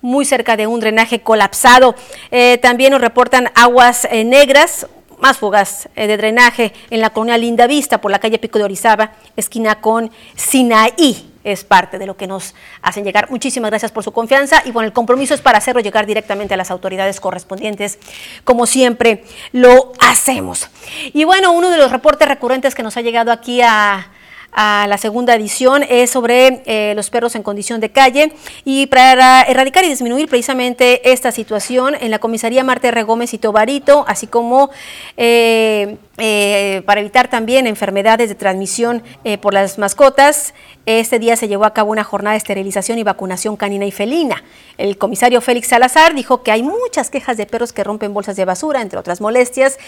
muy 0.00 0.24
cerca 0.24 0.56
de 0.56 0.66
un 0.66 0.80
drenaje 0.80 1.20
colapsado. 1.20 1.94
Eh, 2.30 2.58
también 2.58 2.92
nos 2.92 3.00
reportan 3.00 3.50
aguas 3.54 4.06
eh, 4.10 4.24
negras, 4.24 4.86
más 5.18 5.38
fugas 5.38 5.88
eh, 5.96 6.06
de 6.06 6.16
drenaje 6.16 6.72
en 6.90 7.00
la 7.00 7.10
colonia 7.10 7.38
Linda 7.38 7.66
Vista 7.66 8.00
por 8.00 8.10
la 8.10 8.18
calle 8.18 8.38
Pico 8.38 8.58
de 8.58 8.64
Orizaba, 8.64 9.12
esquina 9.36 9.80
con 9.80 10.10
Sinaí 10.36 11.31
es 11.44 11.64
parte 11.64 11.98
de 11.98 12.06
lo 12.06 12.16
que 12.16 12.26
nos 12.26 12.54
hacen 12.82 13.04
llegar. 13.04 13.30
Muchísimas 13.30 13.70
gracias 13.70 13.92
por 13.92 14.04
su 14.04 14.12
confianza 14.12 14.62
y 14.64 14.70
bueno, 14.70 14.86
el 14.86 14.92
compromiso 14.92 15.34
es 15.34 15.40
para 15.40 15.58
hacerlo 15.58 15.80
llegar 15.80 16.06
directamente 16.06 16.54
a 16.54 16.56
las 16.56 16.70
autoridades 16.70 17.20
correspondientes, 17.20 17.98
como 18.44 18.66
siempre 18.66 19.24
lo 19.52 19.92
hacemos. 20.00 20.68
Y 21.12 21.24
bueno, 21.24 21.52
uno 21.52 21.70
de 21.70 21.76
los 21.78 21.92
reportes 21.92 22.28
recurrentes 22.28 22.74
que 22.74 22.82
nos 22.82 22.96
ha 22.96 23.00
llegado 23.00 23.32
aquí 23.32 23.60
a, 23.62 24.08
la 24.54 24.98
segunda 24.98 25.34
edición 25.34 25.82
es 25.88 26.10
sobre 26.10 26.62
eh, 26.66 26.92
los 26.94 27.10
perros 27.10 27.34
en 27.36 27.42
condición 27.42 27.80
de 27.80 27.90
calle 27.90 28.32
y 28.64 28.86
para 28.86 29.42
erradicar 29.42 29.84
y 29.84 29.88
disminuir 29.88 30.28
precisamente 30.28 31.10
esta 31.12 31.32
situación 31.32 31.94
en 31.98 32.10
la 32.10 32.18
comisaría 32.18 32.62
Marte 32.62 32.88
R. 32.88 33.02
Gómez 33.04 33.32
y 33.32 33.38
Tobarito, 33.38 34.04
así 34.06 34.26
como 34.26 34.70
eh, 35.16 35.96
eh, 36.18 36.82
para 36.84 37.00
evitar 37.00 37.28
también 37.28 37.66
enfermedades 37.66 38.28
de 38.28 38.34
transmisión 38.34 39.02
por 39.40 39.54
las 39.54 39.78
mascotas, 39.78 40.54
este 40.84 41.18
día 41.18 41.36
se 41.36 41.48
llevó 41.48 41.64
a 41.64 41.72
cabo 41.72 41.92
una 41.92 42.04
jornada 42.04 42.32
de 42.32 42.38
esterilización 42.38 42.98
y 42.98 43.04
vacunación 43.04 43.56
canina 43.56 43.86
y 43.86 43.92
felina. 43.92 44.42
El 44.78 44.98
comisario 44.98 45.40
Félix 45.40 45.68
Salazar 45.68 46.14
dijo 46.14 46.42
que 46.42 46.50
hay 46.50 46.62
muchas 46.62 47.08
quejas 47.08 47.36
de 47.36 47.46
perros 47.46 47.72
que 47.72 47.84
rompen 47.84 48.12
bolsas 48.12 48.36
de 48.36 48.44
basura, 48.44 48.82
entre 48.82 48.98
otras 48.98 49.20
molestias, 49.20 49.78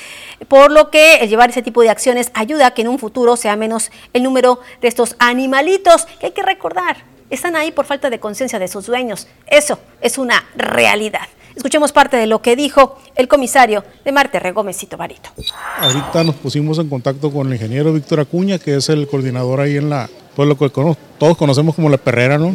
por 0.47 0.71
lo 0.71 0.91
que 0.91 1.27
llevar 1.27 1.51
ese 1.51 1.63
tipo 1.63 1.83
de 1.83 1.91
acciones 1.91 2.31
ayuda 2.35 2.69
a 2.69 2.71
que 2.73 2.83
en 2.83 2.89
un 2.89 2.99
futuro 2.99 3.37
sea 3.37 3.57
menos 3.57 3.91
el 4.13 4.23
número 4.23 4.54
de 4.81 4.89
estos 4.89 5.17
animalitos 5.19 6.07
que 6.21 6.27
hay 6.27 6.33
que 6.33 6.43
recordar 6.43 7.15
están 7.31 7.57
ahí 7.57 7.73
por 7.73 7.85
falta 7.85 8.11
de 8.11 8.21
conciencia 8.21 8.59
de 8.59 8.69
sus 8.69 8.87
dueños. 8.87 9.27
Eso 9.47 9.79
es 10.01 10.19
una 10.19 10.45
realidad. 10.57 11.29
Escuchemos 11.57 11.93
parte 11.93 12.17
de 12.17 12.27
lo 12.27 12.43
que 12.43 12.57
dijo 12.57 12.99
el 13.15 13.29
comisario 13.29 13.85
de 14.05 14.13
Marte 14.13 14.41
Regómezito 14.41 14.97
Barito. 14.97 15.31
Ahorita 15.79 16.25
nos 16.25 16.35
pusimos 16.35 16.79
en 16.79 16.89
contacto 16.89 17.31
con 17.31 17.47
el 17.47 17.55
ingeniero 17.55 17.93
Víctor 17.93 18.21
Acuña, 18.21 18.59
que 18.59 18.77
es 18.77 18.89
el 18.89 19.07
coordinador 19.07 19.61
ahí 19.61 19.77
en 19.77 19.89
la, 19.89 20.09
pues 20.35 20.49
lo 20.49 20.59
que 20.59 20.69
todos 20.69 21.37
conocemos 21.37 21.77
como 21.77 21.89
la 21.89 21.97
perrera, 21.97 22.39
¿no? 22.39 22.55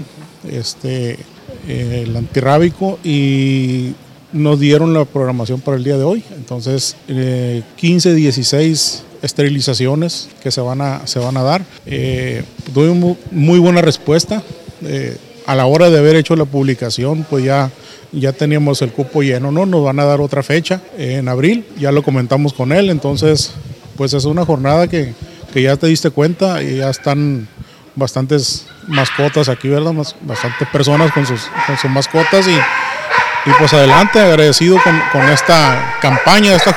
Este, 0.50 1.14
eh, 1.68 2.04
el 2.06 2.16
antirrábico 2.16 3.00
y 3.04 3.94
nos 4.34 4.60
dieron 4.60 4.94
la 4.94 5.06
programación 5.06 5.62
para 5.62 5.78
el 5.78 5.84
día 5.84 5.98
de 5.98 6.04
hoy. 6.04 6.24
Entonces, 6.36 6.98
15, 7.78 8.10
eh, 8.10 8.14
16 8.14 9.04
esterilizaciones 9.22 10.30
que 10.42 10.52
se 10.52 10.62
van 10.62 10.82
a, 10.82 11.08
se 11.08 11.20
van 11.20 11.38
a 11.38 11.44
dar. 11.44 11.62
Eh, 11.86 12.44
doy 12.74 13.18
muy 13.32 13.60
buena 13.60 13.82
respuesta. 13.82 14.44
Eh, 14.84 15.18
a 15.46 15.56
la 15.56 15.66
hora 15.66 15.90
de 15.90 15.98
haber 15.98 16.16
hecho 16.16 16.36
la 16.36 16.46
publicación, 16.46 17.26
pues 17.28 17.44
ya, 17.44 17.72
ya 18.12 18.34
teníamos 18.34 18.84
el 18.84 18.92
cupo 18.92 19.24
lleno, 19.24 19.52
¿no? 19.52 19.66
Nos 19.66 19.84
van 19.84 20.00
a 20.00 20.06
dar 20.06 20.22
otra 20.22 20.44
fecha 20.44 20.80
en 20.96 21.28
abril, 21.28 21.66
ya 21.76 21.92
lo 21.92 22.04
comentamos 22.04 22.54
con 22.54 22.72
él, 22.72 22.92
entonces, 22.92 23.54
pues 23.98 24.14
es 24.14 24.26
una 24.26 24.46
jornada 24.46 24.88
que, 24.88 25.16
que 25.52 25.64
ya 25.64 25.76
te 25.76 25.88
diste 25.88 26.12
cuenta 26.12 26.62
y 26.62 26.78
ya 26.78 26.92
están 26.92 27.48
bastantes 27.96 28.68
mascotas 28.88 29.50
aquí, 29.50 29.70
¿verdad? 29.70 29.94
bastantes 30.22 30.68
personas 30.72 31.12
con 31.12 31.26
sus, 31.26 31.42
con 31.66 31.78
sus 31.78 31.90
mascotas 31.90 32.48
y, 32.48 32.52
y 32.52 33.54
pues 33.58 33.74
adelante, 33.74 34.20
agradecido 34.20 34.78
con, 34.84 35.02
con 35.12 35.28
esta 35.30 35.98
campaña, 36.00 36.56
esta 36.56 36.74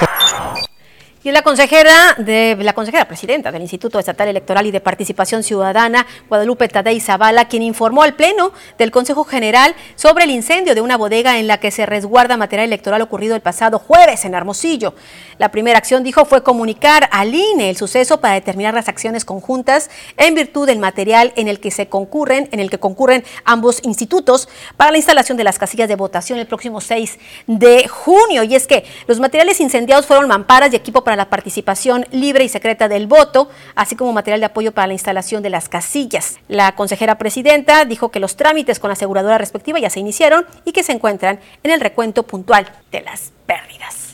la 1.33 1.43
consejera 1.43 2.17
la 2.19 2.73
consejera 2.75 3.07
presidenta 3.07 3.51
del 3.51 3.63
Instituto 3.63 3.99
Estatal 3.99 4.29
Electoral 4.29 4.67
y 4.67 4.71
de 4.71 4.81
Participación 4.81 5.43
Ciudadana, 5.43 6.07
Guadalupe 6.29 6.69
Tadei 6.69 7.01
Zavala, 7.01 7.49
quien 7.49 7.63
informó 7.63 8.03
al 8.03 8.15
Pleno 8.15 8.53
del 8.77 8.91
Consejo 8.91 9.25
General 9.25 9.75
sobre 9.95 10.25
el 10.25 10.31
incendio 10.31 10.75
de 10.75 10.81
una 10.83 10.97
bodega 10.97 11.39
en 11.39 11.47
la 11.47 11.59
que 11.59 11.71
se 11.71 11.87
resguarda 11.87 12.37
material 12.37 12.67
electoral 12.67 13.01
ocurrido 13.01 13.35
el 13.35 13.41
pasado 13.41 13.79
jueves 13.79 14.25
en 14.25 14.35
Hermosillo. 14.35 14.95
La 15.39 15.51
primera 15.51 15.79
acción, 15.79 16.03
dijo, 16.03 16.25
fue 16.25 16.43
comunicar 16.43 17.09
al 17.11 17.35
INE 17.35 17.71
el 17.71 17.77
suceso 17.77 18.21
para 18.21 18.35
determinar 18.35 18.75
las 18.75 18.89
acciones 18.89 19.25
conjuntas 19.25 19.91
en 20.19 20.35
virtud 20.35 20.67
del 20.67 20.79
material 20.79 21.33
en 21.37 21.49
el 21.49 21.61
que 21.61 21.71
se 21.71 21.89
concurren, 21.89 22.49
en 22.53 22.61
el 22.61 22.69
que 22.69 22.79
concurren 22.79 23.25
ambos 23.45 23.81
institutos 23.85 24.49
para 24.77 24.91
la 24.91 24.99
instalación 24.99 25.39
de 25.39 25.45
las 25.45 25.59
casillas 25.59 25.89
de 25.89 25.97
votación 25.97 26.39
el 26.39 26.47
próximo 26.47 26.81
6 26.81 27.19
de 27.47 27.89
junio. 27.89 28.43
Y 28.43 28.55
es 28.55 28.67
que 28.67 28.85
los 29.07 29.19
materiales 29.19 29.61
incendiados 29.61 30.07
fueron 30.07 30.29
mamparas 30.29 30.73
y 30.73 30.77
equipo 30.77 31.03
para 31.03 31.17
la 31.17 31.22
participación 31.31 32.07
libre 32.11 32.45
y 32.45 32.49
secreta 32.49 32.89
del 32.89 33.07
voto, 33.07 33.49
así 33.75 33.97
como 33.97 34.13
material 34.13 34.41
de 34.41 34.47
apoyo 34.47 34.73
para 34.73 34.87
la 34.87 34.93
instalación 34.93 35.43
de 35.43 35.51
las 35.51 35.69
casillas. 35.69 36.39
La 36.49 36.75
consejera 36.75 37.19
presidenta 37.19 37.85
dijo 37.85 38.11
que 38.11 38.21
los 38.21 38.37
trámites 38.37 38.79
con 38.79 38.89
la 38.89 38.95
aseguradora 38.95 39.39
respectiva 39.39 39.79
ya 39.79 39.91
se 39.91 40.01
iniciaron 40.01 40.47
y 40.65 40.73
que 40.73 40.83
se 40.83 40.93
encuentran 40.93 41.41
en 41.63 41.71
el 41.71 41.81
recuento 41.81 42.23
puntual 42.25 42.67
de 42.91 43.03
las 43.03 43.33
pérdidas. 43.47 44.12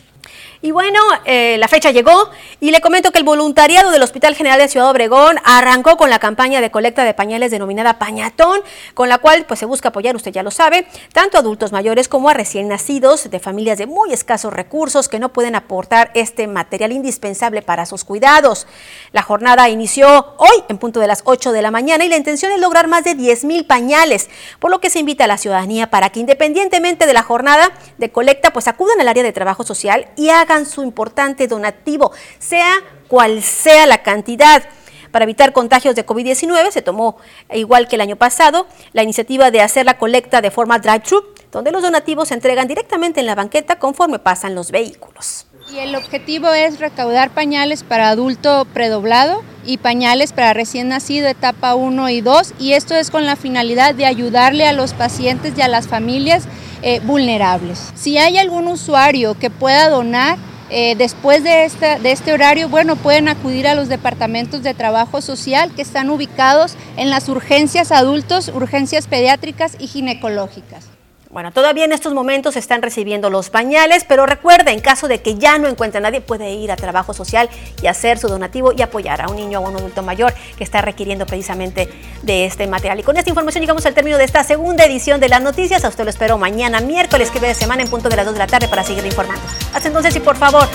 Y 0.60 0.72
bueno, 0.72 0.98
eh, 1.24 1.56
la 1.58 1.68
fecha 1.68 1.92
llegó 1.92 2.30
y 2.58 2.72
le 2.72 2.80
comento 2.80 3.12
que 3.12 3.18
el 3.18 3.24
voluntariado 3.24 3.92
del 3.92 4.02
Hospital 4.02 4.34
General 4.34 4.58
de 4.58 4.66
Ciudad 4.66 4.90
Obregón 4.90 5.36
arrancó 5.44 5.96
con 5.96 6.10
la 6.10 6.18
campaña 6.18 6.60
de 6.60 6.72
colecta 6.72 7.04
de 7.04 7.14
pañales 7.14 7.52
denominada 7.52 8.00
Pañatón, 8.00 8.62
con 8.94 9.08
la 9.08 9.18
cual 9.18 9.44
pues 9.46 9.60
se 9.60 9.66
busca 9.66 9.90
apoyar, 9.90 10.16
usted 10.16 10.32
ya 10.32 10.42
lo 10.42 10.50
sabe, 10.50 10.88
tanto 11.12 11.36
a 11.36 11.40
adultos 11.40 11.70
mayores 11.70 12.08
como 12.08 12.28
a 12.28 12.34
recién 12.34 12.66
nacidos 12.66 13.30
de 13.30 13.38
familias 13.38 13.78
de 13.78 13.86
muy 13.86 14.12
escasos 14.12 14.52
recursos 14.52 15.08
que 15.08 15.20
no 15.20 15.32
pueden 15.32 15.54
aportar 15.54 16.10
este 16.14 16.48
material 16.48 16.90
indispensable 16.90 17.62
para 17.62 17.86
sus 17.86 18.02
cuidados. 18.02 18.66
La 19.12 19.22
jornada 19.22 19.68
inició 19.68 20.34
hoy 20.38 20.64
en 20.68 20.78
punto 20.78 20.98
de 20.98 21.06
las 21.06 21.22
8 21.24 21.52
de 21.52 21.62
la 21.62 21.70
mañana 21.70 22.04
y 22.04 22.08
la 22.08 22.16
intención 22.16 22.50
es 22.50 22.58
lograr 22.58 22.88
más 22.88 23.04
de 23.04 23.14
10 23.14 23.44
mil 23.44 23.64
pañales, 23.64 24.28
por 24.58 24.72
lo 24.72 24.80
que 24.80 24.90
se 24.90 24.98
invita 24.98 25.22
a 25.22 25.28
la 25.28 25.38
ciudadanía 25.38 25.88
para 25.88 26.10
que 26.10 26.18
independientemente 26.18 27.06
de 27.06 27.12
la 27.12 27.22
jornada 27.22 27.70
de 27.96 28.10
colecta 28.10 28.52
pues 28.52 28.66
acudan 28.66 29.00
al 29.00 29.06
área 29.06 29.22
de 29.22 29.32
trabajo 29.32 29.62
social 29.62 30.08
y 30.16 30.30
hagan 30.30 30.47
su 30.66 30.82
importante 30.82 31.46
donativo, 31.46 32.12
sea 32.38 32.74
cual 33.08 33.42
sea 33.42 33.86
la 33.86 34.02
cantidad. 34.02 34.62
Para 35.10 35.24
evitar 35.24 35.52
contagios 35.52 35.94
de 35.94 36.04
COVID-19 36.04 36.70
se 36.70 36.82
tomó, 36.82 37.16
igual 37.52 37.88
que 37.88 37.96
el 37.96 38.02
año 38.02 38.16
pasado, 38.16 38.66
la 38.92 39.02
iniciativa 39.02 39.50
de 39.50 39.62
hacer 39.62 39.86
la 39.86 39.98
colecta 39.98 40.40
de 40.40 40.50
forma 40.50 40.78
drive-thru, 40.78 41.24
donde 41.50 41.72
los 41.72 41.82
donativos 41.82 42.28
se 42.28 42.34
entregan 42.34 42.68
directamente 42.68 43.20
en 43.20 43.26
la 43.26 43.34
banqueta 43.34 43.78
conforme 43.78 44.18
pasan 44.18 44.54
los 44.54 44.70
vehículos. 44.70 45.47
Y 45.70 45.80
el 45.80 45.94
objetivo 45.96 46.48
es 46.54 46.80
recaudar 46.80 47.30
pañales 47.30 47.82
para 47.82 48.08
adulto 48.08 48.66
predoblado 48.72 49.42
y 49.66 49.76
pañales 49.76 50.32
para 50.32 50.54
recién 50.54 50.88
nacido 50.88 51.28
etapa 51.28 51.74
1 51.74 52.08
y 52.08 52.20
2 52.22 52.54
y 52.58 52.72
esto 52.72 52.94
es 52.94 53.10
con 53.10 53.26
la 53.26 53.36
finalidad 53.36 53.94
de 53.94 54.06
ayudarle 54.06 54.66
a 54.66 54.72
los 54.72 54.94
pacientes 54.94 55.52
y 55.56 55.60
a 55.60 55.68
las 55.68 55.86
familias 55.86 56.48
eh, 56.80 57.00
vulnerables. 57.00 57.92
Si 57.94 58.16
hay 58.16 58.38
algún 58.38 58.66
usuario 58.66 59.38
que 59.38 59.50
pueda 59.50 59.90
donar, 59.90 60.38
eh, 60.70 60.94
después 60.96 61.44
de 61.44 61.70
de 62.02 62.12
este 62.12 62.32
horario, 62.32 62.70
bueno, 62.70 62.96
pueden 62.96 63.28
acudir 63.28 63.68
a 63.68 63.74
los 63.74 63.88
departamentos 63.88 64.62
de 64.62 64.72
trabajo 64.72 65.20
social 65.20 65.70
que 65.74 65.82
están 65.82 66.08
ubicados 66.08 66.76
en 66.96 67.10
las 67.10 67.28
urgencias 67.28 67.92
adultos, 67.92 68.48
urgencias 68.48 69.06
pediátricas 69.06 69.76
y 69.78 69.86
ginecológicas. 69.86 70.97
Bueno, 71.30 71.52
todavía 71.52 71.84
en 71.84 71.92
estos 71.92 72.14
momentos 72.14 72.56
están 72.56 72.80
recibiendo 72.80 73.28
los 73.28 73.50
pañales, 73.50 74.04
pero 74.08 74.24
recuerde, 74.24 74.70
en 74.70 74.80
caso 74.80 75.08
de 75.08 75.20
que 75.20 75.34
ya 75.34 75.58
no 75.58 75.68
encuentre 75.68 75.98
a 75.98 76.00
nadie, 76.00 76.22
puede 76.22 76.52
ir 76.52 76.72
a 76.72 76.76
trabajo 76.76 77.12
social 77.12 77.50
y 77.82 77.86
hacer 77.86 78.18
su 78.18 78.28
donativo 78.28 78.72
y 78.72 78.80
apoyar 78.80 79.20
a 79.20 79.28
un 79.28 79.36
niño 79.36 79.60
o 79.60 79.66
a 79.66 79.68
un 79.68 79.76
adulto 79.76 80.02
mayor 80.02 80.32
que 80.56 80.64
está 80.64 80.80
requiriendo 80.80 81.26
precisamente 81.26 81.90
de 82.22 82.46
este 82.46 82.66
material. 82.66 83.00
Y 83.00 83.02
con 83.02 83.18
esta 83.18 83.28
información 83.28 83.60
llegamos 83.60 83.84
al 83.84 83.92
término 83.92 84.16
de 84.16 84.24
esta 84.24 84.42
segunda 84.42 84.86
edición 84.86 85.20
de 85.20 85.28
las 85.28 85.42
noticias. 85.42 85.84
A 85.84 85.88
usted 85.88 86.04
lo 86.04 86.10
espero 86.10 86.38
mañana, 86.38 86.80
miércoles, 86.80 87.30
que 87.30 87.40
de 87.40 87.54
semana 87.54 87.82
en 87.82 87.90
punto 87.90 88.08
de 88.08 88.16
las 88.16 88.24
2 88.24 88.32
de 88.34 88.38
la 88.38 88.46
tarde 88.46 88.66
para 88.68 88.82
seguir 88.82 89.04
informando. 89.04 89.42
Hasta 89.74 89.88
entonces 89.88 90.16
y 90.16 90.20
por 90.20 90.36
favor, 90.36 90.66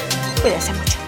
cuídense 0.43 0.71
mucho. 0.71 0.99